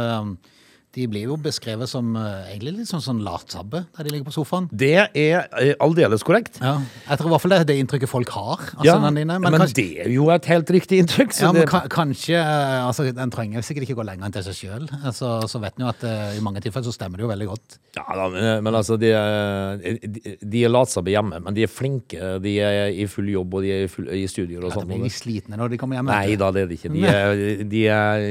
de 0.94 1.06
blir 1.10 1.24
jo 1.26 1.36
beskrevet 1.42 1.88
som 1.90 2.12
eh, 2.16 2.52
egentlig 2.52 2.72
litt 2.78 2.88
sånn, 2.90 3.02
sånn 3.02 3.20
latsabbe 3.26 3.80
der 3.96 4.06
de 4.06 4.12
ligger 4.14 4.28
på 4.28 4.34
sofaen. 4.36 4.68
Det 4.70 4.92
er 4.94 5.48
eh, 5.58 5.72
aldeles 5.82 6.22
korrekt. 6.26 6.60
Ja, 6.62 6.76
Jeg 7.08 7.18
tror 7.18 7.28
i 7.30 7.32
hvert 7.34 7.42
fall 7.44 7.54
det 7.54 7.58
er 7.64 7.68
det 7.72 7.76
inntrykket 7.82 8.10
folk 8.12 8.30
har 8.36 8.62
av 8.78 8.84
Ja, 8.86 8.94
sønnene 8.94 9.24
dine. 9.24 9.38
men, 9.42 9.56
kanskje, 9.58 9.74
det 9.80 9.86
er 10.06 10.12
jo 10.14 10.28
et 10.34 10.46
helt 10.52 10.70
riktig 10.76 11.00
inntrykk. 11.02 11.34
Så 11.34 11.46
ja, 11.48 11.52
men 11.52 11.64
det, 11.64 11.68
ka- 11.72 11.88
kanskje 11.90 12.38
eh, 12.38 12.86
altså, 12.86 13.08
En 13.10 13.32
trenger 13.34 13.66
sikkert 13.66 13.88
ikke 13.88 13.98
gå 13.98 14.06
lenger 14.06 14.28
enn 14.28 14.36
til 14.36 14.46
seg 14.46 14.58
sjøl. 14.60 14.86
Så, 15.16 15.32
så 15.50 15.60
vet 15.62 15.74
en 15.80 15.86
jo 15.86 15.90
at 15.90 16.06
eh, 16.06 16.38
i 16.38 16.44
mange 16.44 16.62
tilfeller 16.64 16.86
så 16.86 16.94
stemmer 16.94 17.18
det 17.18 17.26
jo 17.26 17.32
veldig 17.32 17.50
godt. 17.50 17.78
Ja 17.98 18.06
da, 18.18 18.28
men, 18.30 18.48
men 18.66 18.78
altså, 18.78 18.96
de 19.00 19.10
er, 19.14 19.82
de, 20.06 20.36
de 20.42 20.64
er 20.66 20.72
latsabbe 20.72 21.10
hjemme, 21.14 21.42
men 21.44 21.54
de 21.58 21.66
er 21.66 21.70
flinke. 21.70 22.32
De 22.44 22.54
er 22.62 22.94
i 22.94 23.06
full 23.10 23.28
jobb, 23.34 23.58
og 23.58 23.66
de 23.66 23.74
er 23.74 23.84
i, 23.86 23.90
full, 23.90 24.08
i 24.14 24.24
studier 24.30 24.62
og 24.64 24.72
sånt. 24.74 24.86
de 24.88 24.94
blir 24.94 25.04
blir 25.08 25.14
slitne 25.14 25.58
når 25.60 25.74
de 25.74 25.78
kommer 25.82 25.98
hjem. 25.98 26.10
Nei 26.10 26.38
da, 26.40 26.50
det 26.54 26.64
er 26.64 26.70
de 26.70 26.78
ikke. 26.78 26.92
De, 26.94 27.04
er, 27.10 27.44
de, 27.74 27.84
er, 27.90 28.26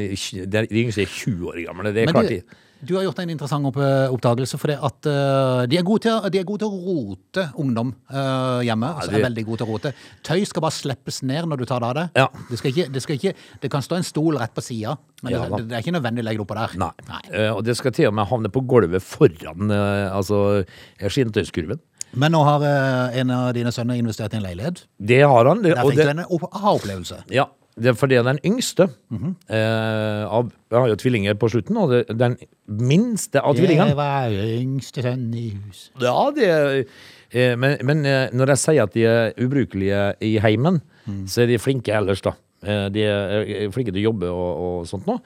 de, 0.48 0.58
er, 0.64 0.68
de 0.72 0.84
yngste 0.88 1.04
er 1.06 1.12
20 1.12 1.48
år 1.52 1.62
gamle. 1.68 1.92
Det 1.96 2.04
er 2.04 2.12
Men 2.12 2.16
klart 2.18 2.32
de 2.32 2.42
du 2.86 2.94
har 2.98 3.04
gjort 3.06 3.20
en 3.24 3.32
interessant 3.34 3.66
oppdagelse, 3.70 4.58
for 4.62 4.72
det 4.72 4.76
at 4.84 5.08
uh, 5.10 5.62
de, 5.70 5.78
er 5.80 5.86
gode 5.88 6.04
til, 6.06 6.28
de 6.34 6.40
er 6.42 6.48
gode 6.48 6.64
til 6.64 6.70
å 6.70 6.82
rote 6.88 7.46
ungdom 7.62 7.94
uh, 8.12 8.60
hjemme. 8.66 8.90
altså 8.98 9.12
de- 9.14 9.20
er 9.22 9.26
veldig 9.30 9.46
gode 9.48 9.62
til 9.62 9.68
å 9.68 9.76
rote. 9.78 9.94
Tøy 10.28 10.44
skal 10.50 10.66
bare 10.66 10.76
slippes 10.76 11.22
ned 11.24 11.48
når 11.50 11.64
du 11.64 11.66
tar 11.70 11.84
det 11.84 11.90
av 11.92 11.96
det. 12.00 12.06
Ja. 12.20 12.28
Det, 12.50 12.60
ikke, 12.74 12.88
det, 12.94 13.04
ikke, 13.18 13.34
det 13.64 13.72
kan 13.74 13.86
stå 13.86 14.00
en 14.00 14.08
stol 14.08 14.38
rett 14.42 14.54
på 14.56 14.66
sida, 14.66 14.98
men 15.24 15.34
Ja, 15.38 15.46
det, 15.48 15.64
det 15.72 15.78
er 15.80 15.86
ikke 15.86 15.96
nødvendig 15.96 16.24
å 16.26 16.28
legge 16.30 16.42
det 16.44 16.46
oppå 16.48 16.60
der. 16.60 16.76
Nei. 16.84 17.24
Eh, 17.32 17.50
og 17.54 17.64
det 17.66 17.78
skal 17.80 17.96
til 17.96 18.12
og 18.12 18.18
med 18.20 18.28
havne 18.30 18.52
på 18.54 18.64
gulvet 18.68 19.04
foran 19.06 19.72
altså, 19.74 20.44
skinnetøyskurven. 21.00 21.82
Men 22.20 22.36
nå 22.36 22.44
har 22.46 22.62
en 23.18 23.32
av 23.34 23.48
dine 23.58 23.72
sønner 23.74 23.98
investert 23.98 24.36
i 24.36 24.38
en 24.38 24.44
leilighet. 24.46 24.84
Det 25.02 25.24
har 25.26 25.48
han. 25.50 25.64
Det, 25.64 25.72
Der 25.74 25.88
fikk 25.88 25.98
du 26.04 26.12
en 26.12 26.26
opp- 26.28 26.50
aha-opplevelse. 26.52 27.24
ja, 27.34 27.48
det 27.76 27.96
fordi 27.98 28.20
den 28.24 28.38
yngste 28.46 28.88
Mhm. 29.10 29.36
eh, 29.50 30.26
av, 30.30 30.52
Jeg 30.72 30.80
har 30.80 30.88
jo 30.90 30.96
tvillinger 30.96 31.34
på 31.36 31.50
slutten, 31.50 31.78
og 31.78 31.90
det, 31.90 32.18
den 32.18 32.38
minste 32.68 33.42
av 33.42 33.56
tvillingene 33.56 33.88
Jeg 33.94 33.96
var 33.98 34.30
yngste 34.30 35.02
sønn 35.02 35.34
i 35.34 35.50
huset. 35.50 35.92
Ja, 36.02 36.32
det 36.32 36.88
eh, 37.34 37.56
Men, 37.56 37.78
men 37.84 38.06
eh, 38.06 38.30
når 38.34 38.48
jeg 38.54 38.58
sier 38.58 38.84
at 38.84 38.94
de 38.94 39.06
er 39.06 39.34
ubrukelige 39.38 40.14
i 40.22 40.38
heimen, 40.40 40.82
Mm. 41.06 41.26
så 41.28 41.42
er 41.44 41.48
de 41.48 41.58
flinke 41.60 41.92
ellers, 41.92 42.22
da. 42.22 42.32
Eh, 42.64 42.88
De 42.90 43.02
er 43.04 43.66
er 43.66 43.72
flinke 43.72 43.92
til 43.92 44.00
å 44.06 44.14
jobbe 44.14 44.30
og, 44.32 44.62
og 44.80 44.86
sånt 44.88 45.06
nå. 45.06 45.18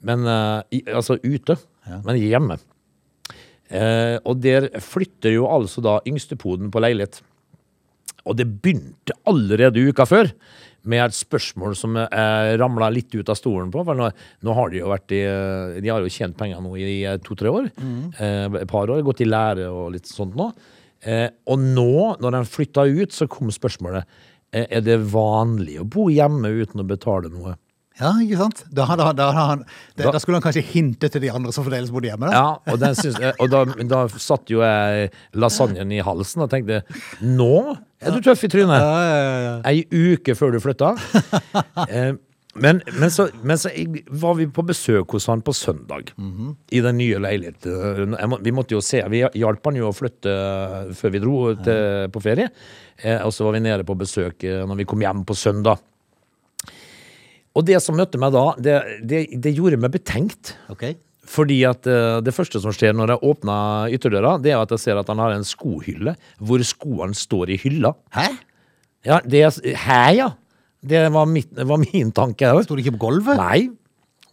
Men 0.00 0.24
eh, 0.26 0.62
i, 0.72 0.82
altså 0.94 1.16
ute. 1.24 1.56
Men 2.04 2.16
hjemme. 2.20 2.58
Eh, 3.70 4.18
og 4.24 4.40
der 4.44 4.68
flytter 4.78 5.32
jo 5.34 5.46
altså 5.50 5.82
da 5.82 5.98
yngstepoden 6.06 6.70
på 6.70 6.80
leilighet. 6.84 7.20
Og 8.24 8.38
det 8.38 8.46
begynte 8.48 9.16
allerede 9.28 9.82
uka 9.84 10.06
før 10.08 10.30
med 10.88 11.00
et 11.00 11.16
spørsmål 11.16 11.76
som 11.78 11.96
jeg 11.96 12.56
ramla 12.60 12.90
litt 12.92 13.14
ut 13.16 13.30
av 13.32 13.38
stolen 13.38 13.70
på. 13.72 13.84
For 13.86 13.96
nå, 13.98 14.10
nå 14.44 14.56
har 14.58 14.70
de 14.72 14.80
jo 14.82 14.92
vært 14.92 15.14
i 15.16 15.22
De 15.80 15.92
har 15.92 16.04
jo 16.04 16.12
tjent 16.12 16.36
penger 16.38 16.60
nå 16.64 16.74
i 16.76 17.02
to-tre 17.24 17.52
år. 17.52 17.70
Eh, 18.20 18.60
et 18.62 18.70
par 18.70 18.92
år. 18.92 19.04
Gått 19.06 19.24
i 19.24 19.28
lære 19.28 19.70
og 19.72 19.94
litt 19.96 20.10
sånt 20.10 20.36
nå. 20.38 20.50
Eh, 21.04 21.28
og 21.52 21.60
nå, 21.60 22.16
når 22.20 22.38
de 22.38 22.44
flytta 22.48 22.86
ut, 22.88 23.12
så 23.12 23.28
kom 23.28 23.50
spørsmålet 23.52 24.04
eh, 24.56 24.64
Er 24.64 24.84
det 24.84 25.02
vanlig 25.12 25.78
å 25.82 25.88
bo 25.88 26.08
hjemme 26.12 26.52
uten 26.62 26.80
å 26.80 26.88
betale 26.88 27.32
noe. 27.32 27.58
Ja, 28.00 28.10
ikke 28.18 28.38
sant? 28.40 28.64
Da, 28.74 28.88
da, 28.98 29.12
Da- 29.14 30.10
da 30.10 30.18
skulle 30.18 30.40
han 30.40 30.42
kanskje 30.42 30.64
hinte 30.66 31.08
til 31.08 31.22
de 31.22 31.30
andre 31.30 31.52
som 31.54 31.62
fremdeles 31.64 31.92
bodde 31.94 32.10
hjemme. 32.10 32.26
Da. 32.26 32.34
Ja, 32.34 32.72
og, 32.72 32.80
den 32.82 32.96
syns, 32.98 33.20
og 33.38 33.50
da, 33.88 34.00
satt 34.18 34.50
jo 34.50 34.64
jeg 34.64 35.10
lasagnen 35.38 35.92
i 35.94 36.00
halsen 36.02 36.42
og 36.42 36.50
tenkte 36.50 36.82
Nå 37.22 37.76
er 38.02 38.10
du 38.16 38.20
tøff 38.26 38.42
i 38.44 38.50
trynet! 38.50 38.82
Ja, 38.82 39.00
ja, 39.06 39.40
ja. 39.46 39.54
Ei 39.70 39.84
uke 40.16 40.34
før 40.38 40.56
du 40.56 40.60
flytta. 40.64 40.94
Eh, 41.88 42.12
men, 42.54 42.78
men, 43.00 43.10
så, 43.10 43.24
men 43.42 43.58
så 43.58 43.70
var 44.14 44.36
vi 44.38 44.44
på 44.46 44.62
besøk 44.66 45.10
hos 45.16 45.24
han 45.26 45.40
på 45.42 45.50
søndag. 45.54 46.12
I 46.70 46.80
den 46.84 46.98
nye 47.00 47.18
leiligheten. 47.18 48.14
Må, 48.30 48.38
vi 48.46 48.52
måtte 48.54 48.76
jo 48.76 48.82
se, 48.84 49.00
vi 49.10 49.24
hjalp 49.26 49.64
han 49.66 49.78
jo 49.80 49.88
å 49.90 49.94
flytte 49.96 50.34
før 50.94 51.14
vi 51.16 51.22
dro 51.24 51.34
til, 51.66 52.06
på 52.14 52.22
ferie. 52.22 52.46
Eh, 53.02 53.18
og 53.26 53.32
så 53.34 53.46
var 53.48 53.56
vi 53.56 53.64
nede 53.64 53.86
på 53.88 53.96
besøk 53.98 54.46
eh, 54.46 54.62
når 54.70 54.78
vi 54.82 54.86
kom 54.86 55.02
hjem 55.02 55.24
på 55.26 55.34
søndag. 55.38 55.82
Og 57.54 57.66
det 57.68 57.78
som 57.82 57.96
møtte 57.98 58.18
meg 58.18 58.34
da, 58.34 58.44
det, 58.58 58.78
det, 59.06 59.24
det 59.42 59.52
gjorde 59.54 59.78
meg 59.80 59.92
betenkt. 59.94 60.56
Ok. 60.72 60.88
Fordi 61.24 61.60
at 61.64 61.86
uh, 61.88 62.18
det 62.20 62.34
første 62.36 62.60
som 62.60 62.74
skjer 62.74 62.92
når 62.96 63.14
jeg 63.14 63.30
åpner 63.30 63.94
ytterdøra, 63.96 64.34
det 64.42 64.52
er 64.52 64.60
at 64.60 64.74
jeg 64.74 64.82
ser 64.82 64.98
at 65.00 65.08
han 65.08 65.22
har 65.22 65.32
en 65.36 65.46
skohylle 65.46 66.16
hvor 66.42 66.64
skoene 66.66 67.16
står 67.16 67.54
i 67.54 67.60
hylla. 67.62 67.94
Hæ? 68.14 68.26
Ja, 69.06 69.20
det 69.24 69.46
Hæ, 69.84 70.02
ja! 70.18 70.28
Det 70.84 71.00
var, 71.14 71.24
mitt, 71.30 71.48
var 71.64 71.80
min 71.80 72.10
tanke 72.12 72.50
òg. 72.52 72.66
Sto 72.66 72.76
de 72.76 72.84
ikke 72.84 72.98
på 72.98 73.06
gulvet? 73.06 73.40
Nei. 73.40 73.70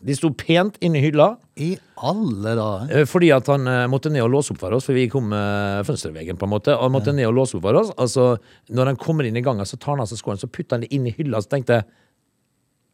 De 0.02 0.16
sto 0.18 0.32
pent 0.36 0.76
inni 0.82 1.00
hylla 1.04 1.36
I 1.62 1.76
alle 2.02 2.56
dager. 2.58 2.90
eh, 2.90 3.06
fordi 3.08 3.30
at 3.36 3.48
han 3.54 3.70
eh, 3.70 3.84
måtte 3.92 4.10
ned 4.12 4.24
og 4.26 4.32
låse 4.34 4.52
opp 4.52 4.60
for 4.64 4.74
oss, 4.74 4.88
for 4.90 4.98
vi 4.98 5.06
kom 5.12 5.30
med 5.32 5.86
fønsterveggen, 5.88 6.40
på 6.42 6.48
en 6.50 6.52
måte. 6.56 6.74
Og 6.74 6.88
han 6.88 6.96
måtte 6.96 7.14
ned 7.16 7.30
og 7.30 7.38
låse 7.38 7.56
opp 7.60 7.68
for 7.70 7.78
oss. 7.80 7.94
Altså, 8.02 8.26
når 8.74 8.92
han 8.92 9.00
kommer 9.00 9.30
inn 9.30 9.38
i 9.38 9.46
gangen, 9.46 9.68
så 9.70 9.78
tar 9.80 9.94
han 9.94 10.04
av 10.04 10.10
seg 10.10 10.20
skoene, 10.20 10.42
så 10.42 10.50
putter 10.50 10.76
han 10.76 10.84
det 10.88 10.92
inn 10.98 11.06
i 11.08 11.14
hylla. 11.16 11.40
Så 11.46 11.54
tenkte 11.54 11.78
jeg 11.80 11.88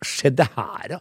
Skjedde 0.06 0.46
her, 0.54 0.92
ja? 0.98 1.00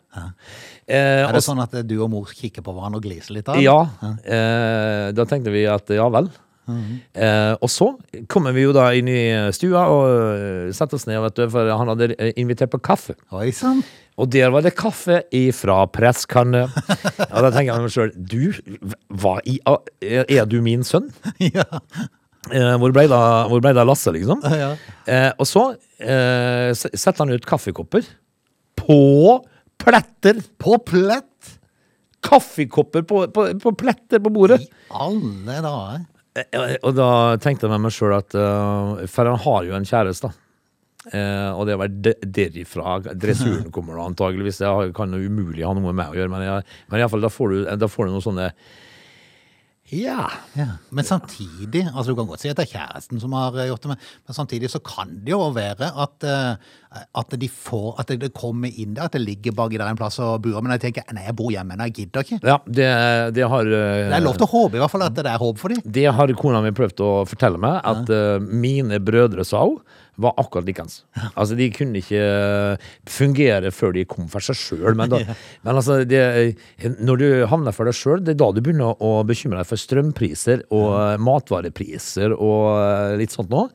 Eh, 0.87 0.97
Er 1.27 1.33
det 1.35 1.43
og, 1.43 1.45
sånn 1.45 1.61
at 1.61 1.75
du 1.85 1.97
og 2.01 2.09
mor 2.15 2.31
kikker 2.33 2.65
på 2.65 2.73
hverandre 2.73 3.01
og 3.03 3.05
gliser 3.05 3.37
litt? 3.37 3.49
av? 3.53 3.61
Ja. 3.61 3.81
Eh, 4.25 5.13
da 5.13 5.27
tenkte 5.29 5.53
vi 5.53 5.67
at 5.69 5.91
ja 5.93 6.07
vel. 6.13 6.31
Eh, 6.67 7.53
og 7.63 7.71
så 7.71 7.93
kommer 8.33 8.51
vi 8.57 8.65
jo 8.65 8.73
da 8.75 8.89
inn 8.99 9.07
i 9.13 9.21
stua 9.55 9.85
og 9.93 10.07
eh, 10.11 10.73
setter 10.75 10.99
oss 10.99 11.05
ned, 11.07 11.21
vet 11.23 11.37
du, 11.39 11.45
for 11.53 11.69
han 11.71 11.93
hadde 11.93 12.09
invitert 12.41 12.73
på 12.73 12.81
kaffe. 12.83 13.15
Oi 13.37 13.53
sann. 13.55 13.85
Og 14.19 14.31
der 14.33 14.49
var 14.51 14.65
det 14.65 14.73
kaffe 14.75 15.21
ifra 15.37 15.83
presskanne. 15.93 16.65
Og 17.37 17.39
da 17.45 17.51
tenker 17.53 17.69
jeg 17.75 17.83
meg 17.85 17.93
sjøl 17.93 18.13
Du, 18.17 18.95
hva 19.21 19.35
i 19.45 19.59
Er 20.01 20.49
du 20.49 20.63
min 20.65 20.83
sønn? 20.89 21.11
ja. 21.45 21.67
Eh, 22.49 22.73
hvor 22.81 22.95
ble 22.97 23.05
det 23.11 23.13
av- 23.19 23.87
Lasse, 23.87 24.15
liksom? 24.17 24.41
Ja. 24.49 24.71
Eh, 25.05 25.33
og 25.37 25.45
så 25.51 25.67
eh, 26.01 26.73
setter 26.73 27.27
han 27.27 27.35
ut 27.37 27.45
kaffekopper. 27.47 28.09
På 28.87 29.45
pletter! 29.83 30.41
På 30.63 30.79
plett! 30.87 31.53
Kaffekopper 32.27 33.05
på, 33.07 33.21
på, 33.31 33.45
på 33.63 33.73
pletter 33.79 34.23
på 34.23 34.33
bordet. 34.35 34.63
I 34.65 34.71
alle 34.99 35.61
dager. 35.63 36.07
Eh, 36.37 36.75
Og 36.85 36.97
da 36.97 37.11
tenkte 37.43 37.67
jeg 37.69 37.73
med 37.77 37.85
meg 37.87 37.95
sjøl 37.95 38.17
at 38.17 38.35
uh, 38.37 39.05
For 39.09 39.29
han 39.31 39.39
har 39.45 39.63
jo 39.69 39.77
en 39.79 39.87
kjæreste, 39.89 40.29
da. 40.33 40.43
Eh, 41.07 41.51
og 41.55 41.69
det 41.69 41.77
var 41.79 41.93
derifra 41.93 42.97
dressuren 43.15 43.69
kommer, 43.71 43.95
da, 44.01 44.09
antageligvis. 44.11 44.59
Det 44.59 44.67
har- 44.67 44.91
kan 44.97 45.15
jo 45.15 45.21
umulig 45.31 45.63
ha 45.63 45.71
noe 45.77 45.87
med 45.87 45.95
meg 46.01 46.11
å 46.11 46.19
gjøre, 46.19 46.33
men, 46.33 46.43
jeg, 46.49 46.65
men 46.91 46.99
i 46.99 47.05
alle 47.05 47.13
fall, 47.13 47.23
da 47.23 47.31
får 47.31 47.53
du, 47.55 47.61
da 47.79 47.89
får 47.93 48.09
du 48.09 48.15
noen 48.17 48.25
sånne 48.27 48.49
Ja. 49.95 50.25
Ja. 50.59 50.67
Men 50.91 51.07
samtidig, 51.07 51.85
altså 51.93 52.11
du 52.11 52.17
kan 52.19 52.27
godt 52.27 52.43
si 52.43 52.51
at 52.51 52.59
det 52.59 52.67
er 52.67 52.73
kjæresten 52.75 53.21
som 53.23 53.37
har 53.39 53.55
eh, 53.55 53.69
gjort 53.71 53.87
det, 53.87 53.93
men, 53.95 54.35
samtidig 54.35 54.73
så 54.73 54.81
kan 54.83 55.13
det 55.23 55.31
jo 55.31 55.45
være 55.55 55.93
at, 55.95 56.27
eh, 56.27 56.75
at 56.91 57.35
de 57.41 57.49
får, 57.51 57.89
at 58.01 58.13
det 58.21 58.31
kommer 58.37 58.71
inn 58.71 58.95
der, 58.97 59.09
at 59.09 59.17
det 59.17 59.23
ligger 59.25 59.55
baki 59.57 59.81
der 59.81 59.91
en 59.91 59.99
plass 59.99 60.19
og 60.23 60.41
buer, 60.45 60.61
men 60.65 60.77
jeg 60.77 60.87
tenker, 60.87 61.07
nei, 61.17 61.27
jeg 61.27 61.37
bor 61.39 61.53
hjemme, 61.53 61.79
jeg 61.87 61.95
gidder 62.01 62.27
ikke. 62.27 62.41
ja 62.47 62.57
det, 62.67 62.89
det 63.37 63.51
har 63.53 63.69
eh, 63.69 64.07
Det 64.07 64.19
er 64.21 64.25
lov 64.25 64.39
til 64.39 64.47
å 64.49 64.53
håpe 64.55 64.79
i 64.79 64.83
hvert 64.83 64.95
fall 64.95 65.07
at 65.09 65.19
det 65.19 65.31
er 65.31 65.43
håp 65.43 65.61
for 65.61 65.75
dem. 65.75 65.83
Det 65.99 66.09
har 66.19 66.35
kona 66.41 66.63
mi 66.65 66.75
prøvd 66.77 67.05
å 67.05 67.13
fortelle 67.29 67.61
meg, 67.63 67.79
at 67.85 68.11
ja. 68.13 68.25
mine 68.41 69.01
brødre 69.03 69.47
sa 69.47 69.65
hun 69.67 69.81
var 70.17 70.33
akkurat 70.41 70.65
likens. 70.65 71.03
Altså, 71.35 71.57
de 71.59 71.69
kunne 71.73 72.01
ikke 72.01 72.21
fungere 73.11 73.71
før 73.75 73.93
de 73.97 74.07
kom 74.09 74.29
for 74.33 74.45
seg 74.45 74.57
sjøl. 74.59 74.97
Men, 74.97 75.13
da, 75.13 75.21
men 75.67 75.81
altså, 75.81 75.99
det, 76.09 76.23
når 77.05 77.21
du 77.21 77.27
havner 77.51 77.77
for 77.77 77.89
deg 77.89 77.97
sjøl, 77.99 78.23
det 78.25 78.35
er 78.35 78.41
da 78.41 78.51
du 78.57 78.63
begynner 78.65 78.97
å 79.05 79.13
bekymre 79.29 79.61
deg 79.61 79.69
for 79.69 79.81
strømpriser 79.81 80.65
og 80.75 80.89
eh, 80.97 81.17
matvarepriser 81.27 82.33
og 82.33 82.65
eh, 82.81 83.17
litt 83.21 83.37
sånt 83.37 83.53
noe. 83.53 83.69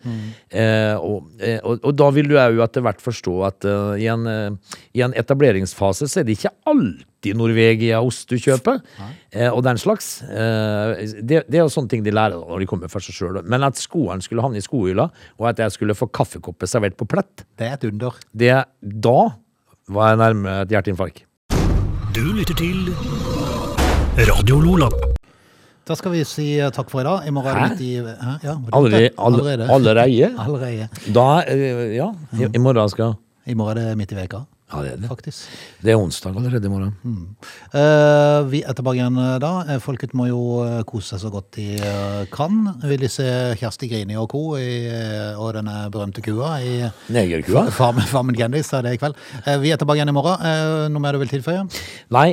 Eh, 0.49 0.95
og, 0.97 1.29
eh, 1.41 1.59
og, 1.61 1.85
og 1.85 1.97
da 2.01 2.09
vil 2.15 2.31
du 2.31 2.37
òg 2.41 2.61
etter 2.65 2.85
hvert 2.85 3.03
forstå 3.11 3.37
at 3.47 3.67
uh, 3.69 3.93
i, 3.99 4.07
en, 4.11 4.25
uh, 4.25 4.77
i 4.97 5.03
en 5.05 5.13
etableringsfase 5.17 6.09
så 6.09 6.21
er 6.21 6.27
det 6.27 6.39
ikke 6.39 6.53
alltid 6.71 7.37
Norvegia-ost 7.37 8.31
du 8.31 8.39
kjøper, 8.41 8.79
uh, 8.97 9.51
og 9.51 9.61
den 9.67 9.77
slags. 9.77 10.23
Eh, 10.25 11.03
det, 11.21 11.43
det 11.45 11.59
er 11.59 11.65
jo 11.65 11.69
sånne 11.73 11.91
ting 11.91 12.01
de 12.05 12.13
lærer 12.15 12.39
da 12.39 12.47
når 12.49 12.63
de 12.63 12.69
kommer 12.71 12.89
for 12.89 13.03
seg 13.05 13.13
sjøl. 13.19 13.37
Men 13.45 13.67
at 13.67 13.77
skoene 13.77 14.25
skulle 14.25 14.41
havne 14.41 14.57
i 14.57 14.65
skohylla, 14.65 15.05
og 15.37 15.49
at 15.51 15.61
jeg 15.61 15.75
skulle 15.77 15.97
få 15.97 16.09
kaffekopper 16.09 16.69
servert 16.69 16.97
på 16.97 17.05
plett, 17.11 17.45
Det 17.59 17.69
er 17.69 17.77
et 17.77 17.87
under. 17.91 18.17
det, 18.33 18.55
da 18.81 19.19
var 19.91 20.13
jeg 20.13 20.21
nærme 20.23 20.57
et 20.63 20.73
hjerteinfarkt. 20.73 21.25
Du 22.15 22.25
lytter 22.33 22.57
til 22.57 22.89
Radio 24.17 24.59
Lola. 24.59 25.10
Da 25.91 25.95
skal 25.99 26.13
vi 26.13 26.21
si 26.23 26.45
eh, 26.55 26.69
takk 26.71 26.87
for 26.87 27.01
i 27.01 27.03
dag. 27.03 27.25
I 27.27 27.31
morgen 27.35 27.51
er 27.51 27.57
det 27.59 27.71
midt 27.73 27.81
i... 27.83 27.95
Hæ? 27.99 28.35
Ja, 28.45 28.53
Allerede? 28.77 29.09
Allerede? 29.19 29.65
Allerede? 29.75 30.29
Allerede. 30.45 30.85
Da, 31.11 31.25
eh, 31.51 31.95
ja, 31.97 32.05
i, 32.39 32.47
i 32.47 32.61
morgen 32.63 32.89
skal 32.93 33.17
I 33.43 33.55
morgen 33.59 33.81
er 33.81 33.89
det 33.89 33.97
midt 33.99 34.13
i 34.15 34.15
veka, 34.15 34.39
Ja, 34.71 34.81
det 34.85 34.91
er 34.93 34.99
det. 35.01 35.09
faktisk. 35.11 35.47
Det 35.83 35.91
er 35.91 35.99
onsdag 35.99 36.35
allerede 36.37 36.67
i 36.67 36.71
morgen. 36.71 36.93
Eh, 37.75 38.39
vi 38.51 38.61
er 38.63 38.75
tilbake 38.77 39.01
igjen 39.01 39.17
eh, 39.19 39.37
da. 39.43 39.51
Eh, 39.67 39.79
Folket 39.83 40.13
må 40.15 40.27
jo 40.29 40.41
kose 40.87 41.13
seg 41.13 41.23
så 41.25 41.31
godt 41.33 41.57
de 41.57 41.65
kan. 42.31 42.59
Vil 42.87 43.03
de 43.03 43.09
se 43.11 43.27
Kjersti 43.59 43.89
Grini 43.91 44.15
og 44.19 44.29
co. 44.31 44.43
Og 44.55 45.49
denne 45.57 45.75
berømte 45.91 46.23
kua 46.23 46.53
i 46.63 46.77
Negerkua? 47.11 47.65
Farmen, 47.75 48.07
Farmen 48.07 48.37
Gendis 48.37 48.71
er 48.73 48.85
det 48.85 48.95
i 48.95 49.01
kveld. 49.01 49.17
Uh, 49.45 49.57
vi 49.61 49.73
er 49.73 49.79
tilbake 49.81 49.99
igjen 49.99 50.11
i 50.11 50.15
morgen. 50.15 50.39
Uh, 50.39 50.87
noe 50.91 51.03
mer 51.03 51.17
du 51.17 51.21
vil 51.23 51.31
tilføye? 51.31 51.65
Nei, 52.15 52.29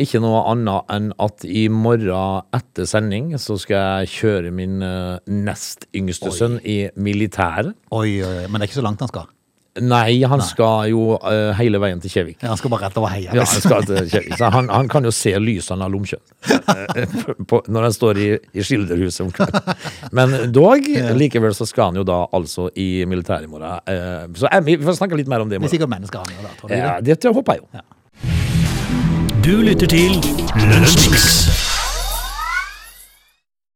ikke 0.00 0.20
noe 0.22 0.44
annet 0.50 0.94
enn 0.94 1.10
at 1.20 1.44
i 1.44 1.66
morgen 1.72 2.48
etter 2.56 2.88
sending 2.88 3.34
så 3.40 3.56
skal 3.60 4.06
jeg 4.06 4.14
kjøre 4.14 4.54
min 4.54 4.80
nest 4.80 5.86
yngste 5.96 6.32
sønn 6.34 6.58
i 6.64 6.82
militæret. 6.96 7.76
Oi, 7.90 8.20
oi, 8.22 8.34
oi, 8.44 8.48
men 8.48 8.60
det 8.60 8.66
er 8.66 8.72
ikke 8.72 8.80
så 8.80 8.86
langt 8.86 9.04
han 9.04 9.10
skal. 9.12 9.28
Nei, 9.78 10.22
han 10.26 10.40
skal 10.42 10.88
jo 10.90 11.14
uh, 11.14 11.52
hele 11.54 11.78
veien 11.78 12.00
til 12.02 12.10
Kjevik. 12.10 12.40
Ja, 12.42 12.48
Han 12.50 12.58
skal 12.58 12.72
bare 12.72 12.88
rett 12.88 12.96
over 12.98 13.12
heia. 13.12 13.30
Ja, 13.36 13.44
han, 13.46 13.62
skal 13.62 13.84
til 13.86 14.08
Kjevik. 14.10 14.34
Så 14.40 14.50
han, 14.50 14.68
han 14.72 14.90
kan 14.90 15.06
jo 15.06 15.12
se 15.14 15.30
lysene 15.38 15.86
av 15.86 15.94
Lomkjønn 15.94 16.24
eh, 16.50 17.14
når 17.76 17.86
han 17.86 17.94
står 17.94 18.18
i, 18.18 18.28
i 18.58 18.64
skilderhuset 18.66 19.22
om 19.28 19.30
kvelden. 19.36 19.70
Men 20.16 20.34
dog, 20.50 20.90
likevel 21.14 21.54
så 21.54 21.68
skal 21.70 21.92
han 21.92 22.02
jo 22.02 22.06
da 22.08 22.24
altså 22.34 22.66
i 22.74 23.06
militæret 23.06 23.46
i 23.46 23.52
morgen. 23.52 23.78
Uh, 23.86 24.26
Så 24.34 24.50
jeg, 24.50 24.66
vi 24.66 24.78
får 24.82 24.98
snakke 24.98 25.22
litt 25.22 25.30
mer 25.30 25.46
om 25.46 25.50
det 25.52 25.60
i 25.60 25.62
Det 25.62 25.70
er 25.70 25.76
sikkert 25.78 25.94
mennesker 25.94 26.24
han 26.24 26.34
gjør 26.34 26.48
da, 26.50 26.54
tror 26.58 26.74
du 26.74 26.78
Ja, 26.80 26.92
det? 27.00 27.20
det 27.22 27.34
håper 27.38 27.60
jeg 27.60 27.62
jo. 27.62 27.86
Du 29.40 29.54
lytter 29.64 29.86
til 29.86 30.18
Lunsjmix. 30.66 31.69